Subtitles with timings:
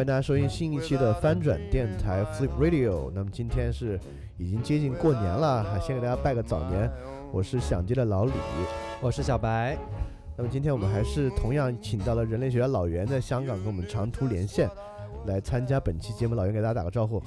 [0.00, 3.12] 欢迎大家收听新一期的翻转电台 Flip Radio。
[3.14, 4.00] 那么今天是
[4.38, 6.90] 已经接近过年了，还先给大家拜个早年。
[7.30, 8.32] 我是想接的老李。
[9.02, 9.76] 我是小白，
[10.38, 14.70] 那么今天我们还是同样请到了人类学家老袁在香港跟我们长途连线
[15.26, 16.34] 来参加本期节目。
[16.34, 17.22] 老袁给大家打个招呼。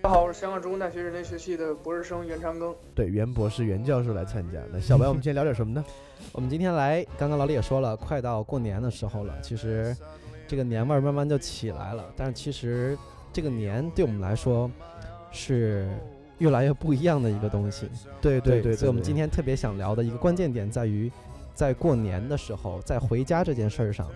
[0.00, 2.74] 大家好，我是香港中文大学人类学系的博士生袁长庚。
[2.94, 4.58] 对，袁博士、袁教授来参加。
[4.72, 5.84] 那小白，我们今天聊点什么呢？
[6.32, 9.94] 我们今天来，刚刚老李也说了，快到过年的时候了，其实
[10.52, 12.04] 这个年味儿慢慢就起来了。
[12.14, 12.94] 但是其实
[13.32, 14.70] 这个年对我们来说
[15.30, 15.88] 是
[16.36, 17.88] 越来越不一样的一个东西。
[18.20, 21.10] 对对对，所以我们今天天特别想聊的一个关键点在于，
[21.54, 24.06] 在过年的时候，在回家这件事儿上，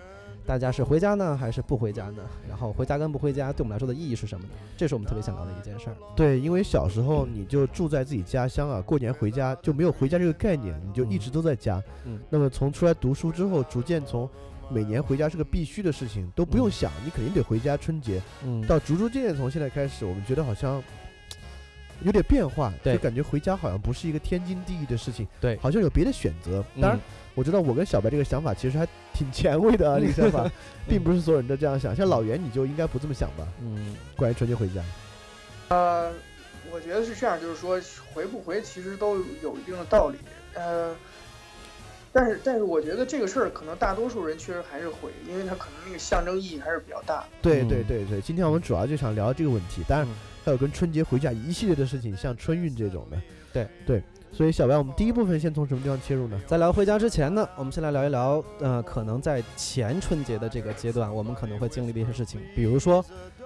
[0.45, 2.21] 大家是回家呢还是不回家呢？
[2.47, 4.51] 然后回家跟不回家对我们来说的意义是什么呢？
[4.77, 5.95] 这是我们特别想聊的一件事儿。
[6.15, 11.81] 对，因为小时候你就住在自己家乡啊，过年回家就没有回家这个概念，你就一直都在家。
[12.05, 14.29] 嗯那么从出来读书之后，逐渐从
[14.69, 18.21] 每年回家是个必须的事情，都不用嗯想，你肯定得回家春节。
[18.43, 20.83] 嗯，到逐逐渐渐从现在开始，我们觉得好像
[22.03, 26.63] 有点变化，对就感觉回家好像不是一个天经地义的事情，对好像有别的选择。
[26.81, 27.01] 当然嗯，
[27.33, 30.49] 我知道我跟小白这个想法其实还挺前卫的啊，这个想法，
[30.87, 31.95] 并不是所有人都这样想。
[31.95, 33.47] 像老袁，你就应该不这么想吧？
[33.61, 34.83] 嗯关于春节回家，
[35.69, 36.11] 呃，
[36.71, 37.79] 我觉得是这样，就是说
[38.13, 40.17] 回不回其实都有一定的道理。
[40.53, 40.95] 呃，
[42.17, 47.23] 但是但是我觉得这个事儿可能大多数人确实还是会，因为它可能那个象征意义还是比较大。
[47.43, 50.11] 对嗯对对对，今天我们主要就想聊这个问题，当然嗯
[50.43, 53.17] 还有跟春节回家一系列的事情，像春运这种的。
[53.53, 56.41] 对对，所以小白，我们第一部分先从什么地方切入呢？
[56.47, 63.03] 在聊回家之前呢，我们先来聊一聊，呃，可能在前春节的这个阶段，我们可能会经历的一些事情，比如说，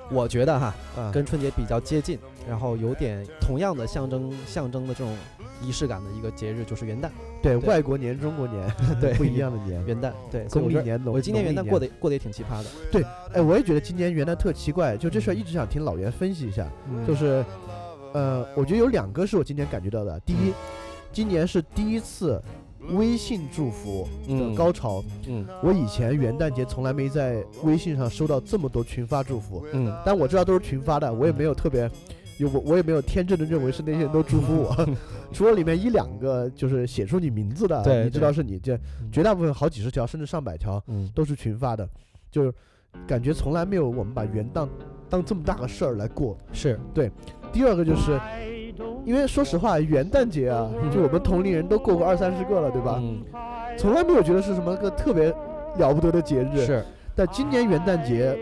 [0.10, 2.18] 我觉得哈，啊，跟春节比较接近，
[2.48, 5.16] 然后有点同样的象征象征的这种
[5.62, 7.10] 仪式感的一个节日，就是元旦。
[7.42, 9.84] 对对外国年、中国年， 对不一样的年。
[9.86, 16.70] 元旦，对，所以我觉得公历年、农我今年元旦过，得过得也挺奇葩的，对哎，我也觉得今年元旦特奇怪，就这事儿一直想听老袁分析一下。
[16.90, 17.44] 嗯就是，
[18.14, 20.20] 呃，我觉得有两个是我今年感觉到的。
[20.22, 20.54] 第一，
[21.12, 22.42] 今年是第一次
[22.92, 25.04] 微信祝福的嗯高潮。
[25.28, 31.82] 嗯我以前元旦节从来没在微信上收到这么多群发祝福，嗯但我知道都是群发的，我也没有特别。
[31.82, 31.90] 有
[32.46, 34.76] 我我也没有天真的认为是那些人都祝福我，
[35.34, 41.88] 除了里面一两个就是写出你名字的，你知道是你，这嗯绝大部分好几十条甚至上百条嗯都是群发的，
[42.30, 42.54] 就是
[43.06, 44.68] 感觉从来没有我们把元旦
[45.10, 46.38] 当这么大个事儿来过。
[46.54, 47.12] 是对
[47.52, 48.20] 第二个就是，
[49.06, 53.00] 因为说实话，元旦节啊，就我们同龄人都过过二三十个了，对吧？
[53.02, 53.24] 嗯
[53.78, 55.34] 从来没有觉得是什么个特别
[55.78, 56.66] 了不得的节日。
[56.66, 56.84] 是
[57.16, 58.38] 但今年元旦节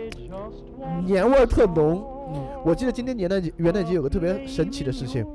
[1.06, 2.04] 年味儿特浓。
[2.60, 5.26] 嗯我记得今天元旦节元旦节有个特别神奇的事情，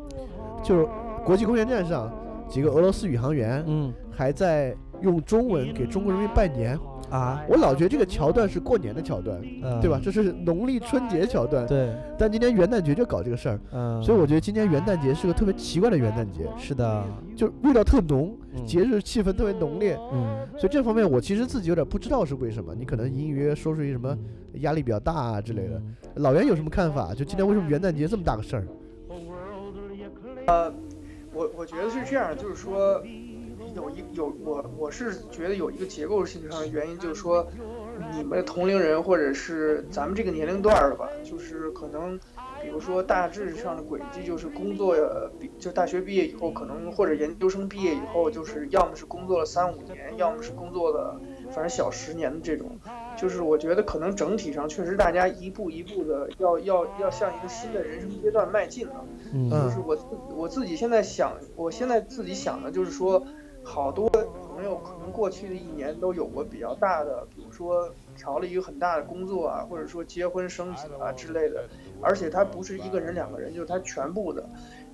[0.62, 0.86] 就是
[1.24, 2.12] 国际空间站上
[2.48, 6.78] 几个俄罗斯宇航员嗯还在用中文给中国人民拜年。
[7.10, 10.00] 啊，我老觉得这个桥段是过年的桥段，嗯对吧？
[10.03, 11.66] 这是农历春节桥段。
[11.66, 17.04] 对，但今天元旦节就搞这个事儿，嗯，所以我觉得今年元旦节是个特别奇怪的元旦节，是的，
[17.37, 19.98] 就味道特浓，嗯节日气氛特别浓烈。
[20.12, 22.75] 嗯所以这方面我其实自己有点不知道是为什么。
[22.75, 24.16] 你可能隐隐约约说出一什么
[24.60, 25.76] 压力比较大啊之类的。
[25.76, 27.12] 嗯老袁有什么看法？
[27.12, 28.66] 就今天为什么元旦节这么大个事儿？
[30.47, 30.72] 呃
[31.33, 33.03] 我我觉得是这样，就是说
[33.74, 37.47] 有一有我我是觉得有一个结构性上的原因，就是说
[38.12, 42.18] 你们同龄人或者是咱们这个年龄段儿的吧，就是可能
[42.62, 44.97] 比如说大致上的轨迹就是工作
[45.59, 52.78] 就大学毕业以后，可能或者研究生毕业以后，就是要么是工作了三五年，要么是工作了反正小十年的这种。
[53.16, 59.04] 就是我觉得可能整体上确实大家一步一步的要要要向一个新的人生阶段迈进了。
[59.32, 60.04] 嗯就是我自
[60.34, 63.24] 我自己现在想，我现在自己想的就是说，
[63.65, 64.09] 好多
[64.47, 71.66] 朋友可能过去的一年都有过比较大的，比如说调了一个很大的工作啊，或者说结婚生子啊之类的，
[72.01, 74.49] 而且他不是一个人两个人，就是他全部的，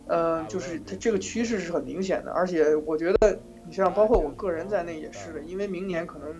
[0.06, 6.34] 呃，就是他这个趋势是很明显的，而且我觉得你像包括我个人在内也是的，因为明年可能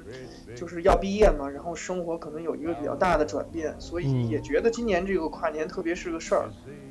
[0.55, 6.49] 就是要毕业嘛，然后生活可能有一个比较大的转变，所以也觉得今年这个跨年特别是个事儿。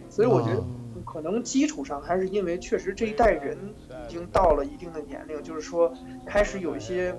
[0.10, 0.64] 所以我觉得
[1.06, 3.58] 可能基础上还是因为确实这一代人
[4.08, 5.92] 已经到了一定的年龄，就是说
[6.26, 7.16] 开始有一些，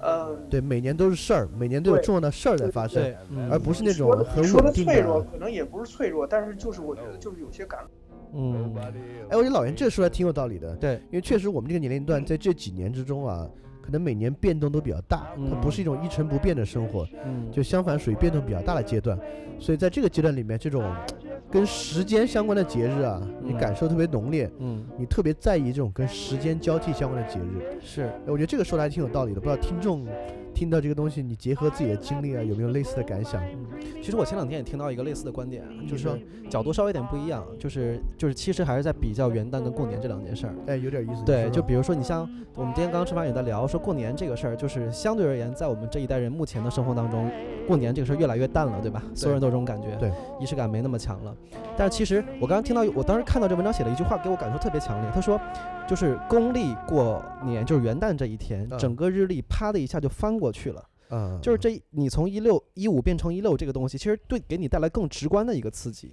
[0.00, 3.14] 呃，对，每年都是事儿，每年都有重要的事儿在发生，
[3.50, 7.80] 而不是那种很说的脆弱，可能也不是脆弱，但是就是我觉得就是有些感。
[8.34, 8.74] 嗯，
[9.30, 10.76] 哎，我觉得老袁这说的挺有道理的。
[10.76, 13.48] 对，因为确实我们这个年龄段在这几年之中啊，
[13.80, 19.18] 可能每年变动都比较大，它不是一种一成不变的生活，嗯，就相反属于变动比较大的阶段。
[19.58, 20.94] 所以在这个阶段里面，这种
[21.50, 27.78] 跟时间相关的节日啊，你感受特别浓烈，嗯，你特别在意这种跟时间交替相关的节日。
[27.82, 30.06] 是，我觉得这个说的还挺有道理的，不知道听众。
[30.58, 33.40] 听到这个东西，你结合自己的经历啊，有没有类似的感想？
[34.02, 36.18] 其实我前两天也听到一个类似的观点，就是说
[36.50, 40.54] 角度稍微有点不一样，就是就是其实还是在比较元旦跟过年这两件事儿。
[40.66, 41.22] 哎，有点意思。
[41.24, 47.30] 对，就比如说你像我们今天刚刚吃饭也在聊，说过年这个事儿，就是相对而言，在我们这一代人目前的生活当中，
[47.68, 49.00] 过年这个事儿越来越淡了，对吧？
[49.14, 50.10] 所有人都有这种感觉，对，
[50.40, 51.32] 仪式感没那么强了。
[51.76, 55.08] 但是其实我刚刚听到，我当时看到这文章写了一句话，给我感受特别强烈。
[55.14, 55.40] 他说，
[55.88, 60.84] 就是公历过年，就是元旦这一天，整个日历啪的一下就翻过去了。
[61.10, 66.12] 嗯，就是这，你从一六一五变成一六这个东西，其实对给你带来更直观的一个刺激，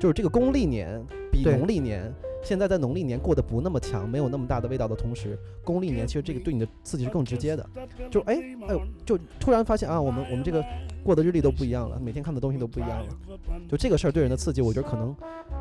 [0.00, 1.00] 就是这个公历年
[1.30, 2.12] 比农历年，
[2.42, 7.64] 现在在农历年过得不那么强，没有那么大的味道的同时，公历年其实这个对你的刺激是更直接的，
[8.10, 8.34] 就哎
[8.66, 10.60] 哎呦，就突然发现啊，我们我们这个
[11.04, 13.06] 过的日历都不一样了，每天看的东西都不一样了，
[13.68, 15.14] 就这个事儿对人的刺激，我觉得可能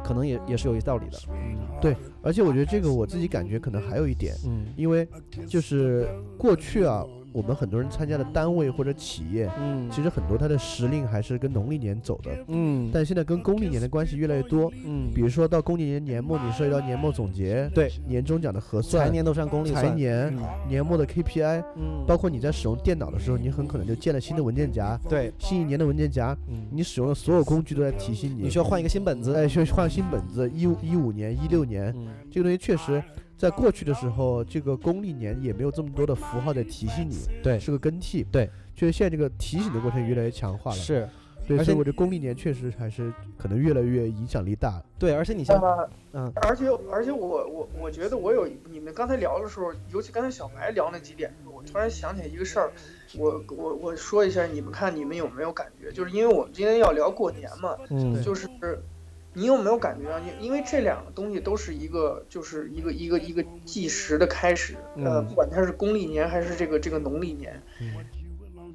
[0.04, 5.08] 可能也也是有一道理的，嗯，对，而且我觉得这个我自己感觉可能还有一点，嗯，因为
[5.48, 6.08] 就是
[6.38, 7.06] 过去啊。
[7.34, 20.32] 我们很多人参加的单位或者企业，嗯，其实很多它的时令还是跟农历年走的，嗯，但现在跟公历年的关系越来越多，嗯，比如说到公历年年末，你涉及到年末总结，对，年终奖的核算，财年都是按公历财年，
[20.68, 31.92] 年末的 KPI，嗯，包括你在使用电脑的时候，你很可能就建了新的文件夹，对，新一年的文件夹，嗯，你使用的所有工具都在提醒你，你需要换一个新本子，哎，需要换新本子，一五一五年、一六年，
[32.30, 33.02] 这个东西确实。
[33.38, 41.10] 在过去的时候，这个公历年也没有这么多的符号在提醒你，对，是个更替，对，就是现在这个提醒的过程越来越强化了，是，
[41.46, 45.60] 对，所以我觉得公历年确实还是可能越来越影响力大，对，而且你像，
[46.14, 52.72] 嗯，而且而且我我我觉得我有你们刚才聊的时候，尤其刚才小白聊那几点，我突然想起来一个事儿，
[53.18, 55.92] 我我我说一下，你们看你们有没有感觉？
[55.92, 58.48] 就是因为我们今天要聊过年嘛，嗯，就是。
[59.34, 60.20] 你有没有感觉到？
[60.20, 64.76] 因因为这两个东西都是一个，就是一个一个一个计时的开始。
[64.96, 67.62] 呃，不管它是公历年还是这个这个农历年，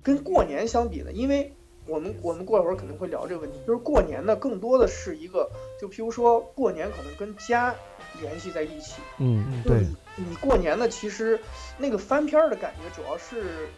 [0.03, 1.13] 跟过年相比呢？
[1.13, 1.53] 因为
[1.87, 3.59] 我们我们过一会儿可能会聊这个问题。
[3.67, 5.51] 就是过年呢，更多的是一个，
[5.81, 7.75] 就譬如说过年可能跟家
[8.21, 9.01] 联系在一起。
[9.19, 9.87] 嗯，对。
[10.17, 11.39] 你过年呢，其实
[11.79, 13.69] 那个翻篇儿的感觉，主要是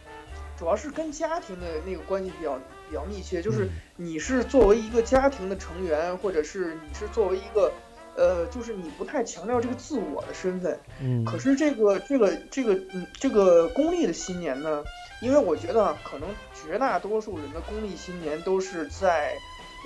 [0.61, 2.57] 主要是跟家庭的那个关系比较。
[2.91, 7.73] 比较密切，就是你是作为一个家庭的成员，或者是你是作为一个，
[8.17, 10.77] 呃，就是你不太强调这个自我的身份。
[11.01, 11.25] 嗯。
[11.25, 14.83] 可是这个这个这个嗯这个公历的新年呢，
[15.23, 19.37] 因为我觉得可能绝大多数人的公历新年都是在，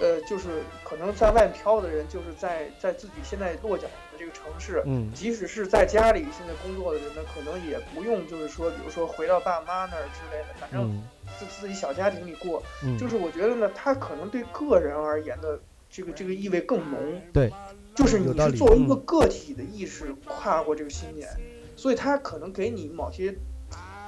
[0.00, 4.83] 呃，就是可能在外飘的人，就是在在自己现在落脚的这个城市。
[4.87, 5.11] 嗯。
[5.12, 11.02] 即使是在家里现在工作的人呢，可能也不用就是说，比如说回到爸妈那儿之类的，反正。
[11.38, 12.62] 自自己小家庭里过，
[13.00, 15.59] 就是我觉得呢，他可能对个人而言的
[15.90, 17.21] 这个这个意味更浓。
[17.33, 17.50] 对，
[17.94, 21.28] 就是你是作为一个个体的意识跨过这个新年，
[21.75, 23.35] 所以他可能给你某些，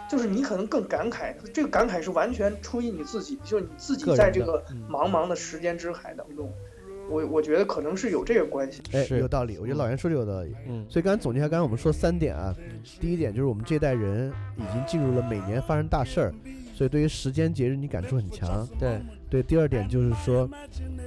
[0.08, 6.52] 就是你可能更感慨，这个感慨是完全出于你自己，就是你自己在这个茫茫的时间之海当中，
[7.08, 8.82] 我我觉得可能是有这个关系。
[8.92, 10.54] 哎，有道理，我觉得老袁说的有道理。
[10.68, 12.54] 嗯，所以刚才总结一下，刚才我们说三点啊，
[13.00, 16.34] 第一点就是我们这代人已经进入了每年发生大事儿。
[16.74, 19.42] 所以对于时间节日你感触很强，对对。
[19.42, 20.48] 第二点就是说，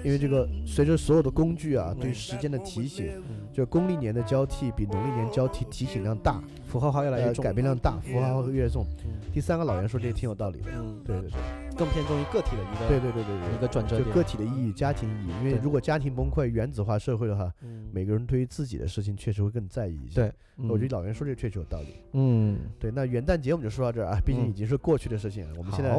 [0.04, 3.22] 因为这个随着所有的工具啊对时间的提醒，
[3.54, 8.86] 就公历年的交替比农历年交替提醒量大，符号化越来越重，改变量大，符号号越重。
[9.34, 15.32] 第三个老袁说这也挺有道理的，嗯，对对对，更偏重于个体的一个，对对对对对，一个转折点，就个体的意义、家庭意义。
[15.44, 17.54] 因为如果家庭崩溃、原子化社会的话，
[17.92, 20.16] 每个人对于自己的事情确实会更在意一些。
[20.16, 20.32] 对。
[20.68, 21.88] 我觉得老袁说这确实有道理。
[22.12, 25.48] 嗯，对，那元旦节我们就说到这儿啊，毕竟已经是过去的事情。
[25.56, 25.96] 我们现在，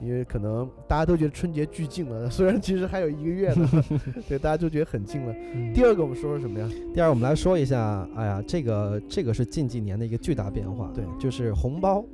[0.00, 3.68] 因为可能大家都觉得春节距近了， 虽然其实还有一个月呢，
[4.28, 5.34] 对，大家就觉得很近了。
[5.74, 6.68] 第二个我们说说什么呀？
[6.94, 12.04] 第二，我们来说一下，哎呀，这个这个是近几年的一个巨大变化，对，就是红包，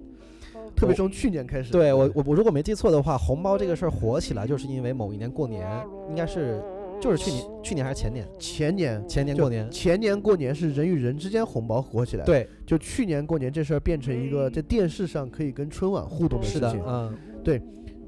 [0.77, 1.73] 特别从去年开始。
[1.73, 5.67] 对我我我如果没记错的话，红包这个事儿火起来，就是因为某一年过年，
[6.09, 6.63] 应该是。
[7.01, 8.25] 就是去年，去年还是前年？
[8.39, 16.81] 前年，前年过年，前年过年是人与人之间红包火起来。，对，就去年过年这事儿变成一个在电视上可以跟春晚互动的事情，。
[16.87, 17.13] 嗯，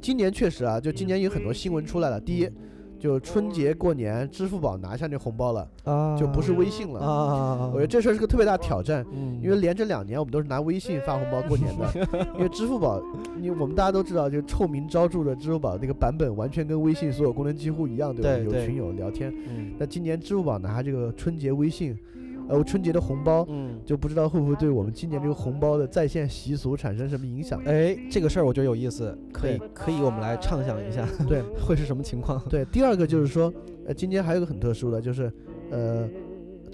[0.01, 2.21] 今年确实啊，就今年有很多新闻出来了。
[2.21, 2.49] 第一，
[2.99, 7.01] 就春节过年，支付宝拿下那红包了，啊，就不是微信了。
[7.01, 13.03] 啊，我觉得这事儿是个特别大挑战，嗯，因为连着两年我们都是拿微信发红包过年的， 因为支付宝，
[13.37, 18.31] 你我们大家都知道，就臭名昭著的支付宝那个版本完全跟微信所有功能几乎一样，对吧？
[18.37, 19.33] 对对有群友聊天。
[19.49, 21.97] 嗯那今年支付宝拿这个春节微信，
[22.49, 27.61] 呃，春节的红包，嗯，就不知道会不会对我们今年这个红包的在线习俗产生什么影响？
[27.65, 32.41] 哎，这个事儿我觉得有意思，可以可以我们来畅想一下，对 会是什么情况？
[32.49, 33.53] 对，第二个就是说，
[33.87, 35.33] 呃，今年还有一个很特殊的，就是，
[35.71, 36.09] 呃，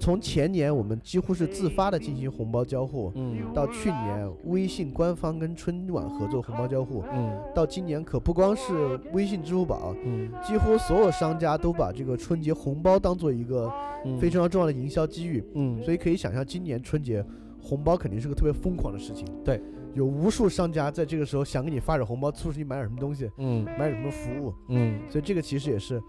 [0.01, 3.53] 从前年我们几乎是自发的进行红包交互，嗯。
[3.53, 7.39] 到去年微信官方跟春晚合作红包交互，嗯。
[7.53, 10.31] 到今年可不光是微信、支付宝，嗯。
[10.43, 13.71] 几乎所有商家都把这个春节红包当做一个
[14.03, 17.23] 嗯，非常重要的营销机遇，嗯，所以可以想象今年春节
[17.61, 19.23] 红包肯定是个特别疯狂的事情。
[19.45, 19.61] 对，
[19.93, 23.63] 有无数商家在这个时候想给你发点红包，促使你买点什么东西，嗯。
[23.77, 26.01] 买点什么服务，嗯，所以这个其实也是。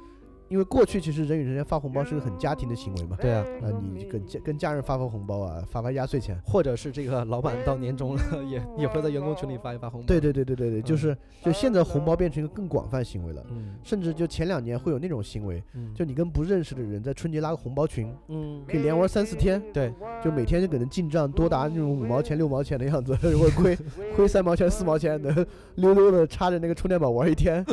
[0.52, 10.06] 因为过去其实人与人间发红包是个很家庭的行为嘛，对啊，啊，你跟家跟家人发发红包啊，发发压岁钱，或者是这个老板到年终了， 也也会在员工群里发一发红包。
[10.06, 10.98] 对对对对对对，就嗯。
[10.98, 15.94] 是就现在红包变成一个更广泛行为了，嗯，甚至就前两年会有那种行为，嗯。
[15.94, 19.90] 就你跟不认识的人在春节拉个红包群，嗯，可以连玩三四天，对，
[20.22, 23.78] 就每天就可能进账多达那种五毛钱六毛钱的样子， 或者亏
[24.14, 27.64] 亏三毛钱四毛钱的，溜溜的插着那个充电宝玩一天，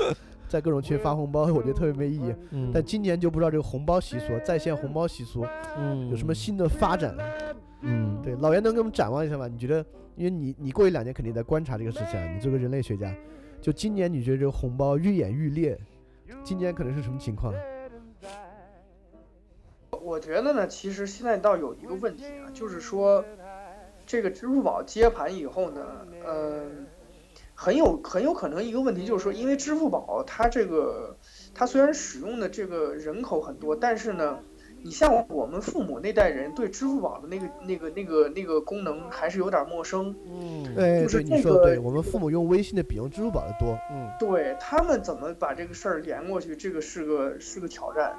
[0.50, 2.36] 在各种群发红包，我觉得特别没意义。
[2.50, 5.46] 嗯，但今年就不知道这个红包习俗，在线红包习俗
[5.78, 7.16] 嗯有什么新的发展？
[7.82, 9.48] 嗯，对，老袁能给我们展望一下吗？
[9.48, 13.16] 你觉得，因为你你过一两年肯定在观察这个事情啊，你作为人类学家，
[13.62, 15.80] 就今年你觉得这个红包愈演愈烈，
[16.44, 17.54] 今年可能是什么情况？
[20.02, 23.24] 我觉得呢，其实现在倒有一个问题啊，就是说，
[24.06, 25.82] 这个支付宝接盘以后呢，
[26.26, 26.88] 嗯、
[27.62, 31.18] 很有很有可能一个问题就是说，因为支付宝它这个
[31.54, 34.40] 它虽然使用的这个人口很多，但是呢，
[34.82, 43.78] 你像我们父母那代人对支付宝的那个那个那个那个功能还是有点陌生，嗯，哎，就是对，你这个说的对，我们父母用微信的比用支付宝的多。
[43.92, 48.16] 嗯对他们怎么把这个事儿连过去，这个是个是个挑战。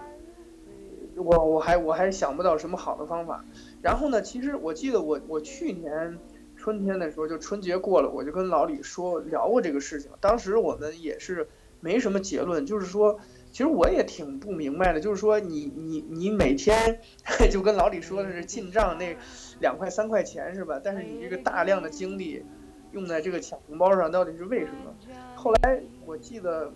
[1.16, 3.42] 我我还我还想不到什么好的方法。
[3.80, 6.18] 然后呢，其实我记得我我去年
[6.60, 10.10] 春天的时候，就春节过了，我就跟老李说聊过这个事情。
[10.20, 11.48] 当时我们也是
[11.80, 13.18] 没什么结论，就是说，
[13.50, 17.00] 其实我也挺不明白的，就是说你你你每天
[17.50, 19.16] 就跟老李说的是进账那
[19.58, 20.78] 两块三块钱是吧？
[20.84, 22.44] 但是你这个大量的精力
[22.92, 24.94] 用在这个抢红包上，到底是为什么？
[25.34, 26.70] 后来我记得，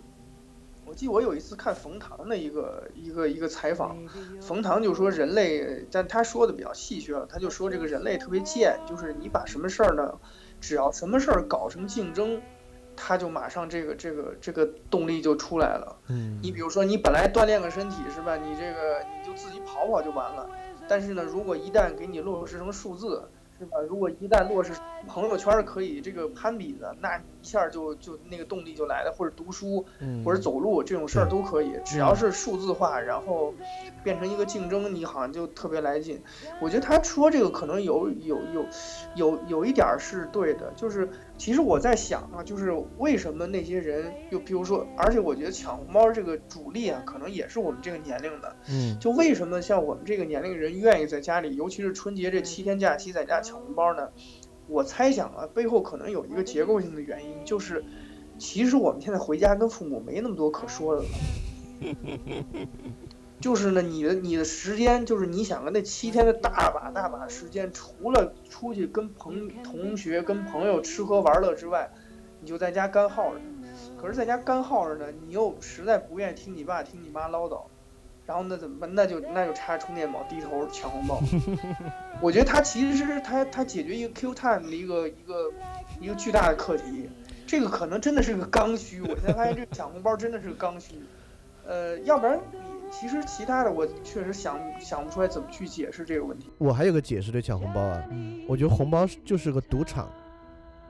[0.85, 3.97] 我记得我有一次看冯唐的一个一个一个采访，
[4.39, 10.19] 冯唐就说人类，但他说的比较戏谑了，他就说这个人类特别贱，就是你把什么事儿呢，
[10.61, 12.39] 只要什么事儿搞成竞争，
[12.95, 15.97] 他就马上这个这个这个动力就出来了。
[16.07, 18.37] 嗯，你比如说，你本来锻炼个身体是吧？
[18.37, 20.47] 你这个你就自己跑跑就完了。
[20.87, 23.23] 但是呢，如果一旦给你落实成数字，
[23.59, 23.77] 是吧？
[23.87, 24.73] 如果一旦落实
[25.07, 33.53] 朋友圈儿可以这个攀比的，那一下就就那个动力就来了，或者读书嗯或者走路这种事儿都可以，只要是数字化，然后
[34.03, 36.21] 变成一个竞争，你好像就特别来劲。
[36.59, 38.65] 我觉得他说这个可能有有有
[39.15, 41.07] 有有一点儿是对的，就是
[41.37, 54.09] 其实我在想啊，就是为什么那些人，就比如说，而且我觉得抢红包这个主力啊，可能也是我们这个年龄的，嗯就为什么像我们这个年龄人愿意在家里，尤其是春节这七天假期在家抢红包呢？
[54.67, 57.83] 我猜想啊，背后可能有一个结构性的原因，就是
[58.37, 61.07] 其实我们现在回家跟父母没那么多可说的了。
[63.39, 71.91] 就是呢，你的你的时间，就是你想啊，那七天的大把大把时间，除了出去跟朋同学、跟朋友吃喝玩乐之外，
[72.41, 73.41] 你就在家干耗着。
[73.97, 77.65] 可是在家干耗着呢，你又实在不愿意听你爸、听你妈唠叨，
[78.25, 78.89] 然后那怎么办？
[78.93, 81.21] 那就那就插充电宝，低头抢红包。
[82.21, 85.51] 我觉得它其实是它它解决一个 Q time 的一个一个
[86.01, 87.09] 一个巨大的课题。
[87.47, 90.95] 这个可能真的是个刚需，我现在发现这个抢红包真的是个刚需。
[91.67, 92.59] 呃，要不然你
[92.91, 96.49] 其实其他的我确实想想不出来怎么去解释这个问题。
[96.57, 98.03] 我还有个解释对抢红包啊，
[98.47, 100.09] 我觉得红包就是个赌场，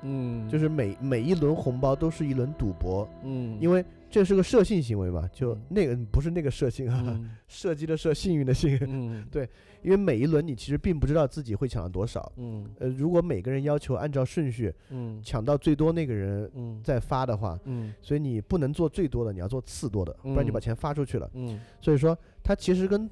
[0.01, 3.83] 嗯，就是每每一轮红包都是一轮赌博，嗯，因为
[4.15, 5.27] 这是个射性行为嘛？
[5.33, 8.79] 就嗯那个不是那个射性啊，嗯 射击的射，幸运的幸。
[8.87, 9.25] 嗯
[9.83, 12.31] 因为每一轮你其实并不知道自己会抢到多少。
[12.37, 21.29] 嗯呃，如果每个人要求按照顺序嗯抢到最多那个人嗯再发的话，嗯所以你不能做最多的，你要做次多的，不然就把嗯钱发出去了。
[21.33, 23.07] 嗯所以说，它其实跟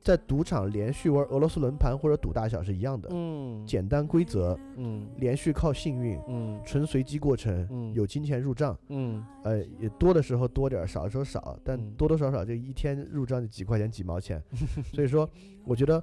[0.00, 3.66] 在赌场连续玩俄罗斯轮盘或者赌大小是一样的，嗯。
[3.66, 5.06] 简单规则，嗯。
[5.16, 6.58] 连续靠幸运，嗯。
[6.64, 7.92] 纯随机过程，嗯。
[7.92, 8.78] 有金钱入账。
[8.88, 9.24] 嗯。
[9.42, 11.92] 呃，也多的时候多点儿，少的时候少，但嗯。
[11.96, 14.42] 多多少少就一天入账就几块钱几毛钱，
[14.94, 15.28] 所以说，
[15.64, 16.02] 我觉得，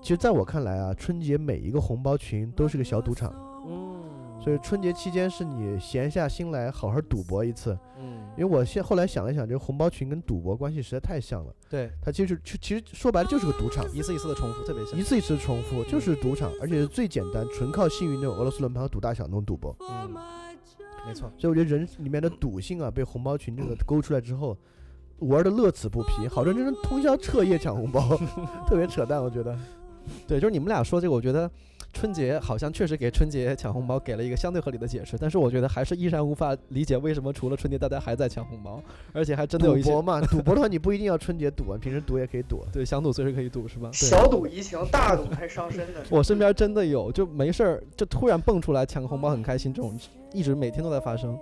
[0.00, 3.32] 其实在我看来啊，春节每一个红包群都是个小赌场，
[3.68, 4.02] 嗯，
[4.46, 7.76] 所以春节期间是你闲下心来好好赌博一次。
[7.98, 19.74] 嗯因为我现后来想了想，这个红包群跟赌博关系实在太像了，对它其实其其实说白了就是个赌场，一次一次的重复，特别像一次一次的重复就是赌场，而且是最简单，纯靠幸运那种俄罗斯轮盘和赌大小那种赌博。
[19.80, 20.14] 嗯，
[21.08, 24.56] 没错，所以我觉得人里面的赌性啊，被红包群这个勾出来之后，
[25.20, 26.28] 玩的乐此不疲。
[26.28, 28.16] 好多人真是通宵彻夜抢红包，
[28.68, 29.58] 特别扯淡，我觉得。
[30.24, 31.50] 对，就是你们俩说这个，我觉得
[31.96, 38.78] 春节好像确实给春节抢红包给了一个相对合理的解释，但是我觉得还是依然无法理解为什么除了春节大家还在抢红包，
[39.14, 42.62] 而且还真的有一些赌博嘛，赌博的话你不一定要春节赌啊，平时赌也可以赌。
[42.70, 43.88] 对想赌随时可以赌是吧？
[43.92, 44.10] 对。
[44.10, 46.04] 小赌怡情，大赌还伤身的。
[46.12, 49.98] 我身边真的有，就没事儿就突然蹦出来抢个红包很开心，这种
[50.34, 51.38] 一直每天都在发生。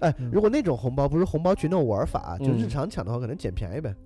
[0.00, 3.88] 哎嗯，如果那种红包不是红包群那种玩法，就嗯日常抢的话，可能捡便宜呗。
[3.90, 3.96] 嗯，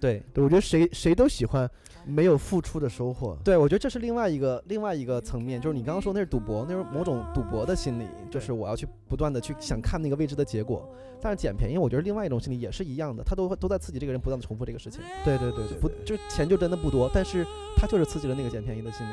[0.00, 1.70] 对对，我觉得谁谁都喜欢
[2.04, 3.38] 没有付出的收获。
[3.44, 10.88] 对，我觉得这是另外一个另外一个层面，就是你刚刚说那是赌博，那是某种赌博的心理，就是我要去不断的去想看那个未知的结果。
[11.20, 15.00] 但是捡便宜，我觉得另外一种心理也是一样的，他都会都在刺激这个人不断的重复这个事情。
[15.24, 17.44] 对对对对，不就是钱就真的不多，但是
[17.76, 19.12] 他就是刺激了那个捡便宜的心理。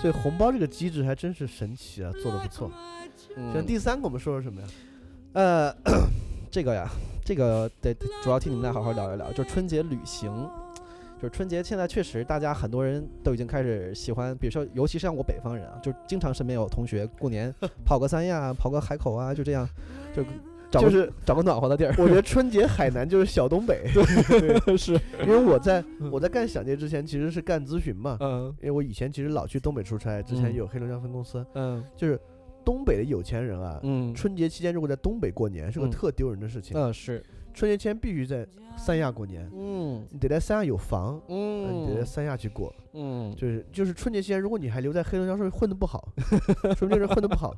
[0.00, 2.70] 所以红包这个机制还真是神奇啊，做的不错。
[3.36, 4.66] 嗯第三个我们说说什么呀？
[5.32, 5.74] 呃，
[6.56, 6.88] 这个呀，
[7.22, 10.32] 这个得得主要听你们俩好好聊一聊，就是春节旅行。
[11.20, 19.68] 就是春节，现在确实大家很多人都已经开始喜欢，比如说，尤其是像我北方人啊，就经常身边有同学过年 跑个三亚，跑个海口啊，就这样，
[20.16, 20.24] 就
[20.70, 21.94] 找个就是找个暖和的地儿。
[21.98, 24.94] 我觉得春节海南就是小东北， 对 是，
[25.26, 32.18] 因为我在我在干想界之前其实是干咨询嘛，嗯因为我以前其实老去东北出差，之前嗯有黑龙江分公司，嗯就是
[32.66, 34.12] 东北的有钱人啊，嗯。
[34.12, 35.90] 春节期间如果在东北过年是个嗯。
[35.90, 37.22] 特丢人的事情，嗯是，
[37.54, 38.44] 春节期间必须在
[38.76, 40.04] 三亚过年，嗯。
[40.10, 46.12] 你得在三亚有房，呃你得在嗯三亚去过，嗯，就是就是春节期间如果你还留在黑龙江，说明混得不好，
[46.76, 47.54] 说明这人混得不好，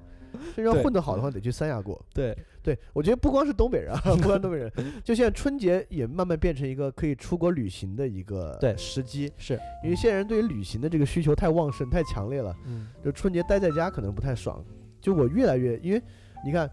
[0.54, 2.00] 这人要对混得好的话得去三亚过。
[2.12, 4.70] 对，对，我觉得不光是东北人啊， 不光是东北人，
[5.02, 8.76] 就现在春节也慢慢变成一个可以出国旅行的一个对。
[8.76, 12.88] 时机，是，因为现在人对于旅行的这个需求太旺盛、太强烈了，嗯。
[13.04, 14.62] 就春节待在家可能不太爽。
[15.08, 16.02] 就我越来越，因为
[16.44, 16.70] 你看，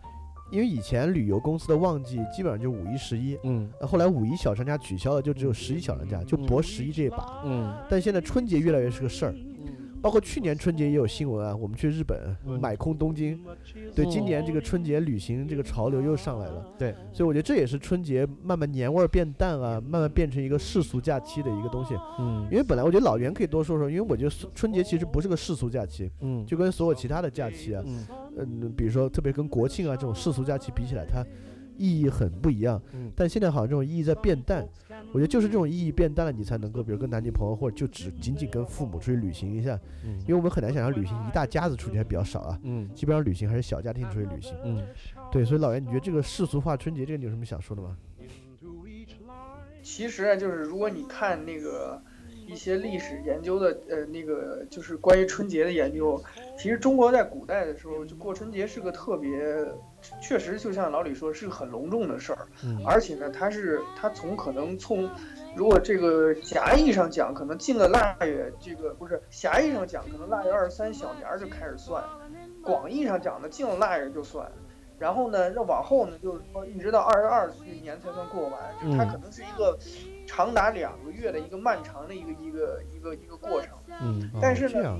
[0.52, 7.42] 因为以前旅游公司的旺季基本上就五一、十一，嗯呃后来五一小长假取消了，就只有十一小长假，就搏十一这一把。
[7.46, 9.34] 嗯但现在春节越来越是个事儿，
[10.06, 12.62] 包括去年春节也有新闻啊，我们去日本嗯。
[12.62, 13.44] 买空东京，
[13.96, 16.64] 对，今年这个春节旅行这个潮流又上来了。
[16.78, 21.96] 对，所以我觉得这也是春节慢慢年味儿变淡啊，慢慢变成一个世俗假期的一个东西。
[22.20, 22.48] 嗯。
[22.52, 26.46] 因为本来我觉得老袁可以多说说，因为我觉得春节其实不是个世俗假期，嗯。
[26.46, 28.06] 就跟所有其他的假期啊，嗯。
[28.38, 31.26] 嗯，比如说特别跟国庆啊这种世俗假期比起来，它
[31.78, 32.82] 意义很不一样。
[32.94, 33.12] 嗯。
[33.16, 34.68] 但现在好像这种意义在变淡，
[35.12, 40.20] 我觉得就是这种意义变淡了，你才能够比如跟男女朋友或者就只仅仅跟父母出去旅行一下，嗯。
[40.22, 42.90] 因为我们很难想象旅行一大家子出去还比较少啊，嗯。
[42.94, 44.56] 基本上旅行还是小家庭出去旅行。
[44.64, 44.86] 嗯。
[45.32, 47.98] 对，所以老袁，你觉得这个世俗化春节这个你有什么想说的吗？
[49.82, 52.02] 其实啊，就是如果你看那个
[52.46, 56.22] 一些历史研究的，呃，那个就是关于春节的研究，
[56.58, 59.30] 其实中国在古代的时候，就过春节是个特别，
[60.22, 62.48] 确实就像老李说，是个很隆重的事儿。
[62.64, 65.10] 嗯而且呢，它是它从可能从，
[65.56, 72.04] 如果这个狭义上讲，可能进了腊月，这个不是狭义上讲，可能腊月二十三小年儿就开始算，
[72.64, 74.50] 广义上讲呢，进了腊月就算。
[74.98, 79.78] 然后呢，那往后呢，就是说一直到二十二岁年才算过完，就是它嗯可能是一个
[80.36, 83.70] 长达两个月的一个漫长的一个一个一个一个过程。
[84.02, 85.00] 嗯但是呢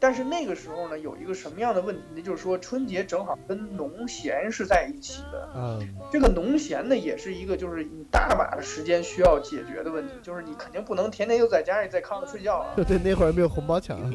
[0.00, 2.22] 但是那个时候呢，有一个什么样的问题呢？
[2.22, 5.48] 就是说春节正好跟农闲是在一起的。
[5.54, 12.74] 嗯这个农闲呢，也是一个就是你大把的时间需要解决的问题，就是你肯定不能天天就在家里在炕上睡觉啊。
[12.74, 14.10] 对，那会儿没有红包抢啊。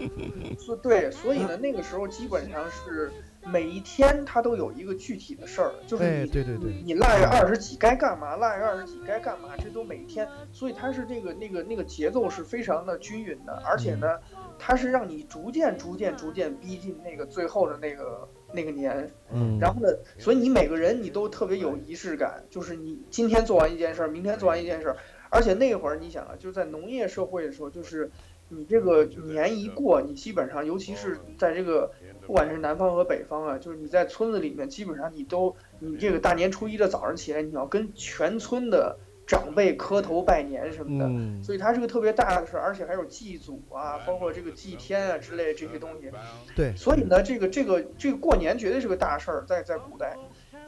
[0.59, 3.09] 所对，所以呢，那个时候基本上是
[3.51, 14.19] 每一天它都有一个具体的事儿，就是哎，你对对对，你腊月二十几该干嘛，腊月二十几该干嘛，这都每天，所以它是这个那个那个节奏是非常的均匀的，而且呢，
[14.59, 24.97] 它是让你逐渐逐渐逐渐逼近那个最后的那个那个年，嗯，然后呢，所以你每个人你都特别有仪式感，就是你今天做完一件事儿，明天做完一件事儿，
[25.29, 28.11] 而且那会儿你想啊，就在农业社会的时候，就是
[28.49, 31.91] 你这个年一过，你基本上，尤其是在这个
[32.25, 41.05] 不管是南方和北方啊，就是你在村子里面，基本上你都你这个大年初一的早上起来，你要跟全村的长辈磕头拜年什么的。
[41.05, 46.09] 嗯，所以它是个特别大的事儿，而且还有祭祖啊，包括这个祭天啊之类的这些东西。
[46.55, 50.15] 对所以呢，这个这个这个过年绝对是个大事儿，在在古代。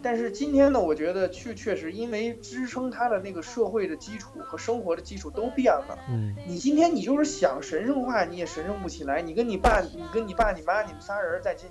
[0.01, 5.97] 但是今天呢，我觉得确确实因为支撑他的那个社会的基础和生活的基础都变了。
[6.09, 9.21] 嗯，你今天你就是想神圣化，你也神圣不起来。
[9.21, 11.65] 你跟你爸，你跟你爸、你妈，你们仨人在家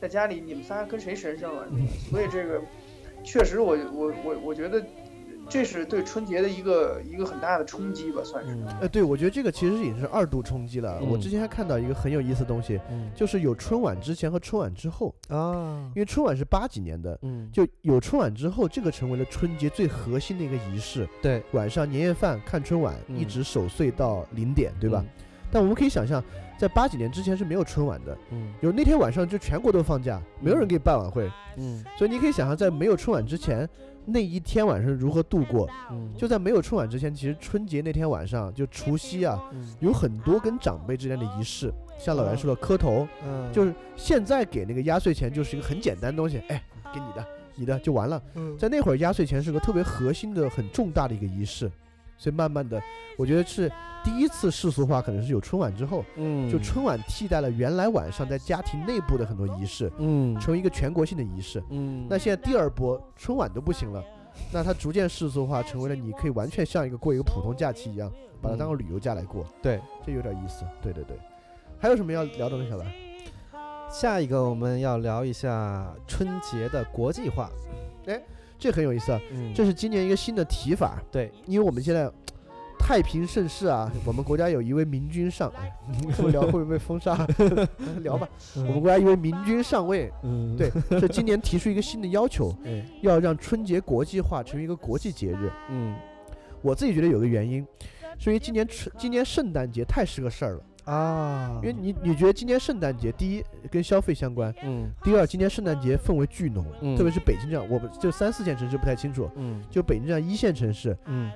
[0.00, 1.66] 在家里，你们仨跟谁神圣啊？
[2.10, 2.60] 所以这个
[3.24, 4.84] 确实我，我我我觉得
[5.52, 8.54] 这是对春节的一个一个很大的冲击吧，算是。
[8.54, 10.98] 嗯呃，对，我觉得这个其实已经是二度冲击了。
[11.02, 21.06] 我嗯之前还看到一个很有意思的东西，嗯就是有春晚之前和春晚之后，啊因，为春晚是八几年的，嗯，就有春晚之后，这个成为了春节最核心的一个仪式。
[21.20, 25.04] 对，晚上年夜饭看春晚，一嗯直守岁到零点，对吧？
[25.50, 26.24] 但我们可以想象，
[26.58, 28.54] 在八几年之前是没有春晚的，嗯？
[28.62, 33.68] 有那天晚上就全国都放假，没有人给你办晚会，嗯所以你可以想象，在没有春晚之前，
[34.04, 35.68] 那一天晚上如何度过。
[35.90, 39.74] 嗯，就在没有春晚之前，其实春节那天晚上，就除夕啊，嗯。
[39.80, 46.62] 有很多跟长辈之间的仪式，像老袁说的磕头，嗯，就是现在给那个压岁钱就是一个很简单的东西，哎，
[46.92, 48.22] 给你的，你的就完了。
[48.34, 48.56] 嗯。
[48.58, 51.70] 在那会儿，压岁钱是个特别核心的、很重大的一个仪式，
[52.16, 52.80] 所以慢慢的，
[53.16, 53.70] 我觉得是
[54.04, 61.62] 第一次世俗化，可能是有春晚之后，嗯，就春晚替代了原来晚上在家庭内部的很多仪式，嗯成为一个全国性的仪式。
[61.70, 64.04] 嗯，那现在第二波春晚都不行了，
[64.52, 69.44] 那它逐渐世俗化，成为了你可以完全像一个过一个普通假期一样，把它当个旅游假来过。
[69.60, 70.64] 对，这有点意思。
[70.80, 71.16] 对对对，
[71.78, 72.86] 还有什么要聊的吗，小白？
[73.90, 77.50] 下一个我们要聊一下春节的国际化，
[78.62, 82.08] 这很有意思啊，嗯，这是今年一个新的提法，对，因为我们现在
[82.78, 85.72] 太平盛世啊， 我们国家有一位明君上，哎，
[86.16, 87.26] 这么聊会不会被封杀？
[88.04, 90.70] 聊吧，我们国家一位明君上位，嗯，对，
[91.00, 95.50] 是今年提出一个新的要求， 哎，要让春节国际化成为一个国际节日。
[95.68, 95.96] 嗯。
[96.64, 97.66] 我自己觉得有个原因，
[98.20, 111.30] 是因为今年春今年圣诞节太是个事儿了，啊，因为你你觉得今年圣诞节第一跟消费相关，嗯第二今年圣诞节氛围巨浓，嗯特别是北京这样，我们就三四线城市不太清楚，嗯就北京这样一线城市，嗯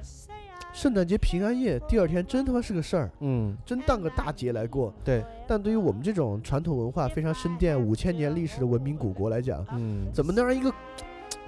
[0.72, 4.92] 圣诞节平安夜第二天真他妈是个事儿，嗯，真当个大节来过。
[5.02, 10.76] 对，但对于我们这种传统文化非常深甸、五千年历史的文明古国来讲，嗯，怎么能让一个公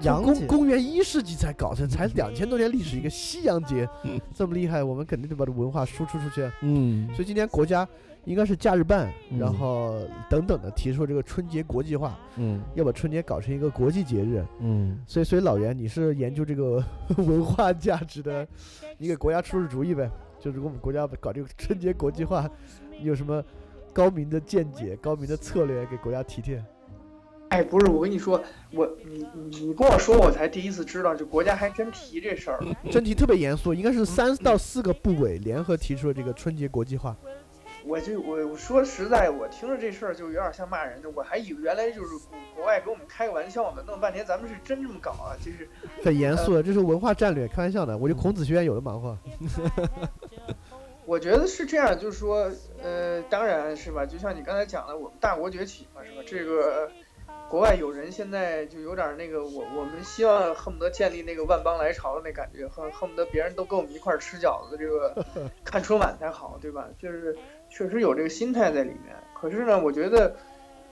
[0.03, 3.89] 洋公公元一世纪才搞成，才两千多年历史一个西洋节
[4.35, 4.83] 这么厉害？
[4.83, 6.49] 我们肯定得把这文化输出出去。
[6.63, 7.87] 嗯所以今年国家
[8.25, 14.45] 应该是假日办，嗯然后等等的提出这个春节国际化，嗯要把春节搞成一个国际节日。
[14.61, 16.83] 嗯，所以，所以老袁，你是研究这个
[17.19, 18.47] 文化价值的，
[18.99, 20.11] 你给国家出出主意呗。
[20.39, 22.49] 就如果我们国家搞这个春节国际化，
[23.01, 23.43] 你有什么
[23.93, 26.57] 高明的见解、高明的策略给国家提提？
[27.49, 32.61] 哎，不是，我跟你说，我你你你跟我说，我才第一次知道，就国家还真提这事儿。
[32.91, 37.17] 真题特别严肃，应该是三到四个部委联合提出了这个春节国际化。
[37.85, 45.67] 我就我我说实在，我听着这事儿就有点像骂人的，我还以为原来就是国国外给我们开个玩笑呢，弄半天咱们是真这么搞啊，就是
[46.05, 47.97] 很严肃的，这是文化战略，开玩笑的。
[47.97, 49.17] 我觉得孔子学院有的忙活。
[51.07, 52.51] 我觉得是这样，就是说，
[52.83, 56.23] 呃，当然是吧，就像你刚才讲的，我们大国崛起嘛，是吧？
[56.27, 56.91] 这个
[57.51, 65.25] 国外有人现在就有点那个，我我们希望恨不得建立那个万邦来朝的那感觉，恨恨不得别人都跟我们一块儿吃饺子，这个
[65.65, 66.89] 看春晚才好，对吧？
[66.99, 67.37] 就是
[67.71, 69.17] 确实有这个心态在里面。
[69.35, 70.37] 可是呢，我觉得，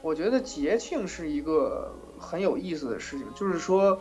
[0.03, 4.01] 我觉得节庆是一个很有意思的事情，就是说。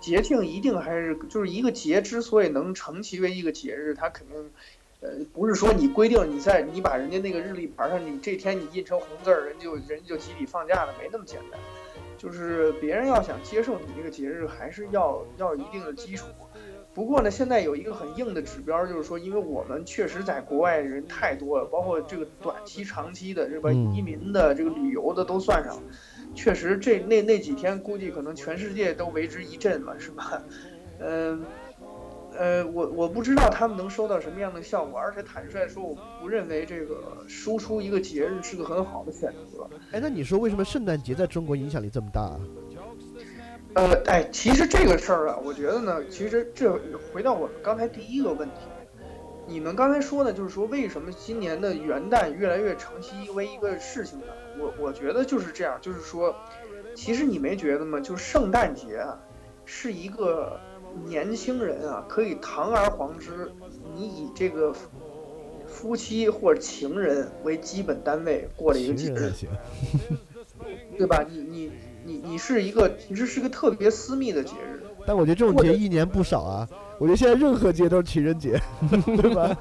[0.00, 4.50] 节庆一定还是就是一个节之所以能成其为一个节日，它肯定
[5.00, 11.58] 呃，不是说你规定你在你把人家那个日历牌上，你这天你印成红字儿，人就人就集体放假了，没那么简单。
[12.24, 16.26] 就是别人要想接受你这个节日，还是要要有一定的基础。
[16.94, 23.68] 不过呢，现在有一个很硬的指标，就是说，因为我们确实在国外人太多了，包括这个短期、长期的，是吧？
[23.72, 25.76] 嗯移民的、这个旅游的都算上，
[26.36, 30.40] 确实这那那几天估计可能全世界都为之一振了，是吧？
[31.00, 31.46] 嗯，呃，
[32.72, 39.68] 我我不知道他们能收到什么样的效果，而且坦率说，我不认为这个输出一个节日是个很好的选择。
[39.92, 42.40] 哎，那你说为什么圣诞节在中国影响力这么大啊？
[43.74, 46.78] 呃，哎，其实这个事儿啊，我觉得呢，其实这
[47.12, 48.54] 回到我们刚才第一个问题，
[49.46, 54.26] 你们刚才说的，就是说为什么今年的元旦越来越成其为一个事情呢？
[54.60, 56.34] 我我觉得就是这样，就是说，
[56.94, 57.98] 其实你没觉得吗？
[57.98, 59.18] 就是圣诞节啊，
[59.64, 60.60] 是一个
[61.06, 63.50] 年轻人啊可以堂而皇之，
[63.94, 64.74] 你以这个
[65.66, 69.32] 夫妻或者情人为基本单位过了一个节日，
[70.98, 71.24] 对吧？
[71.28, 71.70] 你你。
[72.06, 76.68] 你你是一个，其实是个特别私密的节日，但我觉得这种节一年不少啊。
[76.98, 78.60] 我觉得现在任何节都是情人节，
[79.16, 79.56] 对吧？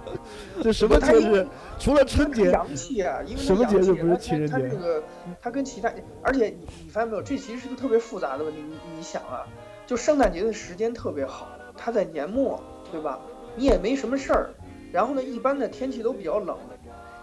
[0.62, 1.48] 这什么节日？
[1.80, 2.52] 除了春节。
[2.52, 4.52] 洋气啊，因为什么节日不是情人节？
[4.52, 5.02] 它这个，
[5.42, 5.90] 它跟其他，
[6.22, 8.60] 而且你你发现没有，这其实是个特别复杂的问题。
[8.60, 9.48] 你你想啊，
[9.86, 13.20] 就圣诞节的时间特别好，它在年末，对吧？
[13.56, 14.50] 你也没什么事儿，
[14.92, 16.58] 然后呢，一般的天气都比较冷。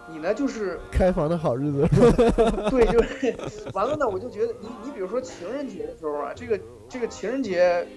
[0.07, 1.87] 你呢，就是开房的好日子，
[2.69, 3.33] 对，就是
[3.73, 4.05] 完了呢。
[4.05, 7.87] 我就觉得，你你比如说情人节的时候啊，这个这个情人节，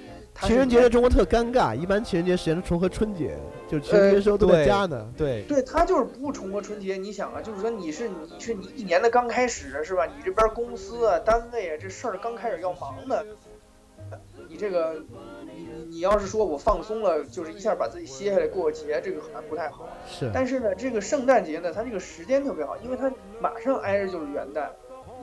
[0.43, 3.37] 情人节在中国特尴尬，一般情人节时间重合春节，
[3.69, 5.11] 就情人节时候都在家呢。
[5.17, 6.97] 对，对他就是不重合春节。
[6.97, 10.07] 你想啊，就是说你是你是你一年的刚开始是吧？
[10.07, 13.17] 你这边公司啊、单位啊，这事儿刚开始要忙呢，
[14.55, 15.05] 你这个。
[15.57, 19.89] 你你你要是说我放松了，就是一下把自己歇下来过个节，这个可能不太好。
[20.09, 20.29] 是。
[20.35, 23.09] 但是呢，这个圣诞节呢，它这个时间特别好，因为它
[23.41, 24.67] 马上挨着就是元旦。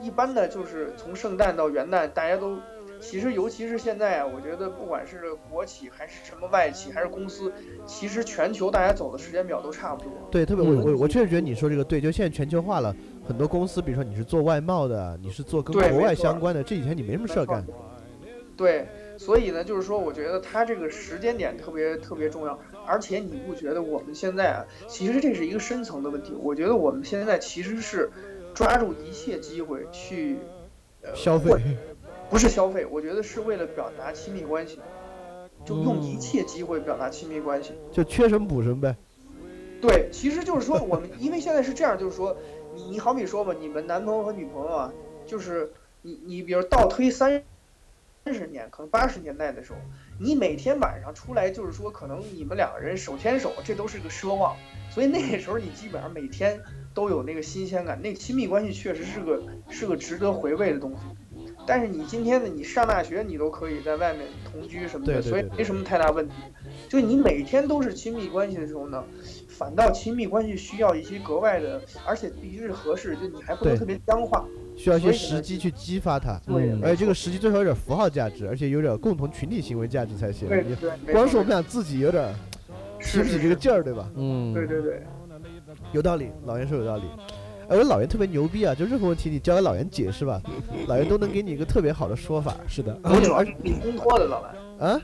[0.00, 2.56] 一般呢，就是从圣诞到元旦，大家都
[2.98, 7.52] 其实尤其是现在啊，我觉得不管是国企还是什么外企还是公司，
[7.84, 10.10] 其实全球大家走的时间表都差不多。
[10.30, 12.94] 对，特别我我我确实觉得你说这个对，就现在全球化了，
[13.28, 17.62] 很多公司，比如说你是做外贸的，你是做跟国外相关的，这几天你没什么事儿干。
[18.56, 18.86] 对。
[19.24, 26.34] 所以呢，就是说，我觉得它这个时间点特别特别重要，而且你不觉得我们现在啊，其实这是一个深层的问题。
[26.42, 28.10] 我觉得我们现在其实是
[28.52, 30.38] 抓住一切机会去
[31.02, 31.52] 呃消费，
[32.28, 34.80] 不是消费，我觉得是为了表达亲密关系，
[35.64, 38.96] 就用一切机会表达亲密关系，就缺什么补什么呗。
[39.80, 42.36] 对，其实就是说我们，因为现在是这样，就是说
[42.74, 44.92] 你你好比说吧，你们男朋友和女朋友啊，
[45.24, 47.44] 就是你你比如倒推三。
[48.24, 49.78] 三十年，可能八十年代的时候，
[50.18, 54.56] 你每天晚上出来，就是说，可能你们两个人手牵手，这都是个奢望。
[54.90, 56.60] 所以那个时候，你基本上每天
[56.94, 60.98] 都有那个新鲜感，那亲密关系确实是个是个值得回味的东西。
[61.66, 66.34] 但是你今天呢，你上大学，你都可以在外面同居什么的，所以没什么太大问题。
[66.88, 69.04] 就你每天都是亲密关系的时候呢，
[69.48, 74.46] 反倒亲密关系需要一些格外的，而且必须是合适，就你还不能特别僵化。
[74.82, 80.48] 需要一些时机去激发它，对，而且这个时机最好有点符号价值，而且有点共同群体行为价值才行。
[80.48, 82.34] 对对，光是我们俩自己有点
[83.00, 84.10] 提不起这个劲儿，对吧？
[84.16, 85.00] 嗯，对对对，
[85.92, 87.04] 有道理，老袁说有道理。
[87.68, 90.42] 哎，我老袁特别牛逼啊，就任何问题你交给老袁解释吧，
[90.88, 92.56] 老袁都能给你一个特别好的说法。
[92.66, 94.42] 是的，我主要是你烘托的，老
[94.80, 94.88] 袁。
[94.88, 95.00] 啊？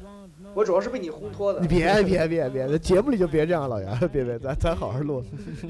[0.59, 1.61] 我主要是被你烘托的。
[1.61, 5.23] 你别别别别，在节目里就别这样，老杨，别别，咱咱好好录。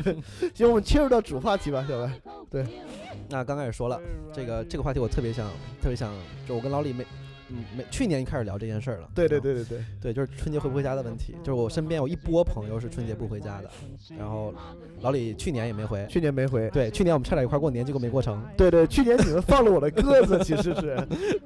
[0.56, 2.10] 行，我们切入到主话题吧，小白。
[2.50, 2.64] 对。
[3.28, 4.00] 那刚开始说了
[4.32, 5.46] 这个这个话题，我特别想
[5.82, 6.10] 特别想，
[6.48, 7.04] 就我跟老李没。
[7.50, 9.08] 嗯，没去年就开始聊这件事儿了。
[9.14, 11.34] 对对对对对对，就是春节回不回家的问题。
[11.42, 13.70] 就是我身边有一波朋友是春节不回家的，
[14.18, 14.52] 然后
[15.00, 16.68] 老李去年也没回，去年没回。
[16.70, 18.42] 对，去年我们差点一块过年，结果没过成。
[18.56, 20.96] 对对，去年你们放了我的鸽子，其实是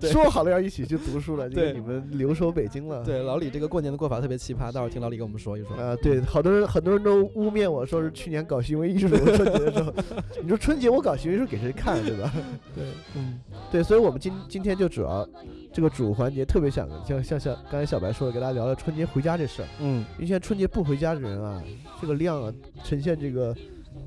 [0.10, 3.04] 说好了要一起去读书了，结果你们留守北京了。
[3.04, 5.76] 对，老李这个过年的过法特别奇葩，待会儿听老李跟我们说一说。
[5.76, 9.92] 啊，对，好多人很多人都污蔑我说是去年搞行为艺术春节的时候，
[10.42, 12.32] 你说春节我搞行为艺术给谁看，对吧？
[12.74, 12.84] 对，
[13.14, 15.28] 嗯，对，所以我们今今天就主要。
[15.72, 19.68] 这个主环节特别想像像像刚才小白说的，给大家聊聊春节回家这事儿。
[19.80, 21.62] 嗯，因为现在春节不回家的人啊，
[22.00, 22.52] 这个量啊，
[22.84, 23.56] 呈现这个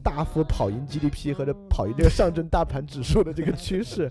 [0.04, 4.08] 大幅跑赢 GDP 和这跑赢这个上证大盘指数的这个趋势。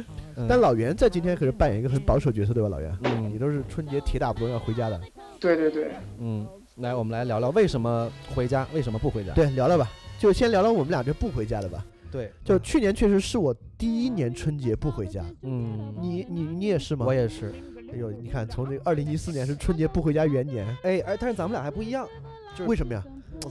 [0.48, 2.68] 但老袁在今天可是扮演一个很保守角色，对吧？
[2.68, 5.00] 老袁，嗯，你都是春节铁打不动要回家的。
[5.40, 9.32] 对对对，嗯，来，我们来聊聊为什么回家，为什么不回家？
[9.32, 11.82] 对，聊聊吧，就先聊聊我们俩这不回家的吧。
[12.10, 15.24] 对，就去年确实是我第一年春节不回家。
[15.42, 17.06] 嗯，你你你也是吗？
[17.06, 17.52] 我也是。
[17.92, 20.66] 哎呦，你看，从这个二零一四年是春节不回家元年。
[20.82, 22.06] 哎哎，但是咱们俩还不一样，
[22.54, 23.02] 就是为什么呀？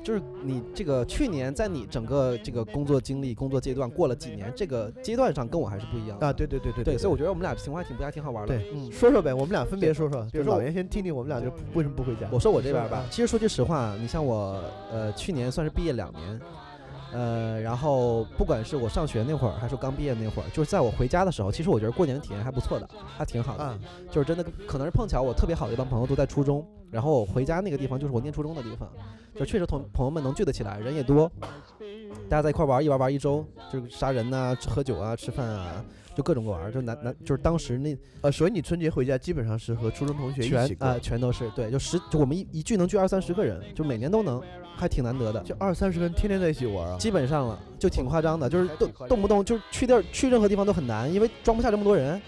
[0.03, 6.31] 就是你这个去年在你整个这个工作经历、工作阶段过了几年，这个阶段上跟我还是不一样啊。
[6.31, 8.55] 对对对对对，所以我觉得我们俩情况还挺不还挺好玩的。
[8.55, 10.21] 对，嗯，说说呗，我们俩分别说说。
[10.31, 12.27] 比如说老袁先听听我们俩就为什么不回家。
[12.31, 16.39] 我说我这边吧，其实说句实话，你像我，呃，去年算是毕业两年。
[17.13, 23.63] 呃，然后不管是我上学那会儿，还是刚毕业那会儿，就是在我回家的时候，其实我觉得过年的体验还不错的，还挺好的。
[23.63, 23.79] 啊，
[24.11, 28.89] 就是真的，可能是碰巧我特别好的一帮朋友都在初中，然后我回家那个地方就是我念初中的地方，
[29.35, 31.31] 就确实同朋友们能聚得起来，人也多，
[32.29, 35.83] 大家在一块玩一玩玩一周，就是杀人呐、吃喝酒啊、吃饭啊，
[36.17, 44.41] 就各种各玩儿，就男男就是当时那呃，所以你春节回家基本上是和初中同学一全起过，啊、全都是对，就十就我们一一聚能聚二三十个人，就每年都能，
[44.75, 45.39] 还挺难得的。
[45.43, 46.97] 就二三十个人天天在一起玩啊。
[46.97, 52.19] 基本上了，就挺夸张的，就是动动不动就是去地儿去任何地方都很难，因为装不下这么多人。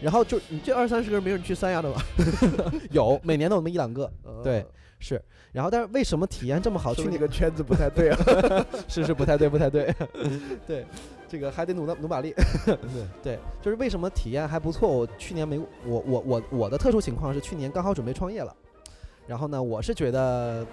[0.00, 2.00] 然后就你这二三十个人没有人去三亚的吧？
[2.92, 4.08] 有每年都有那么一两个，
[4.44, 4.66] 对呃，
[5.00, 5.20] 是。
[5.50, 6.94] 然后但是为什么体验这么好？
[6.94, 8.66] 去年说明这个圈子不太对啊。
[8.86, 9.92] 是是不太对，不太对，
[10.64, 10.84] 对，
[11.28, 12.34] 这个还得努努努把力。
[13.22, 14.88] 对，就是为什么体验还不错？
[14.88, 18.54] 我去年没我我我我的特殊情况是去年刚好准备创业了，
[19.26, 20.66] 然后呢，我是觉得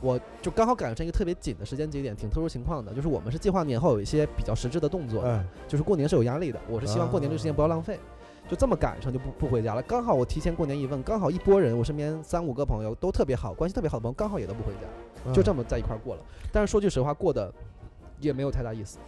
[0.00, 5.24] 我就刚好赶上一个特别紧的时间节点，挺特殊情况的，就是我们是计划年后有一些比较实质的动作
[5.66, 7.98] 就是过年是有压力的，我是希望过年这个时间不要浪费。
[8.46, 15.62] 就这么赶上就不不回家了，刚好我提前过年一问，刚好一拨人，我身边三五个朋友都特别好，关系特别好的朋友刚好也都不回家，就这么。
[15.62, 16.22] 么在一块儿过了。
[16.52, 17.50] 但是说句实话，过得
[18.20, 18.98] 也没有太大意思，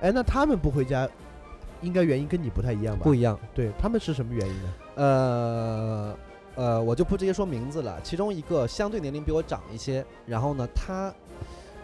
[0.00, 1.08] 哎，那他们不回家，
[1.82, 3.04] 应该原因跟你不太一样吧？
[3.04, 3.38] 不一样。
[3.54, 4.72] 对他们是什么原因呢？
[4.96, 6.16] 呃
[6.56, 8.00] 呃，我就不直接说名字了。
[8.02, 11.12] 其中一个相对年龄比我长一些，然后呢，他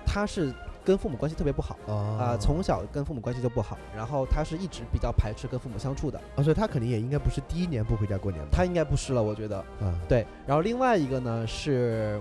[0.05, 0.52] 他是
[0.85, 6.18] 跟父母关系特别不好啊、啊从小跟父母关系就不好，然后他是一直比较排斥跟父母相处的。
[6.37, 8.50] 啊，所以他肯定也应该不是第一年不回家过年吧？
[8.52, 9.59] 他应该不是了，我觉得。
[9.81, 12.20] 啊，对，然后另外一个呢是，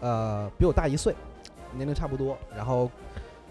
[0.00, 1.14] 呃，比我大一岁，
[1.74, 2.90] 年龄差不多，然后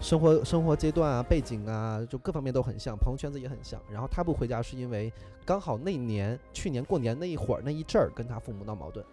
[0.00, 3.80] 生活生活阶段啊、背景啊，就各方面都很像，朋友圈子也很像。
[3.90, 5.12] 然后他不回家是因为
[5.44, 9.04] 刚好那年去年过年那一会儿那一阵儿跟他父母闹矛盾，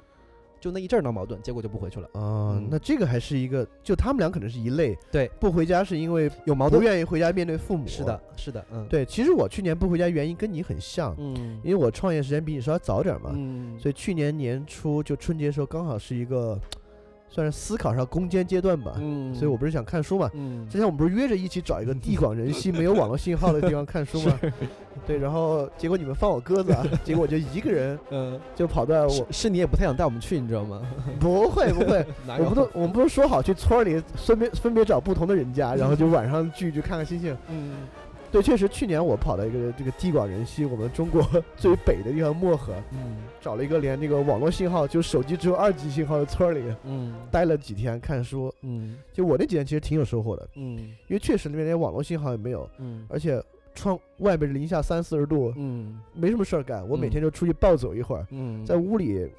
[0.59, 2.09] 就那一阵儿闹矛盾，结果就不回去了。
[2.13, 6.81] 哦，嗯那这个还是一个，就他们俩可能是一类，对，不回家是因为有矛盾。
[6.81, 7.87] 不愿意回家面对父母。
[7.87, 16.59] 是的，，是的，嗯，，对，其实我去年不回家原因跟你很像，嗯因为我创业时间比你稍微早点嘛，嗯，所以去年年初就春节的时候刚好是一个
[17.33, 20.29] 算是思考上攻坚阶段吧，嗯，所以我不是想看书嘛。
[20.35, 24.39] 嗯之前我们不是约着一起找一个地广人稀、没有网络信号的地方看书吗？
[25.07, 30.79] 对，然后结果你们放我鸽子啊，结果我就一个人 嗯，就跑到我是是你也不太想带我们去，你知道吗？
[31.19, 32.05] 不会不会，
[32.37, 37.35] 我们都我们不是说好去村儿里分别分别找不同的人家，然后就晚上聚聚看看星星。
[37.49, 37.73] 嗯
[38.33, 41.21] 对，确实去年我跑到一个这个地广人稀，我们中国
[41.55, 48.53] 最北的地方漠河，嗯找了一个连那个网络信号就手机只有二级信号的村儿里，嗯待了几天看书。
[48.63, 53.39] 嗯就我那几天其实挺有收获的，嗯因为确实那边连网络信号也没有，嗯而且
[53.75, 56.87] 窗外边零下三四十度，嗯没什么事儿干。
[56.89, 59.31] 我每嗯天就出去暴走一会儿，嗯，在屋里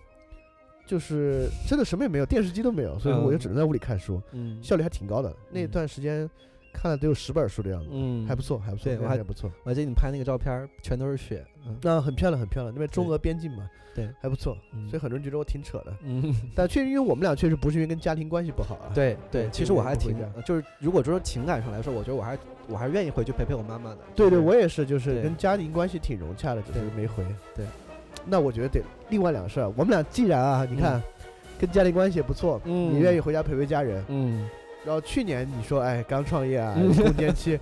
[0.87, 5.35] 就是真的什么也没有，电视机都没有，所以说我就只能在屋里看书，嗯效率还挺高的。
[5.51, 6.29] 那嗯段时间
[6.75, 9.51] 看了得有十本书的样子，嗯还不错，还不错，对我还那还不错。
[9.63, 11.43] 我还记得你拍那个照片，全都是雪。
[11.67, 14.55] 嗯那很漂亮，很漂亮，那边中俄边境嘛，对，还不错。
[14.75, 18.93] 嗯所以很多人觉得我挺扯的，嗯，但确实因为我们俩确实不是因为跟家庭关系不好啊。
[18.95, 22.37] 对对，其实我还挺就是如果说情感上来说，我觉得我还
[22.69, 23.99] 我还愿意回去陪陪我妈妈的。
[24.15, 27.25] 对对，我也是，就是对跟家庭关系挺融洽的，只是对没回。
[27.55, 27.65] 对，
[28.27, 29.69] 那我觉得得另外两个事儿。
[29.77, 31.03] 我们俩既然啊，你看
[31.59, 34.47] 跟家庭关系也不错，嗯你愿意回家陪陪家人，嗯，
[34.85, 37.59] 然后去年你说哎刚创业啊，嗯攻坚期，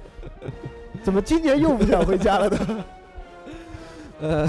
[1.03, 2.85] 怎么今年又不想回家了呢？
[4.21, 4.49] 呃，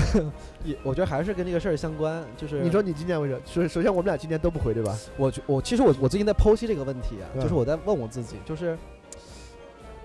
[0.63, 3.39] 也我觉得还是跟这个事儿相关，就是你说你今年为什么？
[3.45, 4.95] 首首先我们俩今年都不回对吧？
[5.17, 8.77] 我觉我其实我我最近在剖析这个问题啊，就是嗯我在问我自己，就是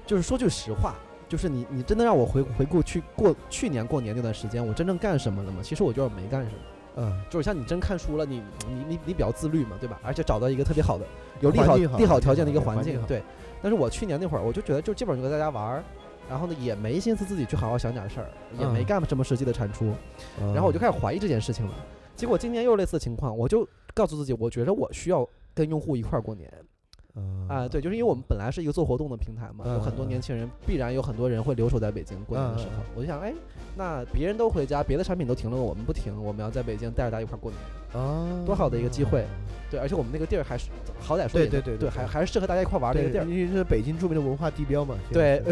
[0.06, 0.94] 就是说句实话，
[1.28, 5.58] 就是你你真的让我回回顾去过去年过年那段时间，我真正干什么了吗？
[5.62, 6.56] 其实我觉得我没干什么。
[7.00, 10.00] 嗯，就是像你真看书了，你你你你比较自律嘛，对吧？
[10.02, 11.06] 而且找到一个特别好的、
[11.40, 13.22] 有利好利好条件的一个环境对。
[13.62, 15.84] 但是我去年那会儿，我就觉得就基本上就在家玩儿，
[16.28, 19.92] 然后呢也没心思自己去好好想点事儿，也没嗯干什么实际的产出，
[20.38, 21.72] 然后我就开始怀疑这件事情了。
[22.16, 26.52] 结果今年又是类似的情况，我就告诉自己，我觉得我需要跟用户一块儿过年。
[27.14, 33.32] 嗯啊，对，就是因为我们本来是一个做活动的平台嘛，有很多年轻人，必然有很多人会留守在北京过年的时候我就想，哎，
[33.76, 39.24] 那别人都回家，别的产品都停了，我们不停，我们要在北京带着大家一块儿过年，啊，多好的一个机会
[39.70, 44.94] 对，而且我们那个地儿还是好歹说对也对，对还还是适合大家一块玩儿的一个地儿，因为是北京著名的文化地标嘛。
[45.12, 45.42] 对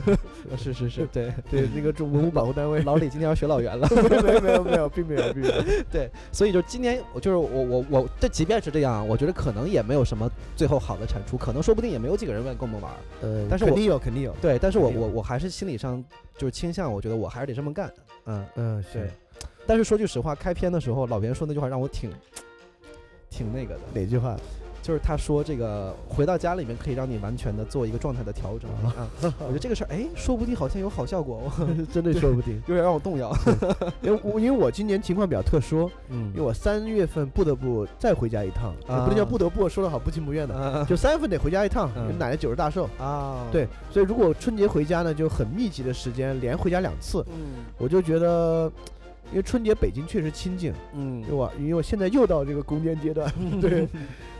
[0.56, 2.82] 是，是是是，对 对那个中文物保护单位。
[2.84, 5.54] 老李今天要学老袁了， 没有没有没有，并没有并没有。
[5.90, 14.32] 对，所以就今年我就是我我我这即便是这样，我觉得可能也没有什么最后好的产出，可能说不定也没有几个人愿意跟我们玩儿，呃，但是我肯定有肯定有。
[14.40, 16.04] 对，但是我我我还是心理上
[16.36, 17.92] 就是倾向，我觉得我还是得这么干，
[18.26, 18.44] 嗯。
[18.56, 19.10] 嗯，对是。
[19.66, 22.10] 但是说句实话，开篇的时候老袁说那句话让我挺
[23.30, 24.36] 挺那个的，哪句话？
[24.86, 28.70] 就是他说这个回到家里面可以让你完全的做一个状态的调整。
[28.88, 29.10] 啊。
[29.40, 31.50] 我觉得这个事儿，哎，说不定好像有好效果，
[31.92, 33.36] 真的说不定， 有点让我动摇。
[34.00, 36.30] 因为我因为我今年情况比较特殊，嗯。
[36.32, 40.86] 因为我三月份不得不再回家一趟，也不能叫不得不，说的好不情不愿的，啊。
[40.88, 42.88] 就三月份得回家一趟，嗯因为奶奶九十大寿。
[42.98, 47.64] 啊，对，所以如果春节回家呢，就很密集的时间，连回家两次，嗯。
[47.76, 48.70] 我就觉得，
[49.30, 51.20] 因为春节北京确实清静，嗯。
[51.22, 53.28] 因为我因为我现在又到这个攻坚阶段，
[53.60, 53.88] 对，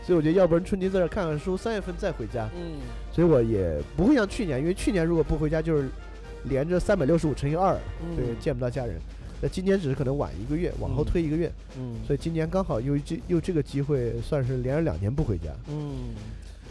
[0.07, 2.79] 所以我觉得要不然春节在这儿看看书，三月份再回家，嗯。
[3.11, 5.89] 所以我也不会像去年，因为去年如果不回家就是
[6.45, 7.77] 连着三百六十五乘以二，
[8.15, 8.95] 对，嗯见不到家人。
[9.41, 15.51] 那今年只是可能晚一个月，往后嗯推一个月，嗯，所以今年刚好又这又这个机会，算是连着两年不回家。
[15.69, 16.15] 嗯，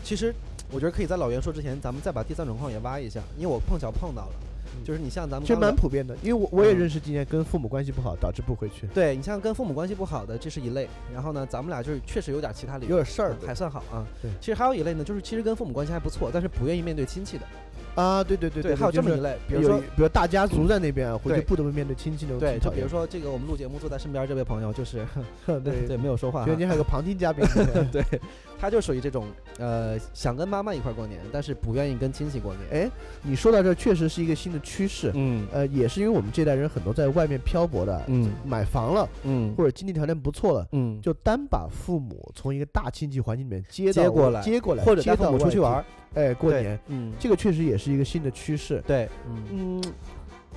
[0.03, 0.35] 其实
[0.73, 4.35] 我觉得可以在老袁说之前，咱们再把第三种矿也挖一下，因为我碰巧碰到了，
[4.85, 10.89] 就是你像咱们其实蛮普遍的，因为我我也嗯认识今年跟父母关系不好，导致不回去，对你像跟父母关系不好的，这是一类。
[11.13, 14.07] 然后呢，咱们俩就是确实有点其他理由，有点事儿嗯还算好啊。
[14.23, 17.45] 对其实还有一类呢，就是其实跟父母关系还不错，但是不愿意面对亲戚的。
[17.95, 25.03] 啊，对对对对，还有这么一类，比如说比如大家族在那边，回去不得不面对亲戚那种对，就比如说这个我们录节目坐在身边这位朋友，就是
[25.47, 26.59] 对对对没有说话哈觉得。
[26.59, 27.43] 你还有个旁听嘉宾，
[27.91, 28.05] 对，
[28.59, 29.27] 他就属于这种
[29.59, 32.85] 呃想跟妈妈一块儿过年，但是不愿意跟亲戚过年。
[32.85, 32.91] 哎，
[33.23, 35.47] 你说到这儿确实是一个新的趋势，嗯。
[35.53, 38.31] 呃，也是因为我们这代人很多在外面漂泊的，嗯。
[38.45, 39.55] 买房了嗯。
[39.57, 45.85] 或者经济条件不错了，嗯，就单把父母从一个大亲戚环境里面接接过来接过来，或者带父母出去玩儿，
[46.15, 48.83] 哎，过年，嗯，这个确实也是一个新的趋势。
[48.87, 49.45] 对，嗯。
[49.53, 49.83] 嗯，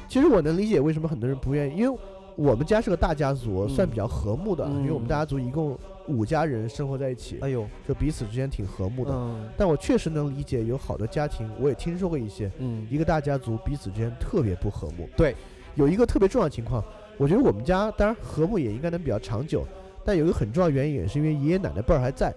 [0.08, 2.00] 其实我能理解为什么很多人不愿意，因为
[2.36, 5.78] 我们家是个大家族，算嗯比较和睦的，因为我们嗯大家族一共
[6.10, 9.12] 五家人生活在一起，哎呦，就彼此之间挺和睦的。
[9.14, 15.08] 嗯但我确实能理解，有好多家庭，我也听说过一些，嗯一个大家族彼此之间特别不和睦。
[15.16, 15.36] 对，
[15.76, 16.84] 有一个特别重要的情况，
[17.18, 19.64] 我觉得我们家当然和睦也应该能比较长久，
[20.04, 22.34] 但有一个很重要的原因也是因为爷爷奶奶辈儿还在。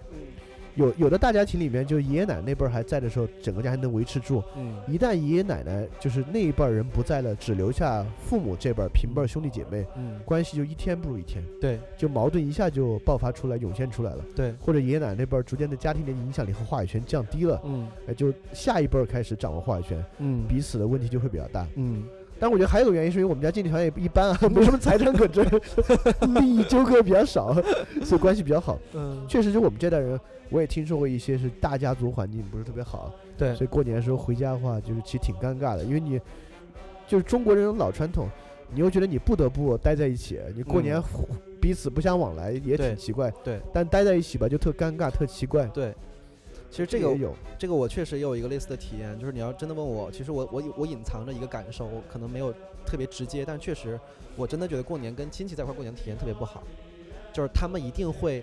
[0.75, 4.43] 有有的大家庭里面，就爷爷奶奶那辈儿还在的时候，整个家还能维持住。
[4.57, 14.25] 嗯一旦爷爷奶奶就是那一辈儿人不在了，只留下父母这辈儿平辈儿兄弟姐妹，嗯，关系就一天不如一天，对就矛盾一下就爆发出来，涌现出来了。
[14.35, 21.67] 对，或者爷爷奶奶那辈儿逐渐的家庭的影响力和话语权降低了，嗯哎，就下一辈儿开始掌握话语权，嗯彼此的问题就会比较大。
[21.77, 22.05] 嗯
[22.43, 25.47] 但我觉得还有个原因是因为我们家经济条件也一般啊， 没什么财产可争，
[26.35, 27.55] 利益纠葛比较少，
[28.03, 28.77] 所以关系比较好。
[28.95, 30.19] 嗯，确实，就我们这代人，
[30.51, 36.21] 我也听说过一些是大家族环境不是特别好，对所以过年的时候回家的话，就是其实挺尴尬的，因为你
[37.07, 38.29] 就是中国人有老传统，
[38.75, 41.01] 你又觉得你不得不待在一起，你过年
[41.61, 45.65] 彼此不相往来也挺奇怪，对但待在一起吧就特尴尬特奇怪。
[45.67, 45.95] 对。
[46.73, 52.51] 其实这个有，这个我确实也有一个类似的体验，就是你要真的问我，其实我我我隐藏着一个感受，我可能没有
[52.87, 54.01] 特别直接，但确实
[54.37, 56.63] 我真的觉得过年跟亲戚在一块儿过年体验特别不好，
[57.31, 58.43] 就是他们一定会，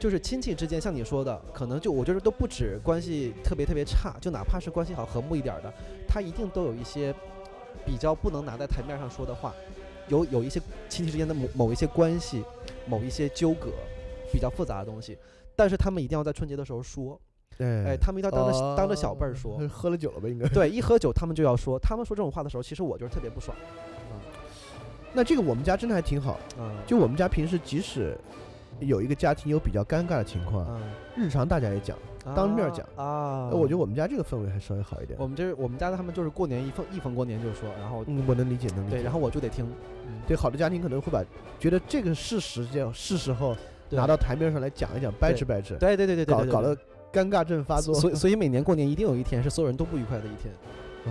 [0.00, 5.72] 就是亲戚之间，像你说的，可能就我觉得都不止关系特别特别差，就哪怕是关系好和睦一点儿的，
[6.08, 7.14] 他一定都有一些
[7.86, 9.54] 比较不能拿在台面上说的话，
[10.08, 12.42] 有有一些亲戚之间的某某一些关系，
[12.84, 13.70] 某一些纠葛，
[14.32, 15.16] 比较复杂的东西，
[15.54, 17.16] 但是他们一定要在春节的时候说。
[17.60, 20.28] 哎，哎，他们一定要当着、当着小辈儿哦说，喝了酒了吧？
[20.28, 20.48] 应该。
[20.48, 23.56] 对，一喝酒他们就要说，他们说这种话的时候，其实我就是特别不爽。
[24.12, 24.18] 嗯
[25.12, 28.16] 那这个我们家真的还挺好，嗯，就我们家平时即使
[28.78, 30.80] 有一个家庭有比较尴尬的情况，嗯，
[31.16, 31.98] 日常大家也讲，
[32.32, 35.18] 当面讲啊，呃我觉得我们家这个氛围还稍微好一点。
[35.18, 38.98] 我们这我们家他们就是过年一逢一逢过年就说，然后嗯，我能理解，能理解。
[38.98, 39.66] 对，然后我就得听，
[40.28, 41.24] 对好的家庭可能会把
[41.58, 43.56] 觉得这个是时间是时候
[43.88, 46.76] 拿到台面上来讲一讲，掰扯掰扯，对对对对，对搞搞得
[47.12, 47.94] 尴尬症发作。
[47.94, 50.54] 所以所以每年过年一定有一天是所有人都不愉快的一天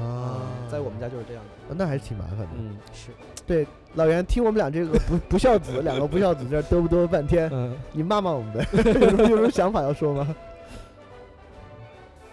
[0.04, 0.41] 啊，
[0.72, 1.76] 在我们家就是这样的。
[1.76, 2.47] 那还是挺麻烦的。
[2.58, 3.10] 嗯，是，
[3.47, 10.36] 对，老袁，听我们俩这个不 不孝子，两个不孝子在这嘚不嘚半天，嗯你骂骂我们呗，有什么有什么想法要说吗？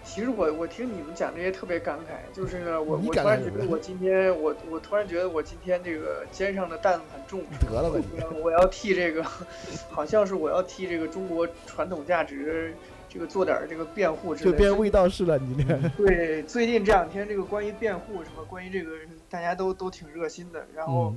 [0.05, 7.99] 其实我我听你们讲这些特别感慨，就是呢，我我突然觉得我今天我我突然觉得我今天这个肩上的担子很重，得了吧
[8.43, 9.23] 我要替这个，
[9.91, 12.75] 好像是我要替这个中国传统价值
[13.09, 14.57] 这个做点儿这个辩护之类的。
[14.57, 15.79] 就变卫道士了，你这。
[15.97, 18.91] 对，最近这两天这个关于辩护什么，关于这个
[19.29, 21.15] 大家都都挺热心的，然后、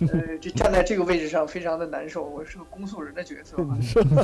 [0.00, 4.22] 嗯呃，就站在这个位置上非常的难受，我是个公诉人的角色嘛， 说说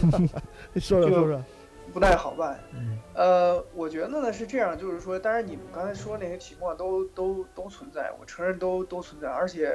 [0.81, 1.45] 说说说，
[1.93, 2.59] 不太好办。
[2.75, 9.71] 嗯呃，我觉得呢是这样，就是说，当然你们刚才说那些情况都都都存在，我承认都都存在，而且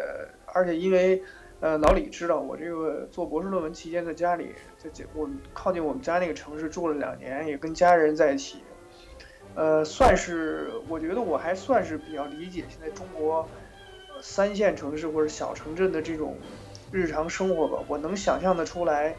[0.46, 1.22] 而且因为
[1.60, 8.62] 呃老李知道我这个做博士论文期间在家里，在这我们靠近我们家那个城市住了两年，也跟家人在一起，
[9.56, 13.48] 呃，算是我觉得我还算是比较理解现在中国
[14.22, 16.38] 三线城市或者小城镇的这种
[16.92, 19.16] 日常生活吧，我能想象得出来，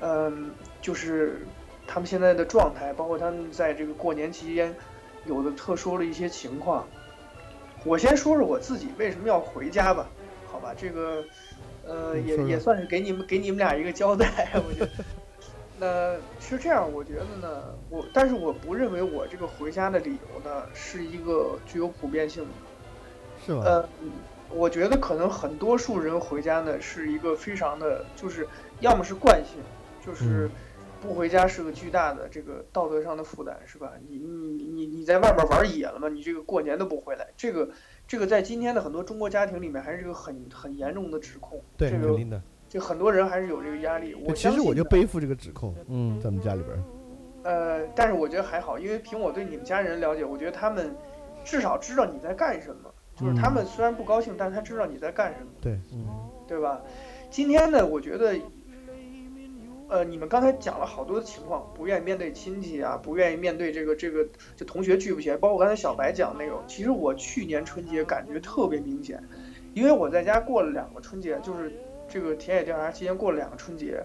[0.00, 0.50] 嗯、
[0.82, 1.46] 就是
[1.86, 4.74] 他们现在的状态，包括他们在这个过年期间
[5.26, 6.86] 有的特殊的一些情况。
[7.84, 10.08] 我先说说我自己为什么要回家吧，
[10.50, 11.24] 好吧，这个
[11.88, 14.90] 呃也也算是给你们给你们俩一个交代，我觉得。
[15.80, 22.50] 那是这样，我觉得呢，我但是我不认为我这个回家的理由呢是一个具有普遍性的，
[23.46, 23.62] 是吗？
[23.64, 23.88] 呃，
[24.50, 28.44] 我觉得可能很多数人回家呢是一个非常的，就是
[28.80, 29.62] 要么是惯性，
[30.04, 30.50] 就是
[31.00, 33.92] 不回家是个巨大的这个道德上的负担，是吧？
[34.08, 36.08] 你你你你在外边玩野了吗？
[36.08, 37.68] 你这个过年都不回来，这个
[38.08, 42.42] 这个在今天的很多中国家庭里面还是一个很很严重的指控，对，肯定的。
[42.68, 46.84] 就很多人还是有这个压力，我其实我就背负这个指控，嗯，在我们家里边。
[47.44, 50.94] 呃，但是我觉得还好，因为凭我对你们家人了解，我觉得他们
[51.44, 52.90] 至少知道你在干什么。
[53.14, 55.50] 就是他们虽然不高兴，但是他知道你在干什么。
[55.60, 56.06] 对，嗯，
[56.46, 56.80] 对吧？
[57.30, 58.34] 今天呢，我觉得，
[59.88, 64.26] 呃，你们刚才讲了好多的情况，不愿意面对亲戚啊，不愿意面对这个这个，
[64.56, 65.36] 就同学聚不起来。
[65.36, 69.22] 包括刚才小白讲那种，其实我去年春节感觉特别明显，
[69.74, 71.72] 因为我在家过了两个春节，就是。
[72.10, 74.02] 这个田野调查期间过了两个春节，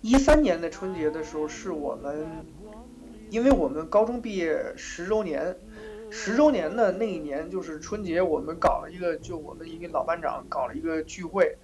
[0.00, 2.26] 一三年的春节的时候是我们，
[3.30, 5.56] 因为我们高中毕业十周年，
[6.10, 11.56] 十周年的那一年就是春节，我们搞了一个，就我们一个老班长搞了一个聚会。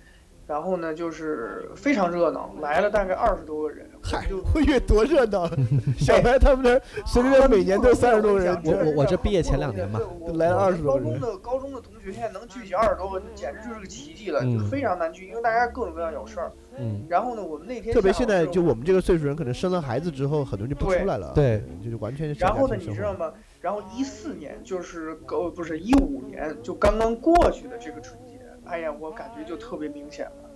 [0.50, 3.88] 然后呢，就是非常热闹，来了大概二十多个人。
[4.02, 5.48] 嗨， 会越多热闹？
[5.96, 8.60] 小白他们那随便每年都三十多个人。
[8.64, 10.00] 我我我这毕业前两年嘛，
[10.34, 11.08] 来了二十多个人。
[11.08, 16.50] 高中的高中的同学现在能聚集二十多个，简直就是个奇迹了，就非常难聚，因为大家各种各样有事儿。
[16.76, 17.06] 嗯。
[17.08, 21.30] 然后呢，我们那天特别现在就我们这个岁数人，可能生了孩子之后，很多人就不出来了。
[21.32, 22.34] 对，就是完全。
[22.34, 23.32] 然后呢，你知道吗？
[23.60, 28.29] 然后一四年就是呃不是一五年，就刚刚过去的这个春节，
[28.70, 30.50] 哎呀，我感觉就特别明显了。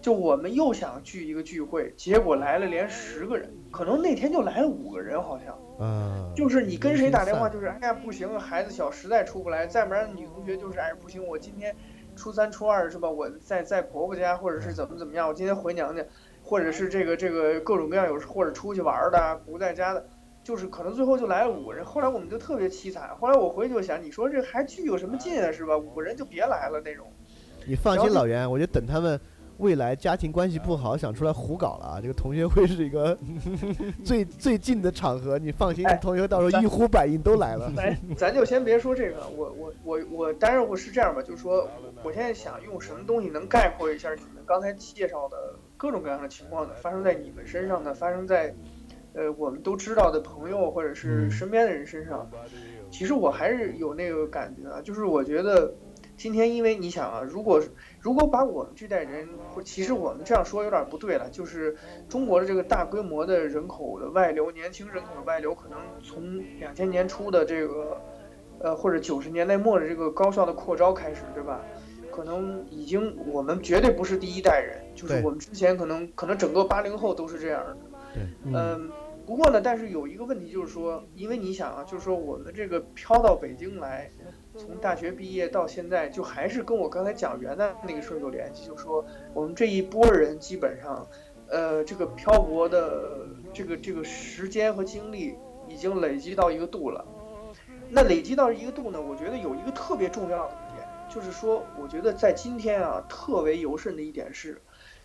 [0.00, 5.58] 就我们又想聚一个聚会，结果来了连十个人，可能那天就来了五个人，好像。
[5.80, 6.32] 嗯。
[6.36, 9.66] 就是你跟谁打电话，就是哎呀不行，孩子小，实在出不来。
[9.66, 11.74] 再不然女同学就是哎不行，我今天
[12.14, 13.10] 初三初二是吧？
[13.10, 16.04] 我在在婆婆家，或者是怎么怎么样，我今天回娘家，
[16.44, 20.06] 或者是这个这个各种各样有或者出去玩的不在家的，
[20.44, 21.84] 就是可能最后就来了五个人。
[21.84, 23.16] 后来我们就特别凄惨。
[23.18, 25.76] 后来我回去就想，你说这还聚有什么劲啊，是吧？
[25.76, 27.08] 五个人就别来了那种。
[27.68, 29.20] 你放心，老袁，我就等他们。
[29.58, 31.98] 未来家庭关系不好，想出来胡搞了啊！
[32.00, 33.18] 这个同学会是一个
[34.04, 37.68] 最最近的场合，你放心，同学到时候一呼百应都来了。
[37.74, 41.68] 咱咱就先别说这个，我我我我，当然我是这样吧，就是说，
[42.04, 45.36] 我现在想用什么东西能概括一下你们刚才介绍的
[45.76, 46.74] 各种各样的情况呢？
[46.80, 47.92] 发生在你们身上呢？
[47.92, 48.54] 发生在
[49.12, 52.30] 呃我们都知道的朋友或者是身边的人身上？
[52.92, 55.74] 其实我还是有那个感觉啊，就是我觉得。
[56.18, 57.62] 今天，因为你想啊，如果
[58.00, 61.76] 如果把我们这代人，或其实我们这样说有点不对了，就是
[62.08, 68.00] 中国的这个大规模的人口的外流，年轻人口的外流，可能从两千年初的这个，
[68.58, 71.60] 呃，或者九十年代末的这个高校的扩招开始，对吧？
[72.10, 77.76] 可能已经我们绝对不是第一代人，就是我们之前可能可能整个八零后都是这样的。
[78.12, 78.90] 对，嗯，
[79.24, 84.10] 不过呢，但是有一个问题就是说，因为你想啊，就是说我们这个飘到北京来。
[84.58, 88.66] 从大学毕业到现在，就还是跟我刚才讲元旦那个事儿有联系。
[88.66, 91.06] 就说，我们这一波人基本上，
[91.48, 95.36] 呃，这个漂泊的这个这个时间和精力
[95.68, 97.04] 已经累积到一个度了。
[97.88, 104.60] 那累积到一个度呢，我觉得有一个特别重要的一点，就是说，我觉得在今天啊，特为尤甚的一点是，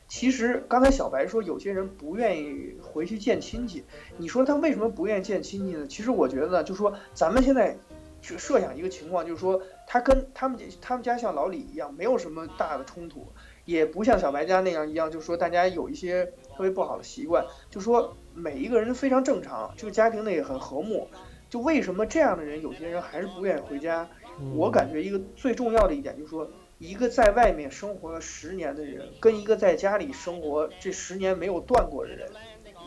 [0.07, 3.83] 其实刚才小白说有些人不愿意回去见亲戚，
[4.17, 5.85] 你说他为什么不愿意见亲戚呢？
[5.87, 7.77] 其实我觉得呢，就说咱们现在。
[8.23, 13.27] 设设想一个情况，就是说他跟他们他们家像老李一样，没有什么大的冲突，
[13.65, 21.07] 也不像小白家那样一样，就是说大家有一些特别不好的习惯，就说每一个人都非常正常，这个家庭呢也很和睦。
[21.49, 24.09] 就为什么这样的人，有些人还是不愿意回家？
[24.55, 26.49] 我感觉一个最重要的一点就是说，
[26.79, 32.31] 一个在外面生活了十年的人，跟一个在家里生活这十年没有断过的人。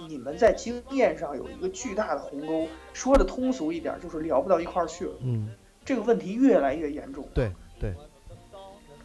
[0.08, 5.12] 你们在经验上有一个巨大的鸿沟，说的通俗一点，就是聊不到一块儿去了。
[5.20, 5.48] 嗯，
[5.84, 7.26] 这个问题越来越严重。
[7.34, 7.94] 对对，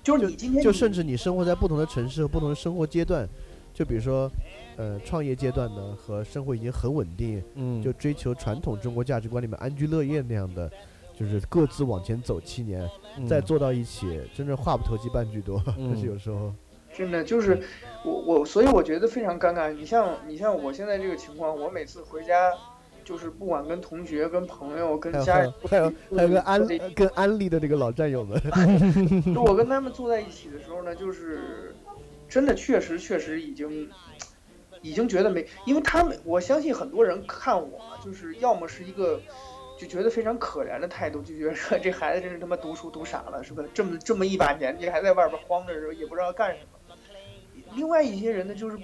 [0.04, 3.28] 就是你今天就甚至你生活在不同的城市和不同的生活阶段，
[3.74, 4.30] 就比如说，
[4.78, 10.72] 呃，创业阶段呢和生活已经很稳定，嗯，就追求传统中国价值观里面安居乐业那样的，
[11.18, 12.89] 就是各自往前走七年，
[13.28, 16.54] 再坐到一起，真正话不投机半句多，但 是有时候。
[16.94, 17.58] 真的就是
[18.04, 19.72] 我我，所以我觉得非常尴尬。
[19.72, 22.52] 你像你像我现在这个情况，我每次回家，
[23.04, 28.41] 就是不管跟同学、跟朋友、跟家人，还有还有跟安跟安利的这个老战友们，
[29.34, 31.76] 就我跟他们坐在一起的时候呢，就是
[32.28, 33.88] 真的确实确实已经
[34.82, 39.22] 已经觉得没，因为他们我相信很多人看我，就是要么是一个
[39.78, 43.64] 就觉得非常可怜的态度，就觉得说这孩子真是他妈读书读傻了，是吧？
[43.76, 46.80] 这么这么一把年纪还在外边慌着，时候也不知道干什么。
[47.76, 48.78] 另外一些人呢，就是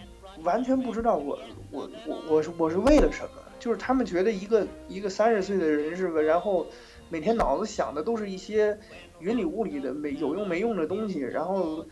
[0.44, 1.40] 完全不知道我
[1.72, 3.30] 我我我是我是为了什么，
[3.60, 6.66] 就是他们觉得一个一个三十岁的人是吧，然后
[7.10, 8.78] 每天脑子想的都是一些。
[9.20, 11.84] 云里雾里的没有用没用的东西，然后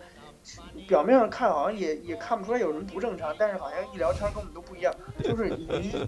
[0.87, 4.93] 表面上看好像也也看不出来有什么不正常，但是好像一聊天跟我们都不一样。
[5.23, 6.07] 就是你你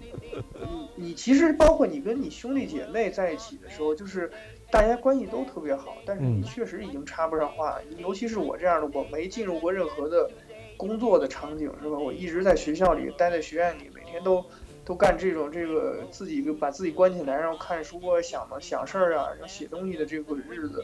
[0.94, 4.30] 你其实包括你跟你兄弟姐妹在一起的时候，就是
[4.70, 7.80] 大家关系都特别好，但是你确实已经插不上话。
[7.96, 10.30] 尤其是我这样的，我没进入过任何的
[10.78, 11.98] 工作的场景，是吧？
[11.98, 14.42] 我一直在学校里待在学院里，每天都。
[14.84, 20.82] 都干这种这个自己把自己关起来，然后看书啊、想的想事儿啊、然后写东西的这个日子，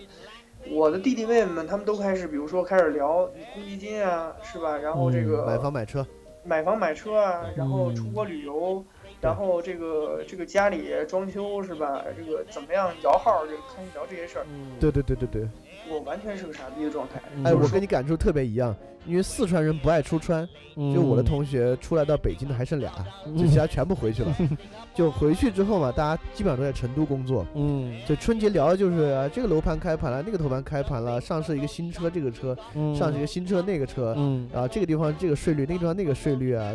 [0.69, 4.77] 我的弟弟妹妹们他们都开始，比如说开始聊公积金啊，是吧？
[4.77, 6.07] 然后这个买房买车，
[6.45, 8.85] 买房买车啊，然后出国旅游，
[9.23, 12.05] 然后这个这个家里装修是吧？
[12.15, 14.45] 这个怎么样摇号就开始聊这些事儿。
[14.79, 15.49] 对对对对对。
[15.89, 17.21] 我完全是个傻逼的状态。
[17.45, 18.75] 哎，我跟你感触特别一样，
[19.07, 22.93] 因为四川人不爱出川，就我的同学出来到北京的还剩俩，
[23.37, 24.35] 就其他全部回去了。
[24.95, 27.47] 就回去之后嘛，大家基本上都在成都工作。
[27.55, 32.57] 嗯，就春节聊的就是这个楼盘开盘了，那个楼盘开盘了，上市一个新车，这个车
[32.97, 36.73] 上市一个新车，那个车，嗯，啊，这个地方这个税率，那个地方那个税率啊，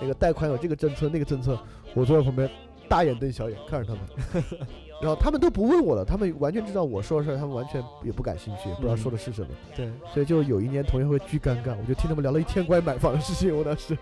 [0.00, 1.58] 那个贷款有这个政策那个政策，
[1.94, 2.50] 我坐在旁边
[2.88, 4.44] 大眼瞪小眼看着他们。
[5.00, 9.48] 然后他们都不问我了，他们完全知道我说的事儿，他们完全也不感兴趣，不知道说的是什么。
[9.76, 13.56] 对，所以就有一年同学会巨尴尬，我就听他们聊了一天关于买房的事情。
[13.56, 13.96] 我当时，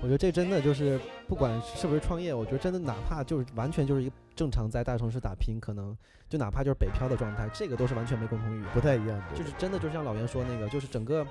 [0.00, 0.98] 我觉得这真的就是，
[1.28, 5.94] 不管是不是创业，我觉得真的哪怕就是完全就是一个正常在大城市打拼，可能
[6.28, 9.36] 就哪怕就是北漂的状态，这个都是完全没共同语言，不太一样的。
[9.36, 11.26] 就是真的就像老袁说那个，就是整个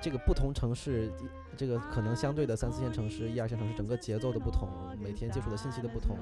[0.00, 1.12] 这个不同城市，
[1.56, 6.16] 这个可能相对的三四线城市、一二线城市，整个节奏的不同，每天接触的信息的不同。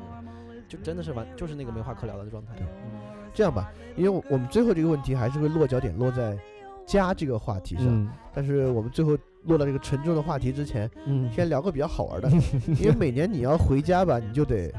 [0.69, 2.53] 就真的是完，就是那个没话可聊的状态。
[2.61, 3.01] 嗯，
[3.33, 6.39] 这样吧，因为我们最后这个问题还是会落脚点落在
[6.87, 12.31] 家这个话题上，但是我们最后落到这个沉重的话题之前，嗯，先聊个比较好玩的，
[12.79, 14.73] 因为每年你要回家吧，你就得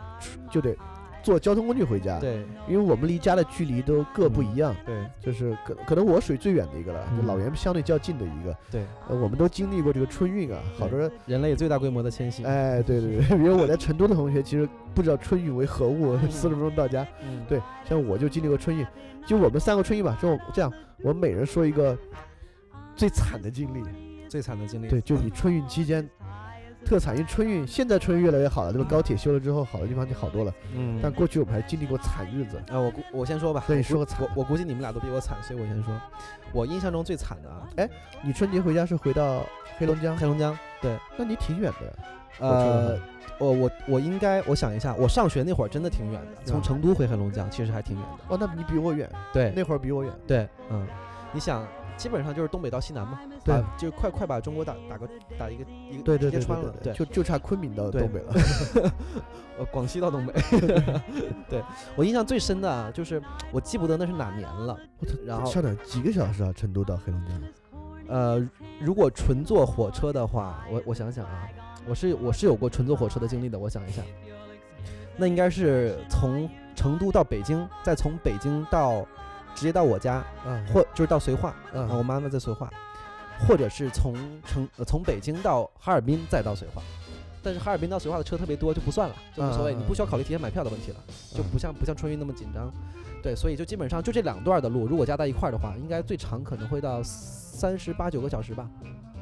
[0.49, 0.75] 就得。
[1.29, 17.05] 坐交通工具回家，对，因为我们离家的距离都各不一样，对，就是可可能我属于最远的一个了，就老袁相对较近的一个，对，呃，我们都经历过这个春运啊，好多人人类最大规模的迁徙，哎，对对对，因为 我在成都的同学其实不知道春运为何物， 四十分钟到家，
[17.47, 18.83] 对，像我就经历过春运，
[19.27, 20.73] 就我们三个春运吧，就这样，
[21.03, 21.95] 我们每人说一个
[22.95, 23.83] 最惨的经历，
[24.27, 26.09] 最惨的经历，对，就你春运期间。
[26.89, 28.87] 特产，因为春运现在春运越来越好了，对吧？
[28.89, 30.51] 高铁修了之后，好的地方就好多了。
[30.75, 30.99] 嗯。
[31.01, 32.57] 但过去我们还经历过惨日子。
[32.71, 33.63] 啊，我估我先说吧。
[33.67, 34.19] 对，你说个惨。
[34.21, 35.93] 我我估计你们俩都比我惨，所以我先说。
[36.51, 37.87] 我印象中最惨的啊，哎，
[38.23, 39.45] 你春节回家是回到
[39.77, 40.17] 黑龙江？
[40.17, 40.57] 黑龙江。
[40.81, 40.97] 对。
[41.15, 41.95] 那你挺远的。
[42.39, 42.97] 呃，
[43.37, 48.35] 我我我应该，我想一下，我上学那会儿真的挺远的，从成都回黑龙江其实还挺远的。
[48.35, 49.09] 哦，那你比我远。
[49.31, 49.53] 对。
[49.55, 50.11] 那会儿比我远。
[50.25, 50.47] 对。
[50.71, 50.87] 嗯。
[51.31, 51.67] 你想。
[51.99, 55.05] 基本上就是东北到西南嘛，对，就快快把中国打打个
[55.37, 58.33] 打一个一个对对直接穿了，对，就就差昆明到东北了，
[59.59, 60.33] 呃，广西到东北，
[61.49, 61.61] 对
[61.97, 63.21] 我印象最深的啊，就是
[63.51, 64.79] 我记不得那是哪年了，
[65.25, 66.53] 然后上哪几个小时啊？
[66.53, 67.41] 成都到黑龙江？
[68.07, 71.49] 呃，如果纯坐火车的话，我我想想啊，
[71.85, 74.01] 我是我是有过纯坐火车的经历的，我想一下，
[75.17, 79.05] 那应该是从成都到北京，再从北京到。
[79.59, 82.69] 直接到我家，嗯，或就是到绥化，嗯，我妈妈在绥化，
[83.45, 86.81] 或者是从成从北京到哈尔滨再到绥化，
[87.43, 90.97] 但是哈尔滨到绥化的车特别多，就不算了，就无所谓，你不需要考虑提前买票的问题了，
[91.35, 92.71] 就不像不像春运那么紧张，
[93.21, 98.65] 对，所以就基本上就这两段的路，如果加在一块儿的话，应该最长可能会到三十八九个小时吧。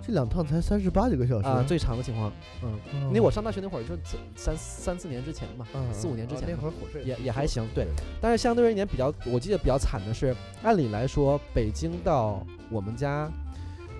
[0.07, 2.31] 这两趟才三十八几个小时啊，最长的情况，
[2.63, 2.79] 嗯，
[3.09, 3.89] 因为我上大学那会儿就
[4.37, 7.85] 三三四年之前嘛，四五年之前那会儿火车也也还行，对。
[8.21, 10.33] 但是相对而言比较，我记得比较惨的是，
[10.63, 12.41] 按理来说北京到
[12.71, 13.29] 我们家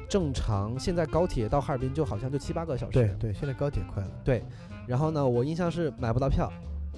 [0.07, 2.93] 正常，现在高铁到哈尔滨就好像就七八个小时。
[2.93, 4.09] 对对，现在高铁快了。
[4.23, 4.41] 对，
[4.87, 6.49] 然后呢，我印象是买不到票。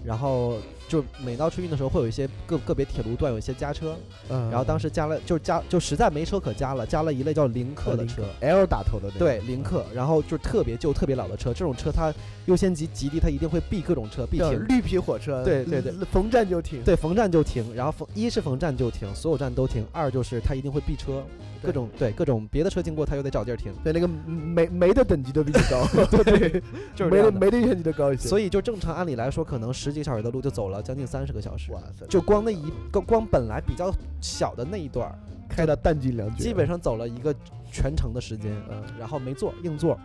[0.04, 3.96] 然后就每到春运的时候，会有一些个个别铁路段有一些加车，
[4.30, 12.14] 嗯，然后当时加了，就是加就实在没车可加了，加了一类叫零客的车，L 打头的那对零客，然后就是特别旧、特别老的车，这种车它
[12.46, 21.24] 优先级极低，它一定会避各种车，避停绿皮火车，对对对，逢站就停，对逢站就停，然后逢一是逢站就停，所有站都停，二就是它一定会避车。
[21.62, 23.74] 各种对各种别的车经过，他又得找地儿停。
[23.84, 25.86] 对，那个煤煤的等级都比较高，
[26.24, 26.62] 对，
[26.96, 28.28] 就是煤的煤的等级都高一些。
[28.28, 31.72] 所以就正常按理来说，可能十几个小时的路就走了将近三十个小时。
[31.72, 32.06] 哇塞！
[32.08, 33.92] 就光那一个光本来比较
[34.22, 35.14] 小的那一段，
[35.50, 37.36] 开到弹尽粮绝，基本上走了一个
[37.72, 38.52] 全程的时间。
[38.70, 40.00] 嗯，然后没座硬座。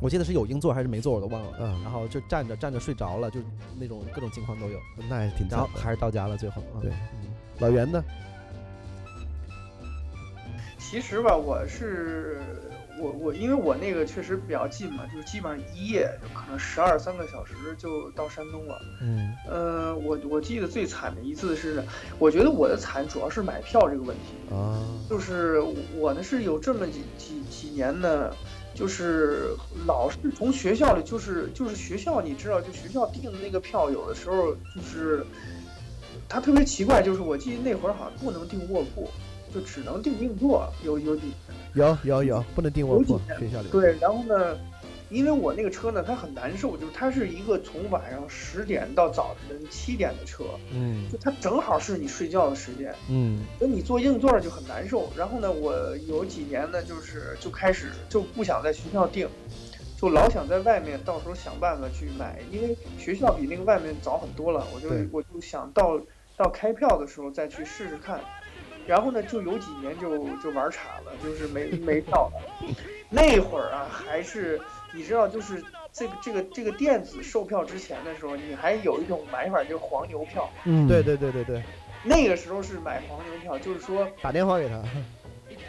[0.00, 1.48] 我记得是有硬座还是没座，我都忘了。
[1.60, 3.40] 嗯然后就站着站着睡着了，就
[3.78, 4.78] 那种各种情况都有。
[5.08, 5.56] 那还是挺惨的。
[5.56, 6.62] 然后还是到家了，最后。
[6.74, 7.28] 嗯对嗯
[7.60, 8.02] 老袁呢？
[10.90, 12.38] 其实吧，我是
[13.00, 18.78] 我我因为我那个确实比较近嘛，就是基本上一夜就可能十二三个小时就到山东了。
[19.00, 21.82] 嗯呃，我我记得最惨的一次是，
[22.18, 24.54] 我觉得我的惨主要是买票这个问题。
[24.54, 24.78] 啊，
[25.08, 25.58] 就是
[25.96, 28.30] 我呢是有这么几几几年呢，
[28.74, 29.48] 就是
[29.86, 35.26] 老是从学校里，就是就是学校，你知道，就学校订的那个票，有的时候就是
[36.28, 39.10] 他特别奇怪，就是我记得那会儿好像不能订卧铺，
[39.54, 41.32] 就只能订硬座，有有几
[41.74, 43.68] 有有有，不能订卧铺，学校里。
[43.68, 44.58] 对，然后呢，
[45.10, 52.92] 因为我那个车呢，它很难受，就是它是一个从晚上十点到早晨七点的车，嗯就它正好是你睡觉的时间。
[53.08, 55.08] 嗯所以你坐硬座就很难受。
[55.16, 59.28] 然后呢，我有几年呢，就是就开始就不想在学校订，
[59.96, 64.66] 就老想在外面到时候想办法去买，因为学校比那个外面早很多了。
[64.74, 66.00] 我就我就想到
[66.36, 68.20] 到开票的时候再去试试看。
[68.86, 72.76] 然后呢，就有几年就就玩岔了，就是没没票了。
[73.08, 74.60] 那会儿啊，还是
[74.92, 75.62] 你知道，就是
[75.92, 80.50] 这个这个这个电子售票之前的时候，你还有一种买法就是黄牛票。
[80.64, 81.62] 嗯，对对对对对，
[82.02, 84.82] 那个时候是买黄牛票，就是说打电话给他。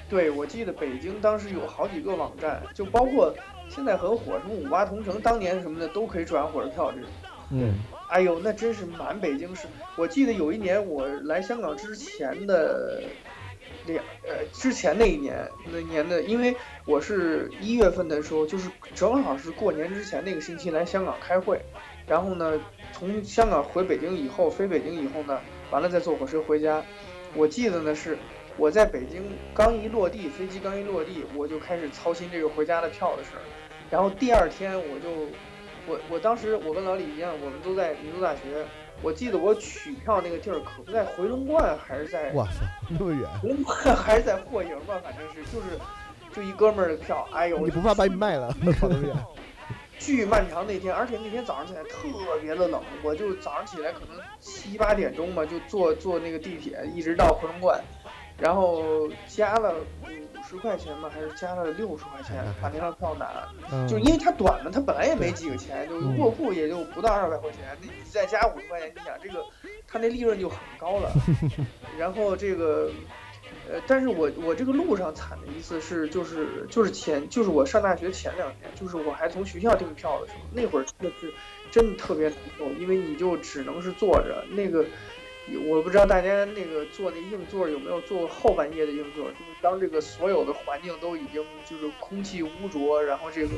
[0.09, 3.33] 对，我记得北京当时有好几个网站，就包括
[3.69, 7.09] 现在很火，什么五八同城，当年什么的都可以转火车票这种。
[7.51, 7.75] 嗯
[8.15, 9.67] 哎呦，那真是满北京市。
[9.97, 13.03] 我记得有一年我来香港之前的
[13.85, 16.55] 两呃之前那一年那年的，因为
[16.85, 21.59] 我是一月份的时候，就是正好是过年之前那个星期来香港开会，
[22.07, 22.57] 然后呢
[22.93, 26.81] 从香港回北京以后，飞北京以后呢，完了再坐火车回家。
[27.35, 28.17] 我记得呢是
[28.55, 33.43] 我在北京刚一落地，飞机刚一落地，我就开始操心这个回家的票的事儿，
[33.89, 35.27] 然后第二天我就。
[35.87, 38.65] 我我当时我跟老李一样，我们都在民族大学。
[39.01, 45.77] 我记得我取票那个地儿可不在回龙观，还是在哇塞，那么远，回龙观，还是在霍营吧，反正是就是
[46.33, 47.27] 就一哥们儿的票。
[47.33, 48.47] 哎呦，你不怕把你卖了？
[48.79, 49.15] 跑那么远？
[49.99, 52.07] 巨漫长那天，而且那天早上起来特
[52.41, 57.81] 别的冷，我就早上起来可能七八点钟吧，就坐坐那个地铁一直到回龙观，
[58.37, 63.47] 然后加了五十块钱吧，还是加了六十块钱把那张票拿。
[63.71, 69.43] 嗯，就是因为它短嘛，它本来也没几个钱，就是卧铺也就不到二百块钱，那你再加五十块钱，你想这个，
[69.87, 71.11] 它那利润就很高了。
[71.97, 72.91] 然后这个，
[73.69, 81.33] 呃，但是我我这个路上惨的一次是，就是就是前就是我上大学前两年，就是我还从学校订票的时候，那会儿真的是
[81.71, 84.85] 真的特别难受，因为你就只能是坐着那个。
[85.67, 93.53] 我不知道大家那个坐那硬座有没有坐过后半夜的硬座，就是当这个所有的环境都已经就是空气污浊，然后这个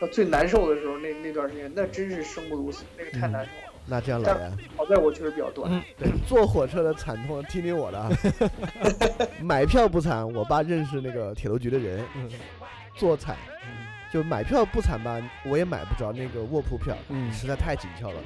[0.00, 3.72] 到最难受的时候，那那段时间那真是生不如死，那个太难受了。
[3.90, 8.10] 那这样老袁，好在我确实比较短，对，坐火车的惨痛，听听我的啊。
[9.42, 12.30] 买票不惨，我爸认识那个铁路局的人，嗯
[12.94, 13.36] 坐惨。
[14.10, 18.16] 就买票不惨吧，我也买不着那个卧铺票，嗯实在太紧俏了。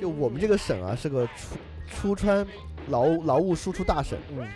[0.00, 2.46] 就我们这个省啊，是个出出川
[2.88, 4.46] 劳劳务输出大省，嗯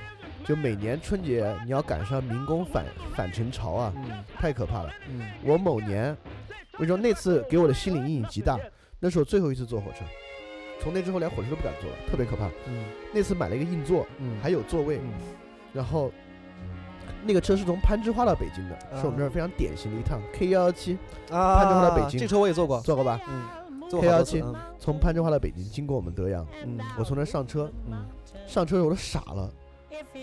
[0.45, 2.85] 就每年春节你要赶上民工返
[3.15, 4.91] 返程潮啊，嗯太可怕了。
[5.09, 6.17] 嗯我某年，
[6.73, 8.59] 我跟你说那次给我的心理阴影极大，
[8.99, 10.05] 那是我最后一次坐火车，
[10.81, 12.47] 从那之后连火车都不敢坐了，特别可怕。
[12.67, 12.85] 嗯
[13.15, 15.13] 那次买了一个硬座，嗯还有座位，嗯
[15.73, 16.11] 然后
[17.25, 20.99] 那个车是从攀枝花到北京的，是我们这儿啊非常典型的一趟 K 幺幺七，
[21.31, 23.21] 啊，攀枝花到北京这车我也坐过，坐过吧？
[23.29, 23.45] 嗯，
[23.93, 26.79] 坐过好多次 K17 从攀枝花到北京，经过我们德阳，嗯。
[26.99, 28.09] 我从那儿上车，嗯。
[28.47, 29.53] 上车我都傻了，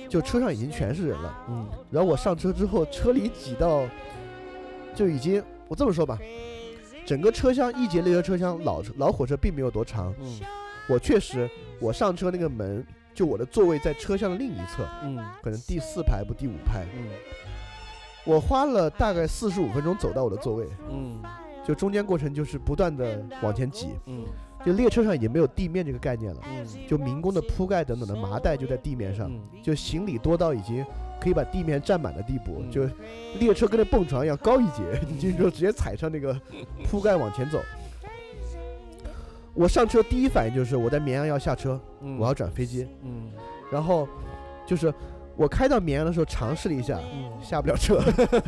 [0.10, 1.46] 就车上已经全是人了。
[1.48, 1.70] 嗯。
[1.92, 3.84] 然后我上车之后，车里挤到
[4.96, 6.18] 就已经，我这么说吧，
[7.06, 10.40] 整个车厢一节列车车厢老老火车并没有多长，嗯。
[10.88, 11.48] 我确实
[11.80, 15.24] 我上车那个门，就我的座位在车厢的另一侧，嗯。
[15.44, 17.08] 可能第四排不第五排，嗯。
[18.26, 21.22] 我花了大概四十五分钟走到我的座位，嗯
[21.70, 24.26] 就中间过程就是不断的往前挤，嗯。
[24.66, 26.66] 就列车上已经没有地面这个概念了，嗯。
[26.88, 29.40] 就民工的铺盖等等的麻袋就在地面上，嗯。
[29.62, 30.84] 就行李多到已经
[31.22, 32.72] 可以把地面占满的地步，嗯。
[32.72, 32.90] 就
[33.38, 36.36] 列车跟那蹦床一样高一截，你就说直接踩上那个
[36.86, 37.60] 铺盖往前走。
[39.54, 43.30] 我上车第一反应就是我在绵阳要下车，嗯，我要转飞机，嗯。
[43.72, 44.08] 然后
[44.66, 44.92] 就是
[45.40, 47.30] 我开到绵阳的时候尝试了一下，嗯。
[47.42, 47.98] 下不了车，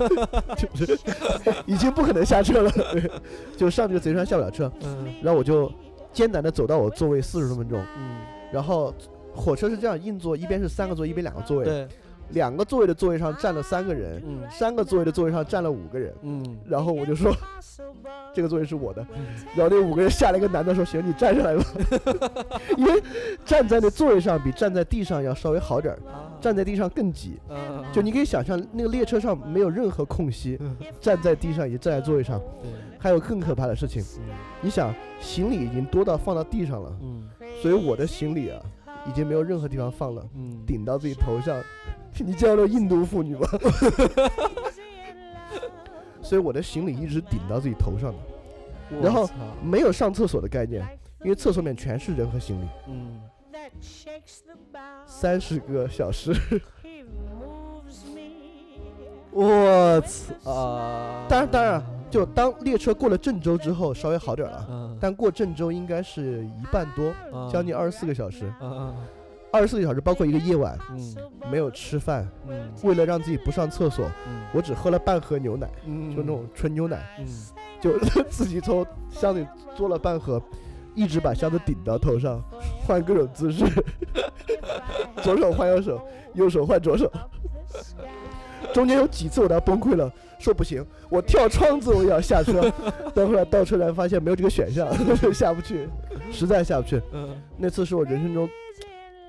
[0.59, 0.99] 就是
[1.65, 3.09] 已经不可能下车了，对
[3.55, 5.07] 就上这个贼船下不了车，嗯。
[5.23, 5.71] 然后我就
[6.11, 8.17] 艰难的走到我座位四十多分钟，嗯，
[8.51, 8.93] 然后
[9.33, 11.87] 火车是这样硬座，一边是三个座，一边两个座位，对，
[12.33, 16.13] 两个座位的座位上站了三个人，嗯三个座位的座位上站了五个人。
[16.21, 17.35] 嗯，然后我就说，
[18.33, 19.05] 这个座位是我的。
[19.55, 21.63] 然后那五个人下来一个男的说：“行，你站上来吧。
[22.77, 23.01] ”因为
[23.45, 27.39] 站在那座位上比站在地上要稍微好点儿，啊站在地上更挤。
[27.49, 30.57] 嗯就你可以想象，那个列车上没有任何空隙，
[30.99, 32.41] 站在地上也站在座位上。
[32.97, 34.29] 还有更可怕的事情，嗯
[34.61, 37.27] 你想行李已经多到放到地上了，嗯
[37.61, 38.61] 所以我的行李啊
[39.07, 41.59] 已经没有任何地方放了，嗯，顶到自己头上。
[42.19, 43.47] 你见过印度妇女吗？
[46.21, 48.19] 所以我的行李一直顶到自己头上的，
[49.01, 49.27] 然后
[49.61, 50.87] 没有上厕所的概念，
[51.23, 52.67] 因为厕所里面全是人和行李。
[52.87, 53.19] 嗯，
[55.05, 56.33] 三十个小时，
[59.31, 60.51] 我操。
[60.51, 61.25] 啊！
[61.27, 67.49] 当然当然，就当列车过了郑州之后稍微好点儿了，嗯，但过郑州应该是一半多，嗯。
[67.49, 68.53] 将近二十四个小时。
[68.61, 68.95] 嗯
[69.51, 71.15] 二十四个小时包括一个夜晚，嗯。
[71.51, 72.71] 没有吃饭，嗯。
[72.83, 74.41] 为了让自己不上厕所，嗯。
[74.53, 77.27] 我只喝了半盒牛奶，嗯，就那种纯牛奶，嗯。
[77.81, 77.97] 就
[78.29, 80.41] 自己从箱子里做了半盒，
[80.95, 82.41] 一直把箱子顶到头上，
[82.85, 83.65] 换各种姿势，
[85.21, 86.01] 左手换右手，
[86.33, 87.11] 右手换左手。
[88.73, 92.71] 中间有几次我都要崩溃了，说不行，我跳窗子我也要下车，
[93.13, 94.87] 但后来到车站发现没有这个选项，
[95.33, 95.89] 下不去，
[96.31, 97.01] 实在下不去。
[97.11, 97.35] 嗯。
[97.57, 98.47] 那次是我人生中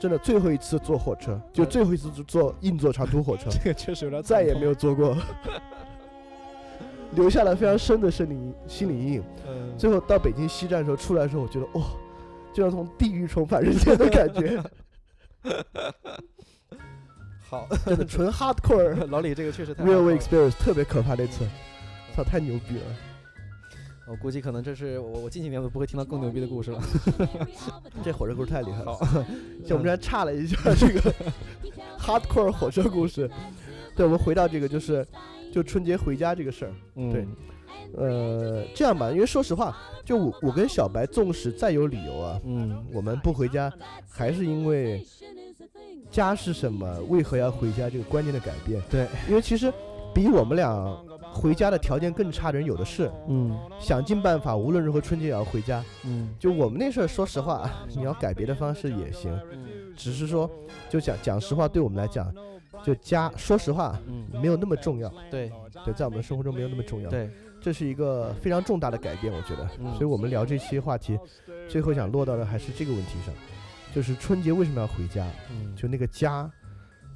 [0.03, 5.16] 真的最后一次坐火车，就最后一次坐硬座长途火车， 这个确实有点再也没有坐过，
[7.14, 9.22] 留下了非常深的生理心理阴影。
[9.46, 11.84] 嗯，最后到北京西站的时候出来的时候，我觉得哇、
[12.53, 14.61] 就像从地狱重返人间的感觉，
[17.48, 21.44] 好，真的纯 hardcore 老李这个确实太 real experience 特别可怕那次，
[22.16, 22.82] 操，太牛逼了！
[24.09, 26.80] 我估计可能这是我我近几年都不会听到更牛逼的故事了。
[28.03, 28.94] 这火车故事太厉害了。
[28.94, 29.05] 好，
[29.64, 31.14] 像我们这还差了一下这个
[31.98, 33.30] hardcore 火车故事，
[33.96, 35.07] 对，我们回到这个就是
[35.53, 36.72] 就春节回家这个事儿。
[36.96, 37.26] 嗯对
[37.94, 43.70] 呃，这样吧，因为说实话，就我我跟小白，纵使再有理由啊，嗯我们不回家，
[44.09, 45.07] 还是因为
[46.11, 48.80] 家是什么，为何要回家这个观念的改变。
[48.90, 49.72] 对，因为其实
[50.14, 50.68] 比我们俩
[51.33, 53.59] 回家的条件更差的人有的是，嗯。
[53.80, 55.83] 想尽办法，无论如何春节也要回家。
[56.05, 56.35] 嗯。
[56.39, 59.37] 就我们那事儿，说实话，你要改别的方式也行，
[59.97, 60.51] 只是说，
[60.89, 62.33] 就讲讲实话，对我们来讲，
[62.85, 65.09] 就家，说实话嗯，没有那么重要。
[65.30, 65.51] 对。
[65.85, 67.09] 对，在我们的生活中没有那么重要。
[67.09, 67.30] 对，
[67.61, 69.66] 这是一个非常重大的改变，我觉得。
[69.80, 69.91] 嗯。
[69.95, 71.18] 所以我们聊这期话题，
[71.66, 73.35] 最后想落到的还是这个问题上，
[73.95, 75.26] 就是春节为什么要回家？
[75.51, 75.74] 嗯。
[75.74, 76.49] 就那个家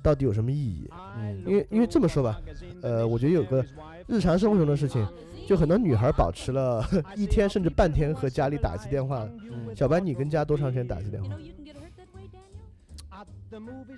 [0.03, 0.91] 到底有什么意义？
[1.19, 1.43] 嗯。
[1.47, 2.41] 因为因为这么说吧，
[2.81, 3.63] 呃，我觉得有个
[4.07, 5.07] 日常生活中的事情，
[5.47, 6.85] 就很多女孩保持了
[7.17, 9.29] 一天甚至半天和家里打一次电话。
[9.51, 11.37] 嗯，小白，你跟家多长时间打一次电话？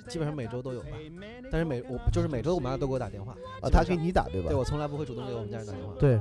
[0.08, 0.88] 基本上每周都有吧，
[1.50, 4.56] 但是每我就是每周我妈都给我打电话啊，她给你打对吧对？
[4.56, 5.94] 我从来不会主动给我们家人打电话。
[5.98, 6.20] 对嗯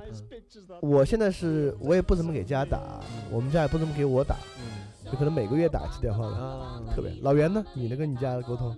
[0.81, 7.11] 我现在是我也不怎么给家打，我们家也不怎么给我打，嗯就可能每个月打一次电话吧，啊，特别。
[7.21, 7.63] 老袁呢？
[7.75, 8.75] 你能跟你家的沟通？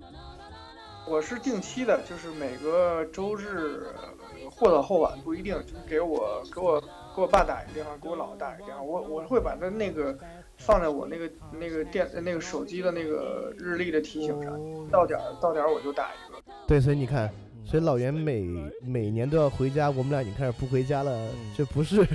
[1.09, 6.79] 我是定期的，就是每个周日呃或早或晚不一定，就是给我给我
[7.15, 10.17] 给我爸打一个电话，给我姥姥打一个电话，我我会把他那个
[10.57, 14.59] 放在我那个那个电那个手机的那个日历的提醒上，
[14.91, 16.39] 到点儿到点儿我就打一个。
[16.67, 17.29] 对，所以你看，
[17.65, 18.47] 所以老袁每
[18.83, 22.05] 每年都要回家，我们俩已经开始不回家了，嗯这不是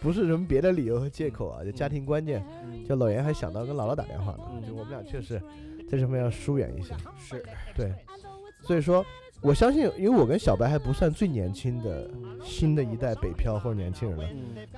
[0.00, 2.42] 不是什么别的理由和借口啊，就家庭观念。
[2.64, 5.40] 嗯就老袁还想到跟姥姥打电话呢，嗯就我们俩确实
[5.94, 6.94] 在这方面要疏远一些。
[7.18, 7.92] 是对，
[8.62, 9.04] 所以说
[9.40, 12.10] 我相信，因为我跟小白还不算最年轻的
[12.42, 14.28] 新的一代北漂或者年轻人了，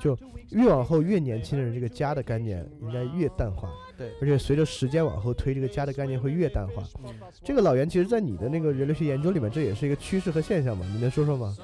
[0.01, 0.19] 就
[0.51, 3.71] 越往后越年轻的人，这个家的概念应该越淡化。
[3.97, 6.83] 对而且随着时间往后推，这个家的概念会越淡化。
[7.05, 10.85] 嗯这个老袁，其实，在你的那个人类学研究里面，这也是一个趋势和现象嘛？
[10.93, 11.57] 你能说说吗？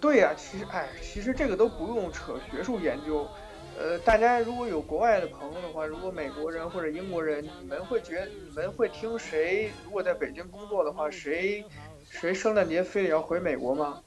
[0.00, 3.26] 对呀、其实哎，其实这个都不用扯学术研究。
[3.78, 9.70] 呃，大家如果有国外的朋友的话，如果美国人或者英国人，你们会觉你们会听谁？
[9.84, 11.62] 如果在北京工作的话，谁
[12.08, 14.00] 谁圣诞节非得要回美国吗？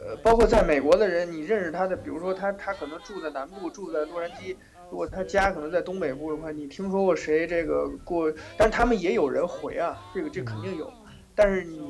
[0.00, 4.54] 呃，包括在美国的人，你认识他的，比如说他他可能住在南部，住在洛杉矶，
[4.90, 8.30] 如果他家可能在东北部的话，你听说过谁这个过？
[8.58, 10.92] 但是他们也有人回啊，这个这肯定有。
[11.34, 11.80] 但是你，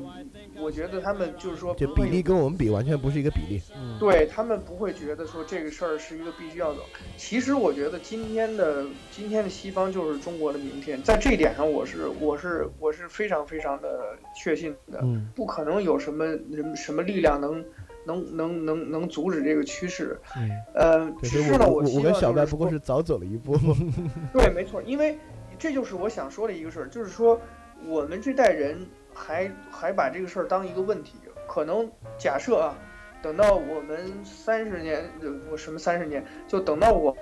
[0.59, 3.61] 我觉得他们就是说这比例跟我们比，完全不是一个比例。
[3.75, 6.81] 嗯对他们不会觉得说这个事儿是一个必须要走。
[7.15, 17.63] 其实我觉得今天的今天的西方就是中国的明天，在这一点上我是我是我是非常非常的确信的，嗯不可能有什么人什么力量能
[18.05, 20.19] 能能能能阻止这个趋势。
[20.35, 23.57] 嗯，呃，只是呢，我我跟小白不过是早走了一步。
[24.33, 25.17] 对，没错，因为
[25.57, 27.39] 这就是我想说的一个事儿，就是说，
[27.87, 28.85] 我们这代人
[29.15, 31.15] 还还把这个事儿当一个问题，
[31.47, 31.89] 可能
[32.19, 32.75] 假设啊，
[33.23, 35.03] 等到我们三十年，
[35.49, 37.17] 我什么三十年，就等到我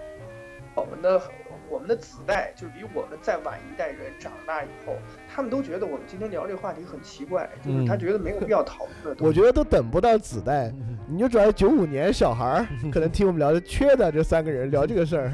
[0.75, 1.21] 我们的。
[1.69, 4.95] 我们的子代就是比我们再晚一代人长大以后，
[5.33, 9.17] 他们都觉得我们今天聊这个话题很奇怪，就是他觉得没有必要讨论。
[9.19, 10.71] 我觉得都等不到子代，
[11.07, 15.31] 你就主要九五年小孩儿 可能听我们聊的缺的这三个人聊这个事儿。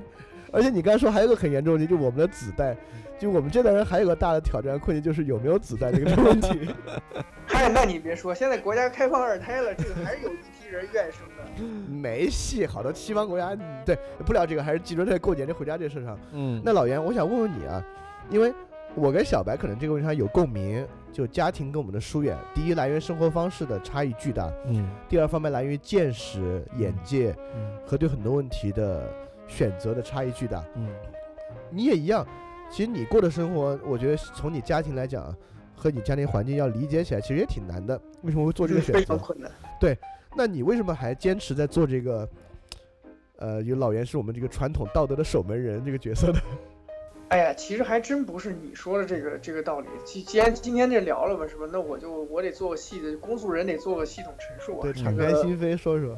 [0.50, 2.74] 而且你刚才说还有个很严重的，就我们的子代，
[3.18, 6.68] 就我们这代人还有个大的挑战困境，就是有没有子弹这个问题。
[7.46, 11.62] 嗨，那你别说，现在国家开放二胎了，这个还是有一批人愿生的。
[11.88, 13.96] 没戏，好多西方国家对
[14.26, 16.18] 不聊这个，还是集中在过年这回家这事上。
[16.32, 17.84] 嗯，那老袁，我想问问你啊，
[18.30, 18.52] 因为
[18.94, 29.08] 我跟小白可能这个问题上有共鸣，就家庭跟我们的疏远，第一来源生活方式的差异巨大，嗯，第二方面来源于见识、眼界，嗯，和对很多问题的
[29.46, 30.88] 选择的差异巨大，嗯，
[31.70, 32.26] 你也一样，
[32.70, 35.34] 其实你过的生活，我觉得从你家庭来讲，
[35.76, 38.00] 和你家庭环境要理解起来，其实也挺难的。
[38.22, 38.98] 为什么会做这个选择？
[38.98, 39.50] 非常困难。
[39.80, 39.96] 对。
[40.36, 42.28] 那你为什么还坚持在做这个？
[43.36, 46.38] 呃，有老袁是我们这个传统道德的守门人这个角色呢？
[47.28, 49.88] 哎呀，其实还真不是你说的这个这个道理。
[50.04, 51.68] 既既然今天这聊了吧，是吧？
[51.70, 54.82] 那我就我得做个细的公诉人，得做个系统陈述啊。
[54.82, 56.16] 对，敞开心扉说说。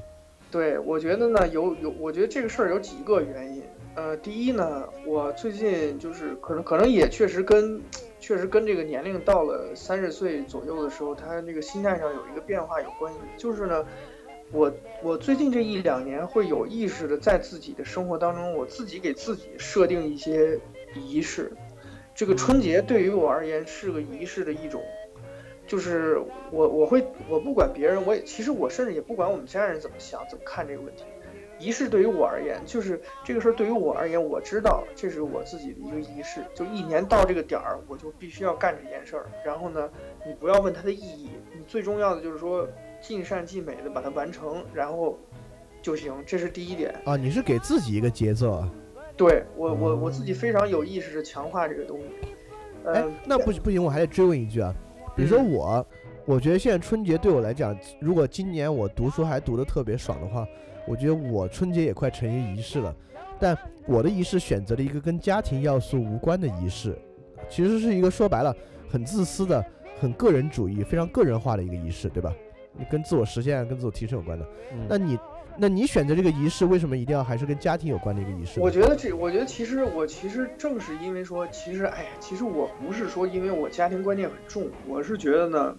[0.51, 3.62] 对，我觉得呢，有有，我觉得这个事儿有几个原因。
[3.97, 7.80] 呃，第一呢，我最近就是可能可能也确实跟
[8.20, 13.18] 确实跟这个年龄到了三十岁左右的时候，他那个心态上有一个变化有关系。
[13.38, 13.86] 就是呢，
[14.53, 14.70] 我
[15.03, 20.61] 我最近这一两年会有意识的在自己的生活当中，我自己给自己设定一些
[20.94, 21.51] 仪式。
[22.14, 24.82] 这个春节对于我而言是个仪式的一种。
[25.66, 26.20] 就是
[26.51, 31.05] 我我会我不管别人，我也其实我甚至也不管我们家人怎么想怎么看这个问题。
[31.59, 36.41] 仪式对于我而言，就是这个事儿对于我而言，我知道这是我自己的一个仪式。
[36.55, 39.27] 就一年到这个点儿，我就必须要干这件事儿。
[39.45, 39.89] 然后呢，
[40.27, 42.69] 你不要问它的意义，你最重要的就是说
[43.01, 45.19] 尽善尽美的把它完成，然后
[45.81, 46.13] 就行。
[46.27, 47.17] 这是第一点啊。
[47.17, 48.71] 你是给自己一个节奏啊？
[49.17, 52.29] 对我我我自己非常有意识的强化这个东西。
[52.87, 54.75] 哎，那不不行，我还得追问一句啊。
[55.17, 55.85] 比如说我，
[56.27, 60.47] 我觉得现在春节对我来讲，如果今年我读书还读得特别爽的话，
[60.87, 62.95] 我觉得我春节也快成一仪式了。
[63.39, 63.57] 但
[63.87, 66.97] 我的仪式选择了一个跟家庭要素无关的仪式，
[67.51, 68.55] 其实是一个说白了
[68.89, 69.64] 很自私的、
[70.01, 72.34] 很个人主义、非常个人化的一个仪式，对吧？
[72.72, 74.47] 你跟自我实现、跟自我提升有关的。
[74.89, 75.18] 那你，
[75.59, 78.61] 那你选择这个仪式，为什么一定要还是跟家庭有关的一个仪式？
[78.61, 85.76] 我觉得这，我觉得其实我其实正是因为说，其实哎呀，其实我不是说因为我家庭观念很重，我是觉得呢，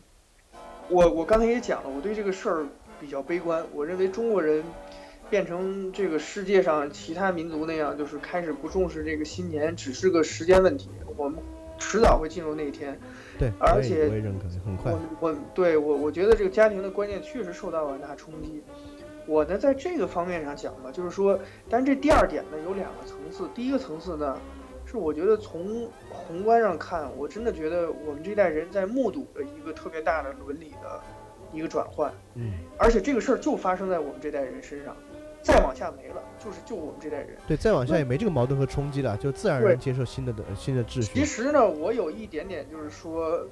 [0.90, 2.66] 我我刚才也讲了，我对这个事儿
[3.00, 3.64] 比较悲观。
[3.74, 4.64] 我认为中国人
[5.30, 10.90] 变成这个世界上其他民族那样，就是开始不重视这个新年，只是个时间问题。
[11.16, 11.42] 我们
[11.78, 13.00] 迟早会进入那一天。
[13.38, 14.92] 对，而且我也认可，很快。
[14.92, 18.64] 我我对我我觉得这个家庭的观念确实受到了很大冲击。
[19.26, 21.38] 我呢，在这个方面上讲吧，就是说，
[21.70, 23.48] 但是这第二点呢，有两个层次。
[23.54, 24.40] 第一个层次呢，
[24.86, 31.02] 是我觉得从宏观上看，我真的觉得我们这代人在目睹了一个特别大的伦理的
[31.52, 32.10] 一个转换。
[32.36, 32.54] 嗯。
[32.78, 34.96] 而且这个事儿就发生在我们这代人身上，
[35.42, 37.38] 再往下没了，就是就我们这代人。
[37.48, 41.14] 对，再往下也没这个矛盾和冲击了，就自然而然接受新的的新的秩序。
[41.14, 43.46] 其实呢，我有一点点就是说。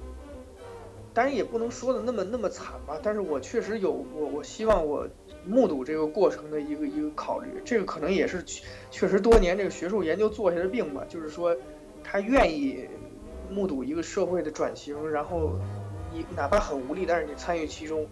[1.14, 5.08] 当然也不能说的那么那么惨吧，但是我确实有我我希望我
[5.46, 8.44] 目睹这个过程的一个一个考虑，这个可能也是
[8.90, 11.56] 确实多年这个学术研究做下的病吧，就是说
[12.04, 12.86] 他愿意
[13.50, 15.52] 目睹一个社会的转型，然后
[16.12, 18.06] 你哪怕很无力，但是你参与其中。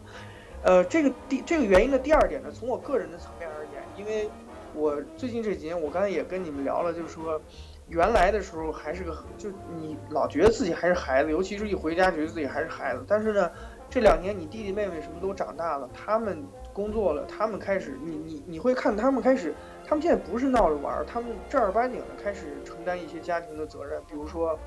[0.62, 3.63] 呃，这个第这个原因的第二点呢，从我个人的层面而言，
[3.96, 4.28] 因为
[4.74, 7.40] 我最近这几年我刚才也跟你们聊了，就是说。
[7.86, 13.04] 原来的时候还是个，就你老觉得自己还是孩子，尤其是一回家觉得自己还是孩子。
[13.06, 13.50] 但是呢，
[13.90, 16.42] 这两年你弟弟妹妹什么都长大了，他们
[16.72, 19.54] 工作了，他们开始，你你你会看他们开始，
[19.86, 24.00] 他们现在不是闹着玩，他们正儿八经的开始承担一些家庭的责任。
[24.08, 24.58] 比如说，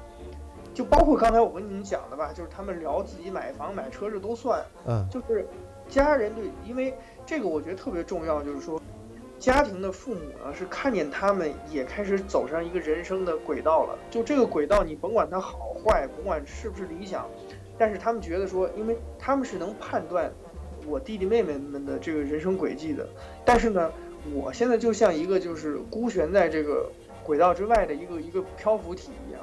[0.76, 5.44] 就包括刚才我跟你们讲的吧，就是他们聊自己买房买车这都算，嗯，就是
[5.90, 8.80] 家人对，因为这个我觉得特别重要，就是说。
[9.40, 13.98] 家庭的父母呢，是看见他们也开始走上一个人生的轨道了。
[14.10, 17.28] 就这个轨道，你甭管它好坏，甭管是不是理想，
[17.78, 20.32] 但是他们觉得说，因为他们是能判断
[20.88, 23.08] 我弟弟妹妹们的这个人生轨迹的。
[23.46, 23.92] 但是呢，
[24.34, 26.90] 我现在就像一个就是孤悬在这个
[27.24, 29.42] 轨道之外的一个一个漂浮体一样，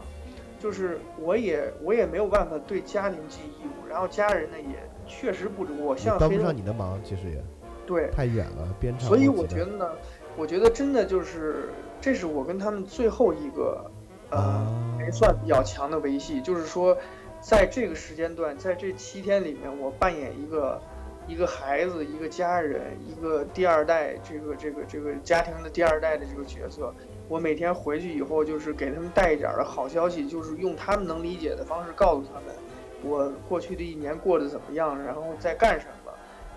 [0.58, 4.76] 就是我也我也没有办法对家庭尽义务，然后家人呢也
[5.06, 7.40] 确实不我像帮不上你的忙，其实也。
[7.86, 9.90] 对，太远了，边所以我觉得呢，
[10.36, 11.70] 我觉得真的就是，
[12.00, 13.90] 这是我跟他们最后一个，
[14.30, 14.66] 呃，
[14.98, 16.40] 还算比较强的维系。
[16.40, 16.96] 就是说，
[17.40, 20.80] 在这个时间段，在这七天里面，我扮演一个
[21.26, 26.92] 一个孩子、一个家人、一个第二代，这个这个这个家庭的第二代的这个角色。
[27.26, 32.54] 我每天回去以后，就是给他们带一点儿的好消息，就是用他们能理解的方式告诉他们，
[33.02, 36.03] 我过去的一年过得怎么样，然后在干什么，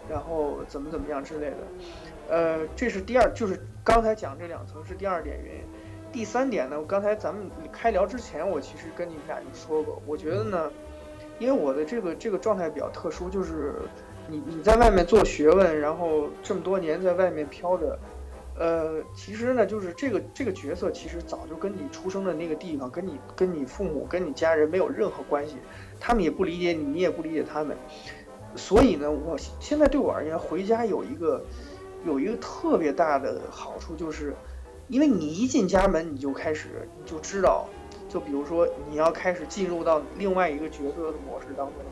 [0.09, 1.57] 然后怎么怎么样之类的。
[2.29, 5.61] 呃，这是第二，就是刚才讲这两层是第二点原因。
[6.11, 10.71] 第三点呢，我刚才咱们开聊之前，我其实跟你们俩就说过，我觉得呢，
[11.37, 13.75] 因为我的这个这个状态比较特殊，就是
[14.27, 17.99] 你你在外面做学问，然后这么多年在外面飘着，
[18.57, 25.57] 呃，其实呢，就是这个这个角色其实早就跟你出生的那个地方，跟你跟你父母跟你家人没有任何关系，
[25.99, 27.75] 他们也不理解你，你也不理解他们，
[28.57, 31.45] 所以呢，我现在对我而言，回家有一个
[32.05, 34.33] 有一个特别大的好处就是。
[34.89, 37.67] 因为你一进家门，你就开始你就知道，
[38.07, 41.91] 就比如说你要开始进入到另外一个角色的模式当中了。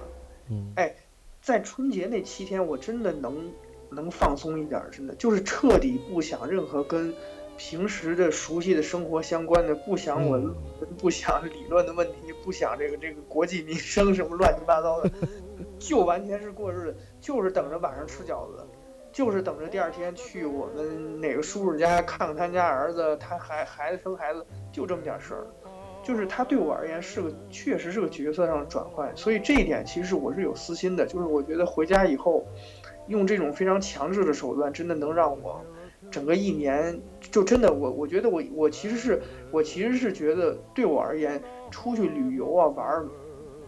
[0.49, 0.95] 嗯，哎，
[1.41, 3.51] 在春节那七天，我真的能
[3.89, 7.13] 能放松一点，真的就是彻底不想任何跟
[7.57, 10.39] 平时的熟悉的生活相关的，不想我
[10.97, 12.13] 不想理论的问题，
[12.45, 15.11] 不想这个这个国计民生什么乱七八糟的，
[15.80, 18.66] 就完全是过日子，就是等着晚上吃饺子。
[19.12, 25.47] 就是等着第二天去我们哪个叔叔家看看他家儿子，他孩孩子生孩子，就这么点事儿。
[26.03, 31.06] 就是他对我而言是个，确实是个角色上的转换，所以这一点其实我是有私心的。
[31.06, 32.45] 就是我觉得回家以后，
[33.08, 35.62] 用这种非常强制的手段，真的能让我
[36.12, 37.01] 整个一年
[37.32, 41.41] 就真的我我觉得我我其实是我其实是觉得对我而言，
[41.72, 43.08] 出去旅游啊玩儿，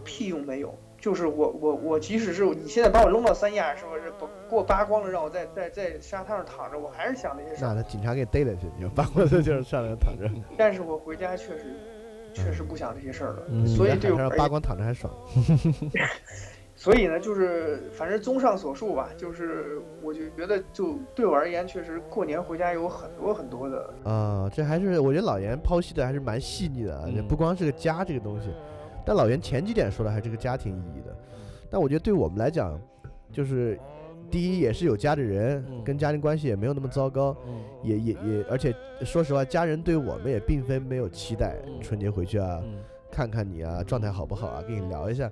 [0.04, 0.78] 屁用没有。
[1.00, 7.64] 就是我我我，即使是你现在把我扔到三亚，是不是把给我扒光了，让我在在在沙滩上躺着，我还是想那些事。
[7.64, 10.28] 那他警察给逮了去，你就扒光了就是上来躺着。
[10.56, 11.64] 但是我回家确实
[12.34, 15.12] 确实不想这些事儿了， 所以对我扒光躺着还爽。
[16.74, 23.94] 所以呢，就是反正综上所述吧，就是我就觉得，就对我而言，确实过年回家有很多很多的。
[24.04, 28.50] 啊，这还是我觉得老严剖析的还是蛮细腻的，也不光是个家这个东西。
[29.08, 31.16] 但老袁前几点说的还是个家庭意义的，
[31.70, 32.78] 但我觉得对我们来讲，
[33.32, 33.80] 就是
[34.30, 37.34] 第一也是有家的人，跟家庭关系也没有那么糟糕，
[37.82, 38.70] 也也也，而且
[39.02, 42.62] 说实话，家人对我们也并非没有期待，春节回去啊，
[43.10, 45.30] 看看你啊，状态好不好啊，跟你聊一下，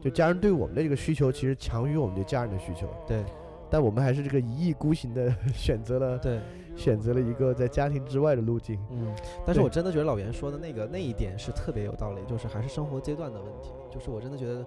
[0.00, 3.24] 就家人对我们的这个需求其实强于我们对家人的需求，对，
[3.68, 6.38] 但我们还是这个一意孤行的 选择了，对。
[6.76, 9.12] 选择了一个在家庭之外的路径，嗯，
[9.44, 14.64] 但是我真的觉得老袁说的那个那一点是特别有道理，就是还是生活阶段的问题，就是我真的觉得，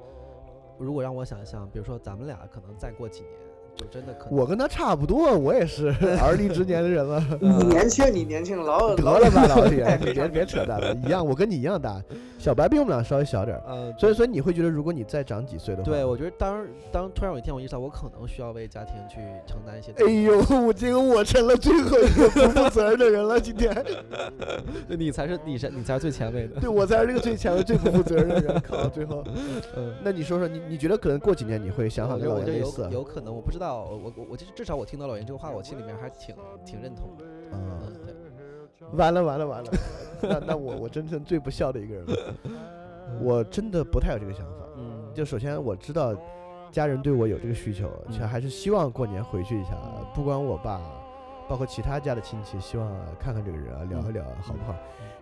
[0.77, 3.33] 如果让我想象，比如说咱们俩可能再过几年。
[3.79, 5.87] 就真的可我跟他差不多，我也是
[6.21, 7.23] 而立之年的人了。
[7.39, 12.01] 你年轻，你年轻，老得了吧，老铁，别别扯淡了，一样，我跟你一样大，
[12.37, 13.63] 小白比我们俩稍微小点儿。
[13.69, 19.17] 嗯，所以所以你会觉得，如果你再长几岁的话，对我觉得当当突然有一天我意识到我可能需要为家庭去
[19.47, 19.93] 承担一些。
[20.03, 23.73] 哎呦，我这个我成了最后一个不负责任的人了，今天。
[24.89, 28.61] 你才是你是你才是最前卫的，对我才是这个最前卫、最不负责任的人。
[28.61, 29.23] 靠，最后，
[29.77, 32.87] 嗯，那你说说，你你觉得可能过几年你会想法跟我类似？
[32.91, 33.68] 有可能，我不知道。
[33.75, 37.25] 我我我其实至少我听到老袁这个话，我心里面还挺挺认同的。
[37.51, 38.15] 嗯，对。
[38.93, 39.71] 完了完了完了，
[40.21, 42.35] 那那我我真正最不孝的一个人了。
[43.21, 44.65] 我真的不太有这个想法。
[44.77, 45.11] 嗯。
[45.13, 46.15] 就首先我知道
[46.71, 49.77] 家人对我有这个需求，且还是希望过年回去一下，
[50.13, 50.79] 不管我爸，
[51.47, 52.89] 包括其他家的亲戚，希望
[53.19, 54.73] 看看这个人啊，聊一聊好不好？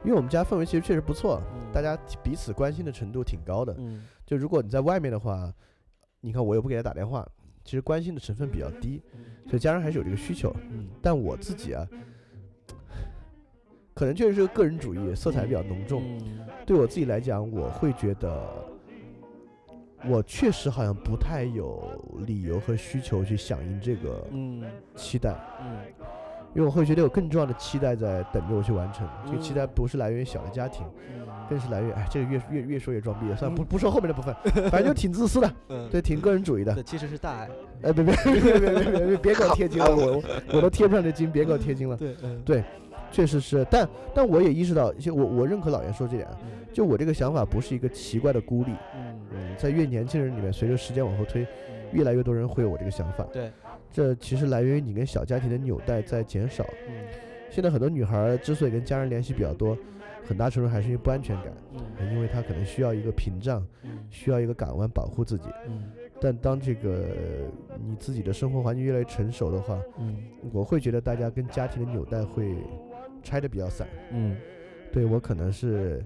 [0.03, 1.41] 因为我们家氛围其实确实不错，
[1.73, 3.73] 大家彼此关心的程度挺高的。
[3.79, 4.05] 嗯。
[4.25, 5.51] 就如果你在外面的话，
[6.21, 7.27] 你看我又不给他打电话。
[7.67, 9.01] 其实关心的成分比较低，
[9.45, 10.55] 所以家人还是有这个需求。
[10.71, 11.85] 嗯，但我自己啊，
[13.93, 16.01] 可能确实是个个人主义，色彩比较浓重。
[16.65, 18.41] 对我自己来讲，我会觉得，
[20.05, 21.83] 我确实好像不太有
[22.25, 24.25] 理由和需求去响应这个
[24.95, 25.35] 期待。
[25.59, 25.77] 嗯。
[26.55, 30.87] 因为我会觉得有更重要的期待在等着我去完成，这个期待不是来源于小的家庭，
[31.49, 34.35] 真是来源哎这个越越越说越装逼了算了不不说后面的部分
[34.69, 35.51] 反正就挺自私的
[35.89, 37.49] 对挺个人主义的其实是大爱。
[37.83, 40.23] 哎别别别别别别别别给我贴金了我
[40.53, 41.97] 我都贴不上这金别给我贴金了
[42.43, 42.63] 对
[43.11, 46.27] 确实是但但我也意识到一些我我认可老袁说这点
[46.73, 49.55] 就我这个想法不是一个奇怪的孤立嗯。
[49.57, 51.45] 在越年轻人里面随着时间往后推
[51.91, 53.51] 越来越多人会有我这个想法对。
[53.91, 56.93] 这其实来源于你跟小家庭的纽带在减少嗯。
[57.49, 59.77] 现在很多女孩之所以跟家人联系比较多
[60.27, 61.53] 很大程度还是因为不安全感。
[61.73, 63.65] 嗯，因为他可能需要一个屏障，
[64.09, 65.49] 需要一个港湾保护自己。
[65.67, 65.89] 嗯，
[66.19, 67.05] 但当这个
[67.79, 70.17] 你自己的生活环境越来越成熟的话，嗯，
[70.51, 72.57] 我会觉得大家跟家庭的纽带会
[73.23, 73.87] 拆的比较散。
[74.11, 74.35] 嗯，
[74.91, 76.03] 对我可能是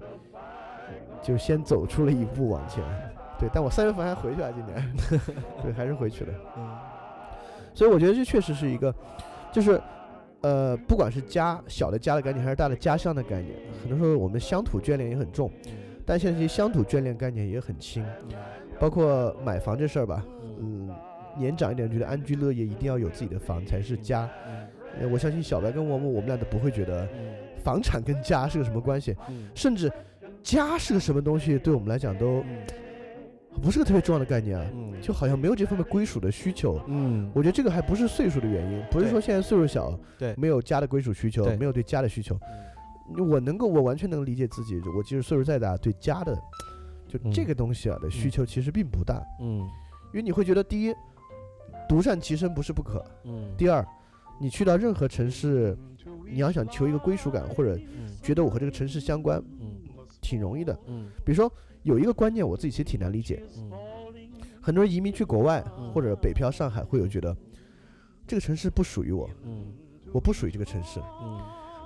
[1.20, 2.82] 就先走出了一步往前。
[3.38, 4.94] 对，但我三月份还回去了，今年，
[5.62, 6.34] 对，还是回去了。
[6.56, 6.78] 嗯，
[7.74, 8.94] 所以我觉得这确实是一个，
[9.50, 9.80] 就是
[10.42, 15.50] 呃，不管是家小的家的概念，还是大的家乡的概念，很多时候我们乡土眷恋也很重，
[16.04, 18.04] 但现在这些乡土眷恋概念也很轻，
[18.78, 20.24] 包括买房这事儿吧，
[20.58, 20.90] 嗯，
[21.38, 24.28] 年长一点觉得安居乐业一定要有自己的房才是家，
[25.00, 27.08] 呃我相信小白跟我们我们俩都不会觉得
[27.62, 29.16] 房产跟家是个什么关系，
[29.54, 29.90] 甚至
[30.42, 32.44] 家是个什么东西，对我们来讲都
[33.60, 34.92] 不是个特别重要的概念啊，嗯。
[35.02, 36.80] 就好像没有这方面归属的需求。
[36.86, 40.32] 嗯，我觉得这个还不是岁数的原因，不是说现在岁数小，对。
[40.36, 42.38] 没有家的归属需求，对没有对家的需求。
[43.28, 46.34] 我能够，我完全能理解自己，我即使岁数再大，对家的
[47.08, 49.68] 就嗯这个东西啊的需求其实并不大，嗯。
[50.12, 50.94] 因为你会觉得第一，
[51.88, 53.50] 独善其身不是不可；嗯。
[53.58, 53.84] 第二，
[54.40, 55.76] 你去到任何城市，
[56.30, 58.08] 你要想求一个归属感，或者嗯。
[58.22, 59.72] 觉得我和这个城市相关，嗯。
[60.20, 60.78] 挺容易的。
[60.86, 61.10] 嗯。
[61.24, 61.52] 比如说
[61.82, 63.70] 有一个观念，我自己其实挺难理解，嗯。
[64.60, 65.90] 很多人移民去国外嗯。
[65.92, 67.36] 或者北漂上海，会有觉得
[68.26, 69.72] 这个城市不属于我，嗯。
[70.12, 71.00] 我不属于这个城市。
[71.20, 71.40] 嗯。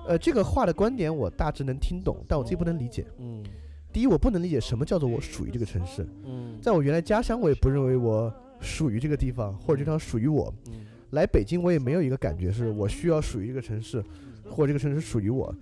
[0.09, 3.07] 呃，这个话的观点我大致能听懂，但我自己不能理解。
[3.19, 3.43] 嗯。
[3.93, 6.59] 第一，我不能理解什么叫做我属于这个城市，嗯。
[6.61, 10.53] 在我原来家乡，我也不认为我属于这个地方，或者这地方属于我。
[10.69, 10.85] 嗯。
[11.11, 14.05] 来北京，我也没有一个感觉是我需要属于这个城市，
[14.51, 15.55] 或者这个城市属于我。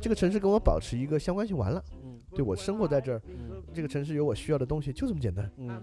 [0.00, 1.84] 这个城市跟我保持一个相关性，完了。
[2.02, 2.18] 嗯。
[2.34, 5.50] 对我生活在这儿，嗯这个城市有我需要的东西，就这么简单。
[5.56, 5.82] 嗯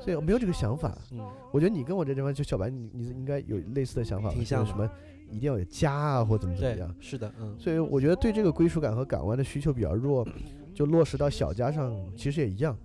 [0.00, 0.96] 所以我没有这个想法。
[1.12, 1.18] 嗯
[1.52, 4.88] 我觉得你跟我这地方，就小白，你你应该有类似的想法吧，挺像什么
[5.30, 10.26] 一定要有家啊，或怎么怎么对样。，是的，嗯所以我觉得对这个归属感和港湾的需求比较弱，
[10.74, 12.76] 就落实到小家上，其实也一样。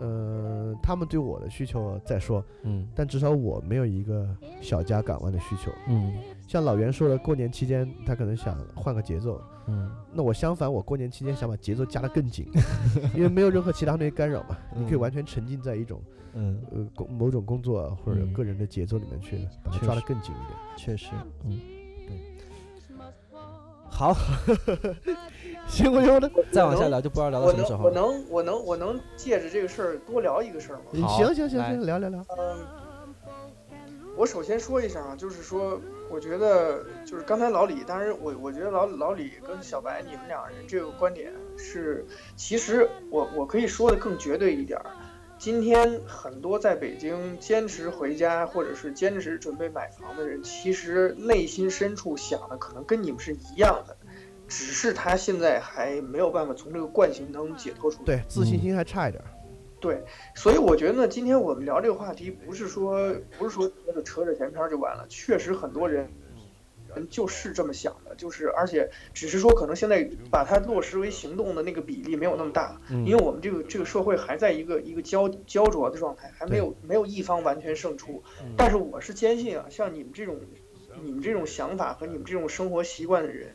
[0.00, 2.88] 嗯嗯、他们对我的需求再说，嗯。
[2.94, 4.28] 但至少我没有一个
[4.60, 5.70] 小家港湾的需求。
[5.88, 6.14] 嗯。
[6.48, 9.90] 像老袁说的，过年期间他可能想换个节奏，嗯。
[10.12, 12.46] 那我相反，我过年期间想把节奏加得更紧，
[13.14, 15.00] 因为没有任何其他东西干扰嘛，你可以嗯。
[15.00, 16.02] 完全沉浸在一种
[16.34, 18.32] 嗯，呃工某种工作啊或者嗯。
[18.32, 20.58] 个人的节奏里面去，把它抓得更紧一点。
[20.76, 21.10] 确实，
[21.44, 21.58] 嗯，
[22.06, 22.16] 对。
[23.90, 24.14] 好，
[25.70, 27.94] 行，我觉得再往下聊就不知道聊到我什么时候了。
[27.94, 31.06] 能我能我能我能借着这个事儿多聊一个事儿吗？
[31.06, 32.24] 好行行行来行，聊聊聊。
[32.36, 33.14] 嗯，
[34.16, 35.80] 我首先说一下啊，就是说，
[36.10, 42.04] 我觉得就是刚才老李，当然我我觉得老老李跟小白你们两人这个观点是，
[42.36, 44.86] 其实我我可以说的更绝对一点儿。
[45.38, 53.96] 今天很多在北京坚持回家或者是坚持准备买房的人，其实内心深处想的可能跟你们是一样的，
[54.50, 58.04] 只是他现在还没有办法从这个惯性当中解脱出来。
[58.04, 59.30] 对，自信心还差一点儿。
[59.80, 60.04] 对，
[60.34, 65.06] 所以我觉得呢，今天我们聊这个话题，不是说不是说扯着扯着闲篇儿就完了。
[65.08, 66.10] 确实很多人
[66.94, 78.22] 人就是这么想的，就是而且只是说可能现在把它落实为行动的那个比例没有那么大，嗯因为我们这个这个社会还在一个一个焦焦灼的状态，还没有没有一方完全胜出。
[78.42, 80.36] 嗯但是我是坚信啊，像你们这种
[81.02, 83.54] 你们这种想法和你们这种生活习惯的人。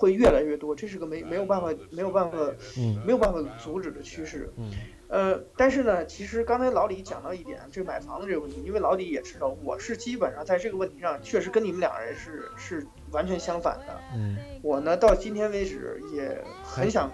[0.00, 2.38] 会越来越多，这是个没没有办法没有办法
[2.78, 4.50] 嗯没有办法阻止的趋势。
[4.56, 4.70] 嗯
[5.08, 14.00] 呃，但是呢，其实刚才老李讲到一点，这买房子这个问题，因为老李也知道，我是基本上在这个问题上确实跟你们两人是是完全相反的。
[14.14, 17.12] 嗯我呢，到今天为止也很想，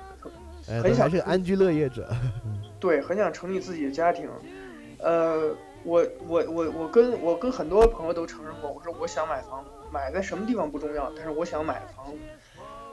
[0.69, 2.09] 哎，很想是个安居乐业者。
[2.79, 4.29] 对，很想成立自己的家庭。
[4.99, 5.51] 呃，
[5.83, 12.13] 我我我我跟我跟很多朋友都承认过，我说我想买房，买在什么地方不重要，但是我想买房。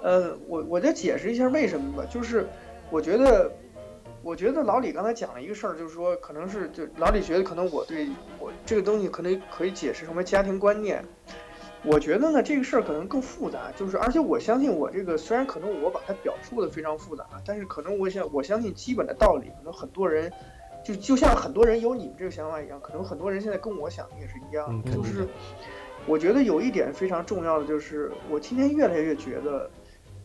[0.04, 2.46] 呃，我我再解释一下为什么吧，就是
[2.92, 3.50] 我觉得，
[4.22, 11.02] 我觉得老李刚才讲了一个事儿，就是说可能是就老李觉得可能我对我这个东西可能可以解释成为家庭观念。
[11.86, 20.30] 我觉得呢，这个事儿可能更复杂，就是而且我相信我这个虽然可能我把它表述的非常复杂，但是可能我想我相信基本的道理，可能很多人
[20.84, 25.26] 就就像很多人有你们这个想法一样，可能很多人现在跟我想的也是一样就是
[26.06, 29.72] 我觉得有一点非常重要的就是，我今天越来越觉得。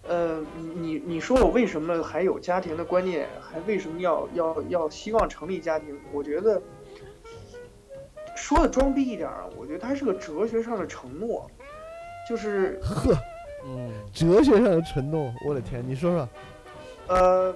[0.08, 5.94] 呃，你你你说我为什么还有家庭的观念，还为什么要要要希望成立家庭？
[6.12, 6.60] 我觉得
[8.34, 11.46] 说的装逼一点儿啊，我觉得它是个哲学上的承诺，
[12.26, 13.14] 就是呵，
[13.66, 16.28] 嗯哲学上的承诺，我的天，你说说。
[17.08, 17.54] 呃，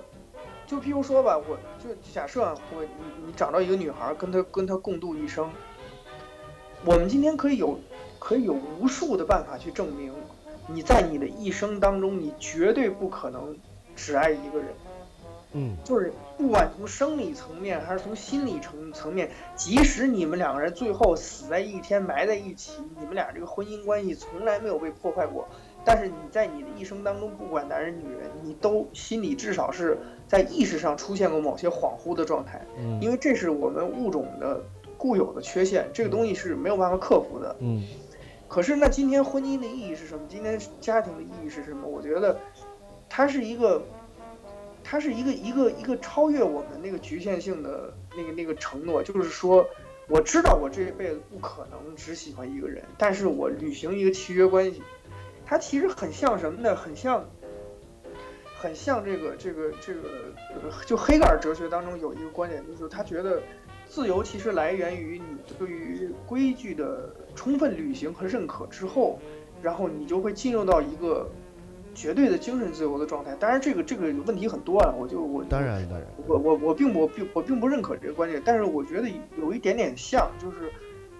[0.66, 5.50] 就譬如说吧，我就假设啊我你你找到一个女孩儿，跟她跟她共度一生，
[6.84, 7.78] 我们今天可以有
[8.18, 10.12] 可以有无数的办法去证明，
[10.66, 13.56] 你在你的一生当中，你绝对不可能
[13.96, 14.68] 只爱一个人。
[15.54, 25.46] 嗯，就是不管从生理层面还是从心理层层面，即使你们两个人最后死在一天埋在一起，你们俩这个婚姻关系从来没有被破坏过，
[25.84, 34.58] 但是你在你的一生当中，不管男人女人，你都心里至少是在意识上出现过某些恍惚的状态，嗯，因为这是我们物种的
[34.96, 37.54] 固有的缺陷，这个东西是没有办法克服的。
[37.58, 37.84] 嗯，
[38.52, 40.20] 可是那今天婚姻的意义是什么？
[40.28, 41.88] 今天家庭的意义是什么？
[41.88, 42.38] 我觉得
[43.08, 43.82] 它是一个，
[44.84, 49.66] 它是一个一个一个超越我们那个局限性的那个那个承诺，就是说。
[50.08, 54.82] 我知道我这一辈子不可能只喜欢一个人，但是我履行一个契约关系，
[55.46, 56.74] 它其实很像什么呢？
[56.76, 57.24] 很像，
[58.60, 60.00] 很像这个这个这个，
[60.84, 63.40] 就黑格尔哲学当中有一个观点，就是他觉得
[63.86, 69.18] 自由其实来源于你对于规矩的充分履行和认可之后，
[69.62, 71.30] 然后你就会进入到一个。
[71.94, 80.72] 绝对的精神自由的状态，当然这个这个问题很多啊，我就我当然当然，我我我并不并我并不认可这个观点，但是我觉得有一点点像，就是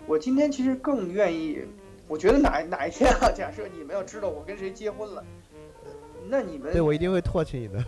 [0.07, 1.61] 我今天其实更愿意，
[2.09, 5.23] 我觉得哪哪一天啊，假设你们要知道我跟谁结婚了，
[6.31, 7.85] 那你们对我一定会唾弃你的，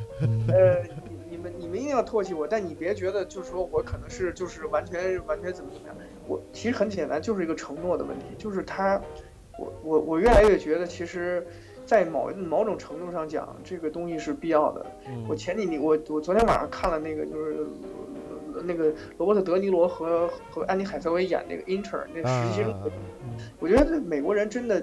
[0.53, 5.97] 呃，你你们你们一定要唾弃我，但你别觉得就是说我可能是就是完全完全怎么怎么样，
[6.27, 9.01] 我其实很简单，就是一个承诺的问题，就是他，
[9.59, 11.47] 我我我越来越觉得其实。
[11.87, 14.87] 在某某种程度上讲，这个东西是必要的。
[15.29, 17.67] 我前几年，我我昨天晚上看了那个，就是
[18.65, 18.85] 那个
[19.19, 22.75] 罗伯特·德尼罗和和安妮·海瑟薇演那个《Inter》那实习生。
[23.61, 24.81] 我觉得美国人真的，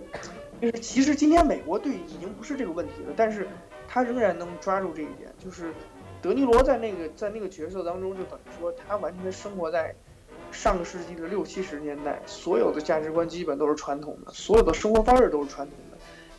[0.61, 3.47] 就是其实今天美国队已经不是这个问题了，但是
[3.87, 5.33] 他仍然能抓住这一点。
[5.39, 5.73] 就是
[6.21, 9.95] 德尼罗在那个在那个角色当中，就等于说他完全生活在
[10.51, 15.97] 上个世纪的六七十年代，所有的价值观基本都是传统的，所有的生活方式都是传统的。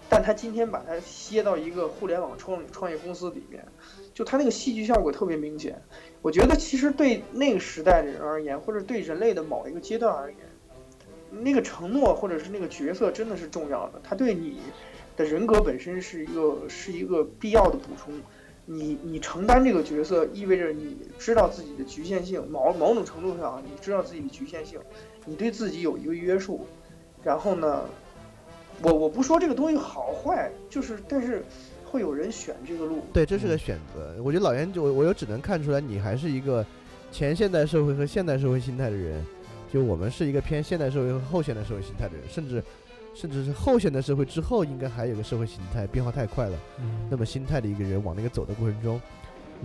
[0.08, 3.66] 但他今天把它歇到一个互联网创创业公司里面，
[4.12, 5.82] 就他那个戏剧效果特别明显。
[6.20, 10.38] 我觉得其实对那个时代的人而言，或者对人类的某一个阶段而言，
[11.30, 14.00] 那个承诺或者是那个角色真的是重要的。
[14.04, 14.58] 他对你
[15.16, 18.12] 的人格本身是一个是一个必要的补充。
[18.66, 24.78] 你你承担这个角色，意味着你知道自己的局限性，某某种程度上你知道自己的局限性，
[25.24, 26.66] 你对自己有一个约束。
[27.22, 27.84] 然后呢？
[28.80, 31.44] 我我不说这个东西好坏，就是但是
[31.84, 33.00] 会有人选这个路。
[33.12, 34.20] 对，这是个选择。
[34.20, 36.66] 我觉得老袁就我又只能看出来你还是一个
[37.12, 39.22] 前现代社会和现代社会心态的人，
[39.72, 42.60] 就我们是一个偏现代社会和后现代社会心态的人，甚至
[43.14, 46.58] 甚至是后现代社会之后应该还有个社会形态变化太快了。
[46.80, 47.06] 嗯。
[47.10, 49.00] 那么心态的一个人往那个走的过程中，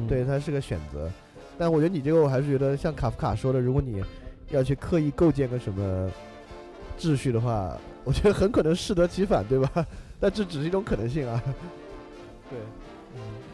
[0.08, 1.10] 对他是个选择。
[1.58, 4.04] 但我觉得你这个我还是觉得像卡夫卡说的，如果你
[4.50, 6.10] 要去刻意构建个什么
[7.00, 7.78] 秩序的话。
[8.04, 9.86] 我觉得很可能适得其反，对吧？
[10.18, 11.44] 但这只是一种可能性啊。
[12.50, 12.58] 对，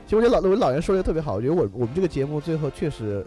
[0.05, 3.25] 其实我觉得老我老袁说的特别好，我觉得我我们这个节目最后确实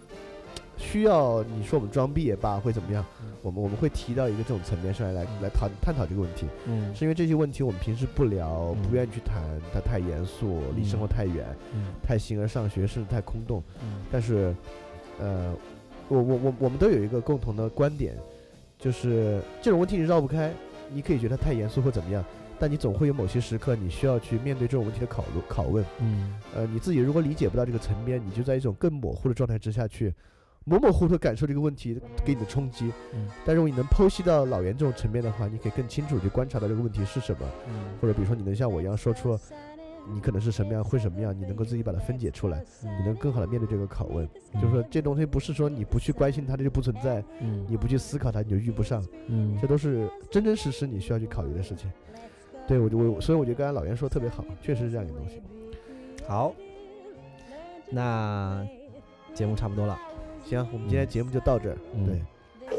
[0.77, 3.05] 需要你说我们装逼也罢，会怎么样？
[3.43, 6.47] 我们我们会提到一个这种层面上来来来讨探讨这个问题。
[6.67, 9.43] 嗯，是因为这些问题我们平时不聊，不愿意去谈，
[9.73, 11.47] 它太严肃，离生活太远，
[12.03, 13.63] 太形而上学，甚至太空洞。
[13.83, 14.55] 嗯，但是，
[15.21, 15.55] 呃，
[16.09, 18.15] 我我我我们都有一个共同的观点，
[18.79, 20.53] 就是这种问题你绕不开。
[20.93, 22.25] 你可以觉得太严肃或怎么样，
[22.61, 25.85] 但你总会有某些时刻，你需要去面对这种问题的考虑拷问。
[25.99, 30.15] 嗯，呃，你自己如果理解不到这个层面，你就在一种更模糊的状态之下去
[30.67, 32.93] 模模糊糊感受这个问题给你的冲击。
[33.15, 37.41] 嗯，但如果你能剖析到老袁这种层面的话，你可以更清楚去观察到这个问题是什么。
[37.69, 39.39] 嗯，或者比如说你能像我一样说出。
[40.09, 44.25] 你可能是什么样，会什么样，你能够自己把它分解出来，你能更好的面对这个拷问。
[44.55, 47.21] 就是说，这东西不是说你不去关心它，它就不存在；
[47.69, 49.05] 你不去思考它，你就遇不上。
[49.27, 51.91] 嗯，这都是真真实实你需要去考虑的事情。
[52.69, 55.43] 对我就，我所以我觉得刚才老袁说的特别好，确实是这样一个东西。
[56.29, 56.55] 好，
[57.91, 58.65] 那
[59.35, 59.99] 节目差不多了，
[60.49, 61.77] 行，我们今天节目就到这儿。
[62.07, 62.21] 对，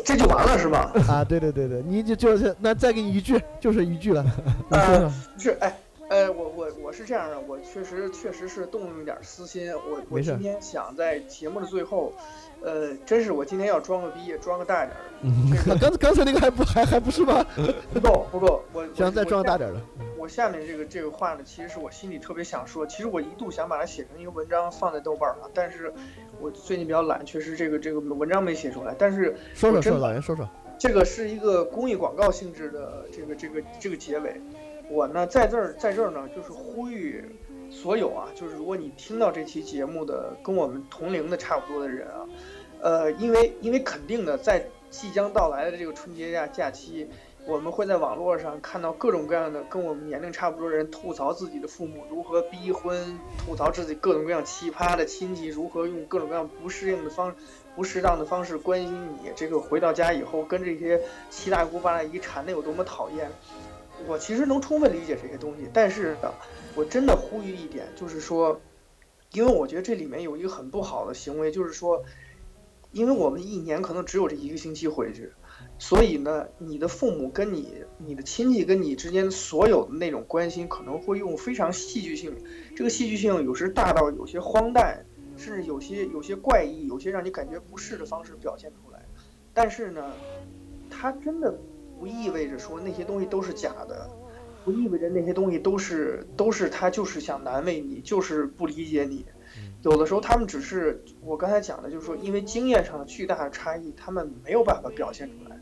[0.05, 0.91] 这就完了是吧？
[1.07, 4.23] 啊，对对对对，你就就是那再给你一句，就是一句了。
[4.69, 5.77] 啊，是哎。
[6.09, 12.13] 呃，我我我是这样的，我确实确实是动用一点私心，我我今天想在节目的最后，
[12.61, 15.75] 呃，真是我今天要装个逼，装个大点的。
[15.79, 17.45] 刚刚才那个还不还还不是吗？
[17.93, 19.81] 不够不够，我想再装大点的。
[20.17, 25.93] 我下面这个这个话呢，其实是我心里特别想说，其实我一度想把它写成一个文章放在豆瓣上，但是
[26.39, 28.95] 我最近比较懒，确实这个这个文章没写出来。
[28.97, 30.47] 但是说说说，老袁说说，
[30.79, 34.41] 这个是一个公益广告性质的这个这个这个结尾。
[34.89, 37.23] 我呢，在这儿，在这儿呢，就是呼吁
[37.69, 42.25] 所有啊，就是如果你听到这期节目的，跟我们同龄的差不多的人啊，
[42.81, 47.09] 呃，因为因为肯定的，在即将到来的这个春节假假期，
[47.45, 57.35] 我们会在网络上看到各种各样的跟我们年龄差不多的人吐槽自己的父母如何逼婚，吐槽自己各种各样奇葩的亲戚如何用各种各样不适应的方、
[57.75, 63.29] 不适当的方式关心你，这个回到家以后跟这些七大姑八大姨缠的有多么讨厌。
[64.05, 66.31] 我其实能充分理解这些东西，但是呢，
[66.75, 68.61] 我真的呼吁一点，就是说，
[69.31, 72.03] 因为我觉得这里面有一个很不好的行为，就是说，
[72.91, 75.31] 因为我们一年可能只有这一个星期回去，
[75.79, 82.35] 所以呢，你的父母跟你、你的亲戚跟你之间所有的那种关心，可能会用非常戏剧性，
[82.75, 85.05] 这个戏剧性有时大到有些荒诞，
[85.35, 89.03] 甚至有些有些怪异，有些让你感觉不适的方式表现出来。
[89.53, 90.13] 但是呢，
[90.89, 91.59] 他真的。
[91.99, 94.09] 不意味着说那些东西都是假的，
[94.63, 99.25] 不意味着那些东西都是都是他就是想难为你，就是不理解你。
[99.83, 105.57] 有的时候他们只是我刚才讲的，就是说因为经验上的巨大的差异，他们没有办法表现出来。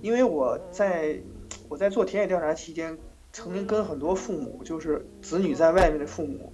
[0.00, 1.20] 因为我在
[1.68, 2.96] 我在做田野调查期间，
[3.32, 6.52] 曾经跟很多父母，就是子女在外面的父母，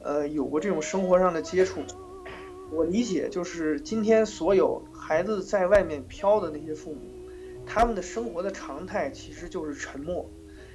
[0.00, 1.80] 呃，有过这种生活上的接触。
[2.70, 7.00] 我理解，就是今天所有孩子在外面飘的那些父母。
[7.66, 10.28] 他们的生活的常态其实就是沉默。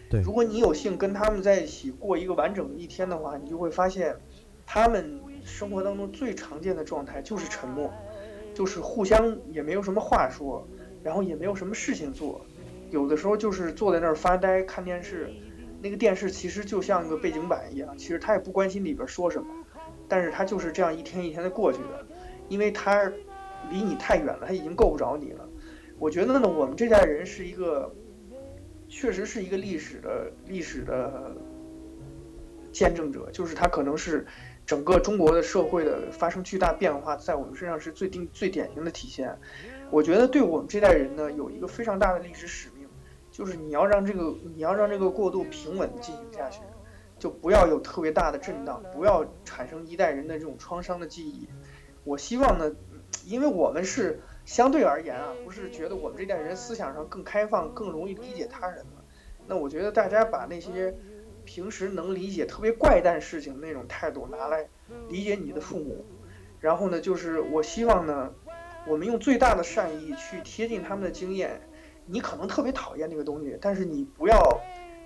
[0.10, 4.16] 对，如果你有幸跟他们在一起过一个完整的一天的话，你就会发现，
[4.66, 7.94] 他们生活当中最常见的状态就是沉默，
[8.54, 10.66] 就是互相也没有什么话说，
[11.04, 12.40] 然后也没有什么事情做，
[12.90, 15.30] 有的时候就是坐在那儿发呆看电视，
[15.82, 19.48] 那个电视其实就像个背景板一样，其实他也不关心里边说什么，
[20.08, 22.08] 但是他就是这样一天一天的过去的，
[22.48, 23.12] 因为他
[23.70, 25.47] 离你太远了，他已经够不着你了。
[26.00, 27.92] 我觉得呢，我们这代人是一个，
[28.88, 31.36] 确实是一个历史的历史的
[32.72, 34.24] 见证者，就是他可能是
[34.64, 39.36] 整个中国的社会的发生巨大变化，在我们身上是最定最典型的体现。
[39.90, 42.88] 我觉得对我们这代人呢，有一个非常大的历史使命，
[43.32, 46.62] 就是你要让这个你要让这个过渡平稳进行下去，
[47.18, 51.48] 就不要有特别大的震荡，不要产生一代人的这种创伤的记忆。
[52.04, 52.72] 我希望呢，
[53.26, 54.20] 因为我们是。
[54.48, 59.04] 相对而言啊，不是觉得我们这代人思想上更开放、更容易理解他人吗？
[59.46, 60.96] 那我觉得大家把那些
[61.44, 64.70] 平时能理解特别怪诞事情那种态度拿来
[65.10, 66.06] 理解你的父母，
[66.62, 68.34] 然后呢，就是我希望呢，
[68.88, 71.62] 我们用最大的善意去贴近他们的经验。
[72.06, 74.62] 你可能特别讨厌那个东西，但是你不要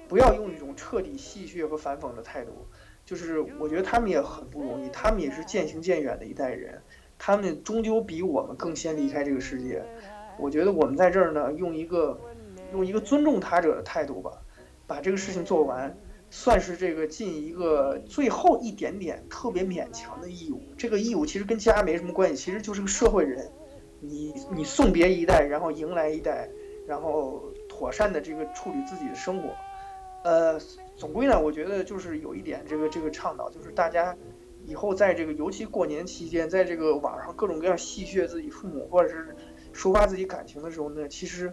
[0.07, 2.67] 不要用一种彻底戏谑和反讽的态度。
[3.03, 6.83] 就是我觉得他们也很不容易，他们也是渐行渐远的一代人。
[7.23, 9.83] 他们终究比我们更先离开这个世界，
[10.39, 12.19] 我觉得我们在这儿呢，用一个
[12.73, 14.31] 用一个尊重他者的态度吧，
[14.87, 15.95] 把这个事情做完，
[16.31, 20.63] 算是这个尽一个最后一点点特别勉强的义务。
[20.75, 23.51] 这个义务其实跟家没什么关系，其实就是个社会人，
[23.99, 26.49] 你你送别一代，然后迎来一代，
[26.87, 29.49] 然后妥善的这个处理自己的生活。
[30.23, 30.59] 呃，
[30.95, 34.17] 总归呢，我觉得就是有一点这个这个倡导，就是大家。
[34.65, 39.35] 以后在这个，尤其过年期间，在这个网上各种各样戏谑自己父母或者是
[39.73, 41.51] 抒发自己感情的时候呢，其实，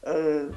[0.00, 0.48] 呃，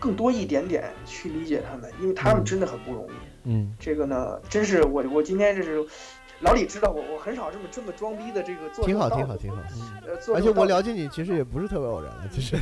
[0.00, 3.12] 更多一点点去理解他们，因为他们真的很不容易。
[3.44, 5.86] 嗯，这个呢，真是我我今天这是
[6.40, 8.84] 老李知道我我很少这么这么装逼的这个做。
[8.84, 9.62] 挺好挺好挺好。
[10.06, 12.56] 呃，而且我了解你其实也不是特别偶然的，其实。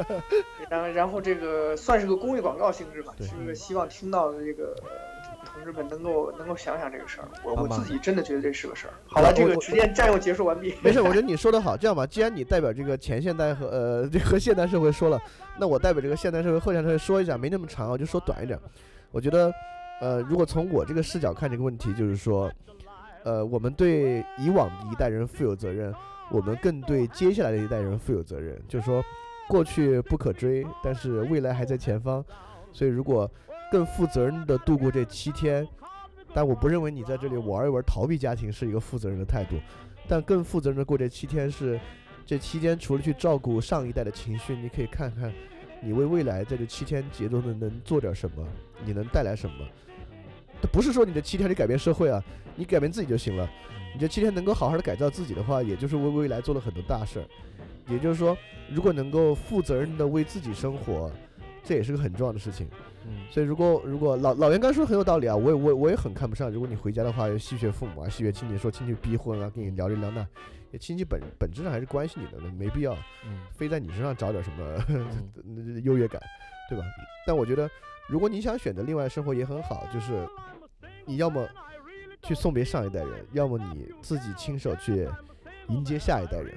[0.70, 4.74] 然后然后这个算是个公益广告性质吧，是一个希望听到的这个。
[5.54, 8.94] 同志们能够能够想想这个事儿，我我自己真的觉得这是个事儿。
[9.06, 10.74] 好了，这个时间占用结束完毕。
[10.82, 11.76] 没事，我觉得你 说的好。
[11.76, 15.18] 这样吧，既然你代表这个前现代和呃和现代社会说了，
[15.56, 18.58] 那我代表这个现代社会后现代社会说一下，没那么长，我就说短一点。
[19.12, 19.52] 我觉得，
[20.00, 22.50] 呃，如果从我这个视角看这个问题，就是说，
[23.22, 25.94] 呃，我们对以往的一代人负有责任，
[26.32, 28.60] 我们更对接下来的一代人负有责任。
[28.66, 29.00] 就是说，
[29.48, 32.24] 过去不可追，但是未来还在前方。
[32.72, 33.30] 所以如果
[33.70, 35.66] 更负责任的度过这七天，
[36.32, 39.56] 但我不认为你在这里玩一玩逃避家庭是一个负责任的态度。
[40.06, 41.80] 但更负责任的过这七天是，
[42.26, 45.32] 这期间除了去照顾上一代的情绪，你可以看看
[45.82, 48.46] 你为未来在这七天节奏的能做点什么，
[48.84, 49.56] 你能带来什么。
[50.72, 52.22] 不是说你的七天里改变社会啊，
[52.54, 53.50] 你改变自己就行了。
[53.94, 57.26] 你这七天能够好好的改造自己的话，也就是为未来做了很多大事儿。
[57.86, 58.36] 也就是说，
[58.70, 61.10] 如果能够负责任的为自己生活，
[61.62, 62.66] 这也是个很重要的事情。
[63.06, 66.50] 嗯，所以如果如果老老袁刚说很有道理啊，我也我我也很看不上。
[66.50, 70.26] 如果你回家的话，戏谑父母啊，戏谑亲戚，说亲戚逼婚啊，跟你聊这聊那，
[70.78, 72.94] 亲戚本本质上还是关心你的，没必要，
[73.26, 76.20] 嗯，非在你身上找点什么优越感，
[76.68, 76.84] 对吧？
[77.26, 77.68] 但我觉得，
[78.08, 80.26] 如果你想选择另外生活也很好，就是
[81.04, 81.46] 你要么
[82.22, 85.06] 去送别上一代人，要么你自己亲手去
[85.68, 86.54] 迎接下一代人。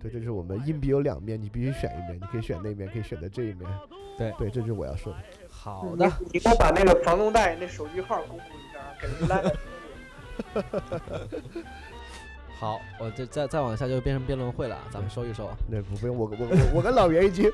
[0.00, 3.68] 对，这就是我们硬币有两面，你必须选一面，你可以选那面，可以选择这一面。
[4.16, 5.18] 对对，这就是我要说的。
[5.74, 9.42] 好的，你给我把那个房东大爷那手机号公布一下，给人拉
[12.58, 15.48] 好，我这再再往下就变成辩论会了，咱们收一收。
[15.68, 17.48] 那不用，我我我我跟老袁已经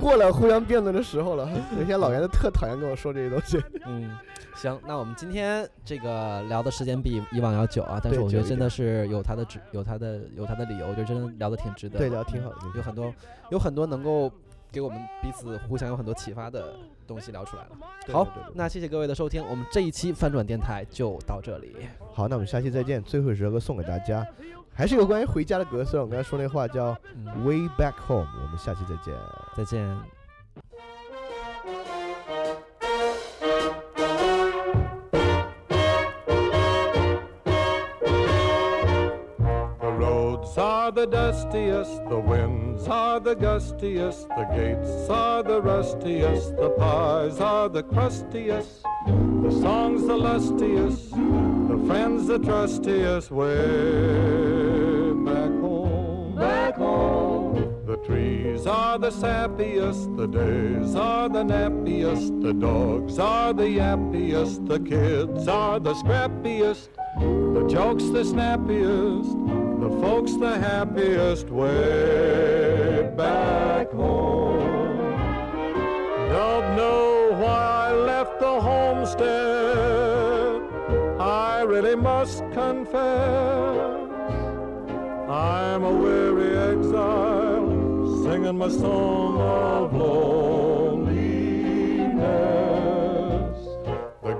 [0.00, 1.48] 过了互相辩论的时候了。
[1.78, 3.62] 有些老袁都特讨厌跟我说这些东西。
[3.86, 4.18] 嗯，
[4.56, 12.00] 行，那我们今天这个聊的时间比以往要久啊，但是我觉得真的是有他的值，有他的有他的理由，我觉得真的聊的挺值得。
[12.00, 13.14] 对，聊挺好的，有很多
[13.52, 14.28] 有很多能够
[14.72, 16.74] 给我们彼此互相有很多启发的。
[17.12, 17.70] 东西聊出来了，
[18.12, 21.76] 好，那谢谢各位的收听，我们这一期翻转电台就到这里。
[22.12, 23.02] 好，那我们下期再见。
[23.02, 24.26] 最后一首歌送给大家，
[24.74, 26.96] 还是有关于回家的歌，虽然我刚才说那话叫
[27.44, 28.26] Way Back Home。
[28.42, 29.14] 我们下期再见，
[29.56, 30.21] 再见。
[40.94, 47.82] The dustiest, the winds are the gustiest, the gates are the rustiest, the pies are the
[47.82, 53.54] crustiest, the songs the lustiest, the friends the trustiest, way
[55.24, 56.36] back home.
[56.36, 57.84] Back home.
[57.86, 64.66] The trees are the sappiest, the days are the nappiest, the dogs are the yappiest,
[64.68, 66.88] the kids are the scrappiest,
[67.18, 69.41] the jokes the snappiest
[70.00, 74.98] folks the happiest way back home.
[76.30, 80.62] Don't know why I left the homestead.
[81.20, 83.98] I really must confess.
[85.28, 90.71] I'm a weary exile singing my song of loneliness.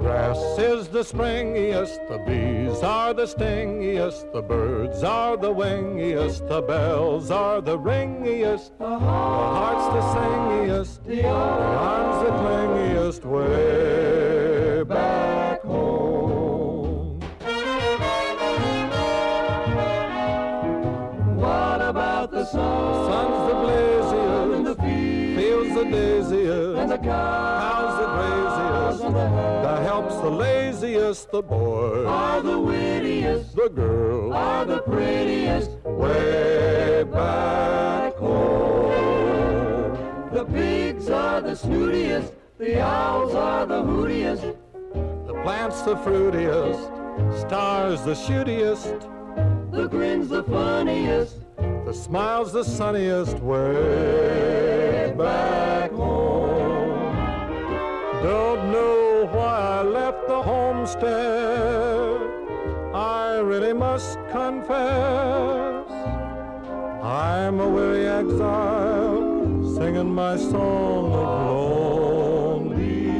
[0.02, 6.60] Grass is the springiest, the bees are the stingiest, the birds are the wingiest, the
[6.60, 17.20] bells are the ringiest, the heart's the singiest, the arms the clingiest, way back home.
[21.36, 23.06] What about the sun?
[23.08, 27.61] Sun's the blaziest, and the fields the daisiest, and the craziest,
[30.22, 32.06] the laziest, the boys.
[32.06, 34.32] Are the wittiest, the girls.
[34.32, 39.98] Are the prettiest, way back home.
[40.32, 44.56] The pigs are the snootiest, the owls are the hootiest,
[45.26, 46.86] the plants the fruitiest,
[47.40, 49.00] stars the shootiest,
[49.72, 57.12] the grin's the funniest, the smile's the sunniest, way back home.
[58.22, 59.01] Don't know why I left
[60.82, 62.18] the.
[62.92, 65.88] I really must confess.
[67.02, 69.22] I'm a weary exile
[69.76, 71.46] singing my song of
[72.66, 73.14] loneliness.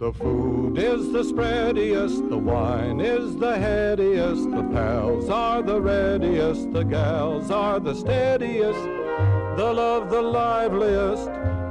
[0.00, 6.72] The food is the spreadiest, the wine is the headiest, the pals are the readiest,
[6.72, 8.82] the gals are the steadiest,
[9.56, 11.30] the love the liveliest,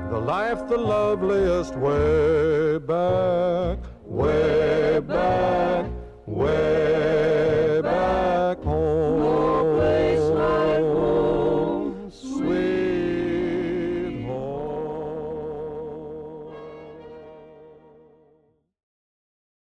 [0.10, 5.86] the life the loveliest way back, way back,
[6.26, 6.97] way back.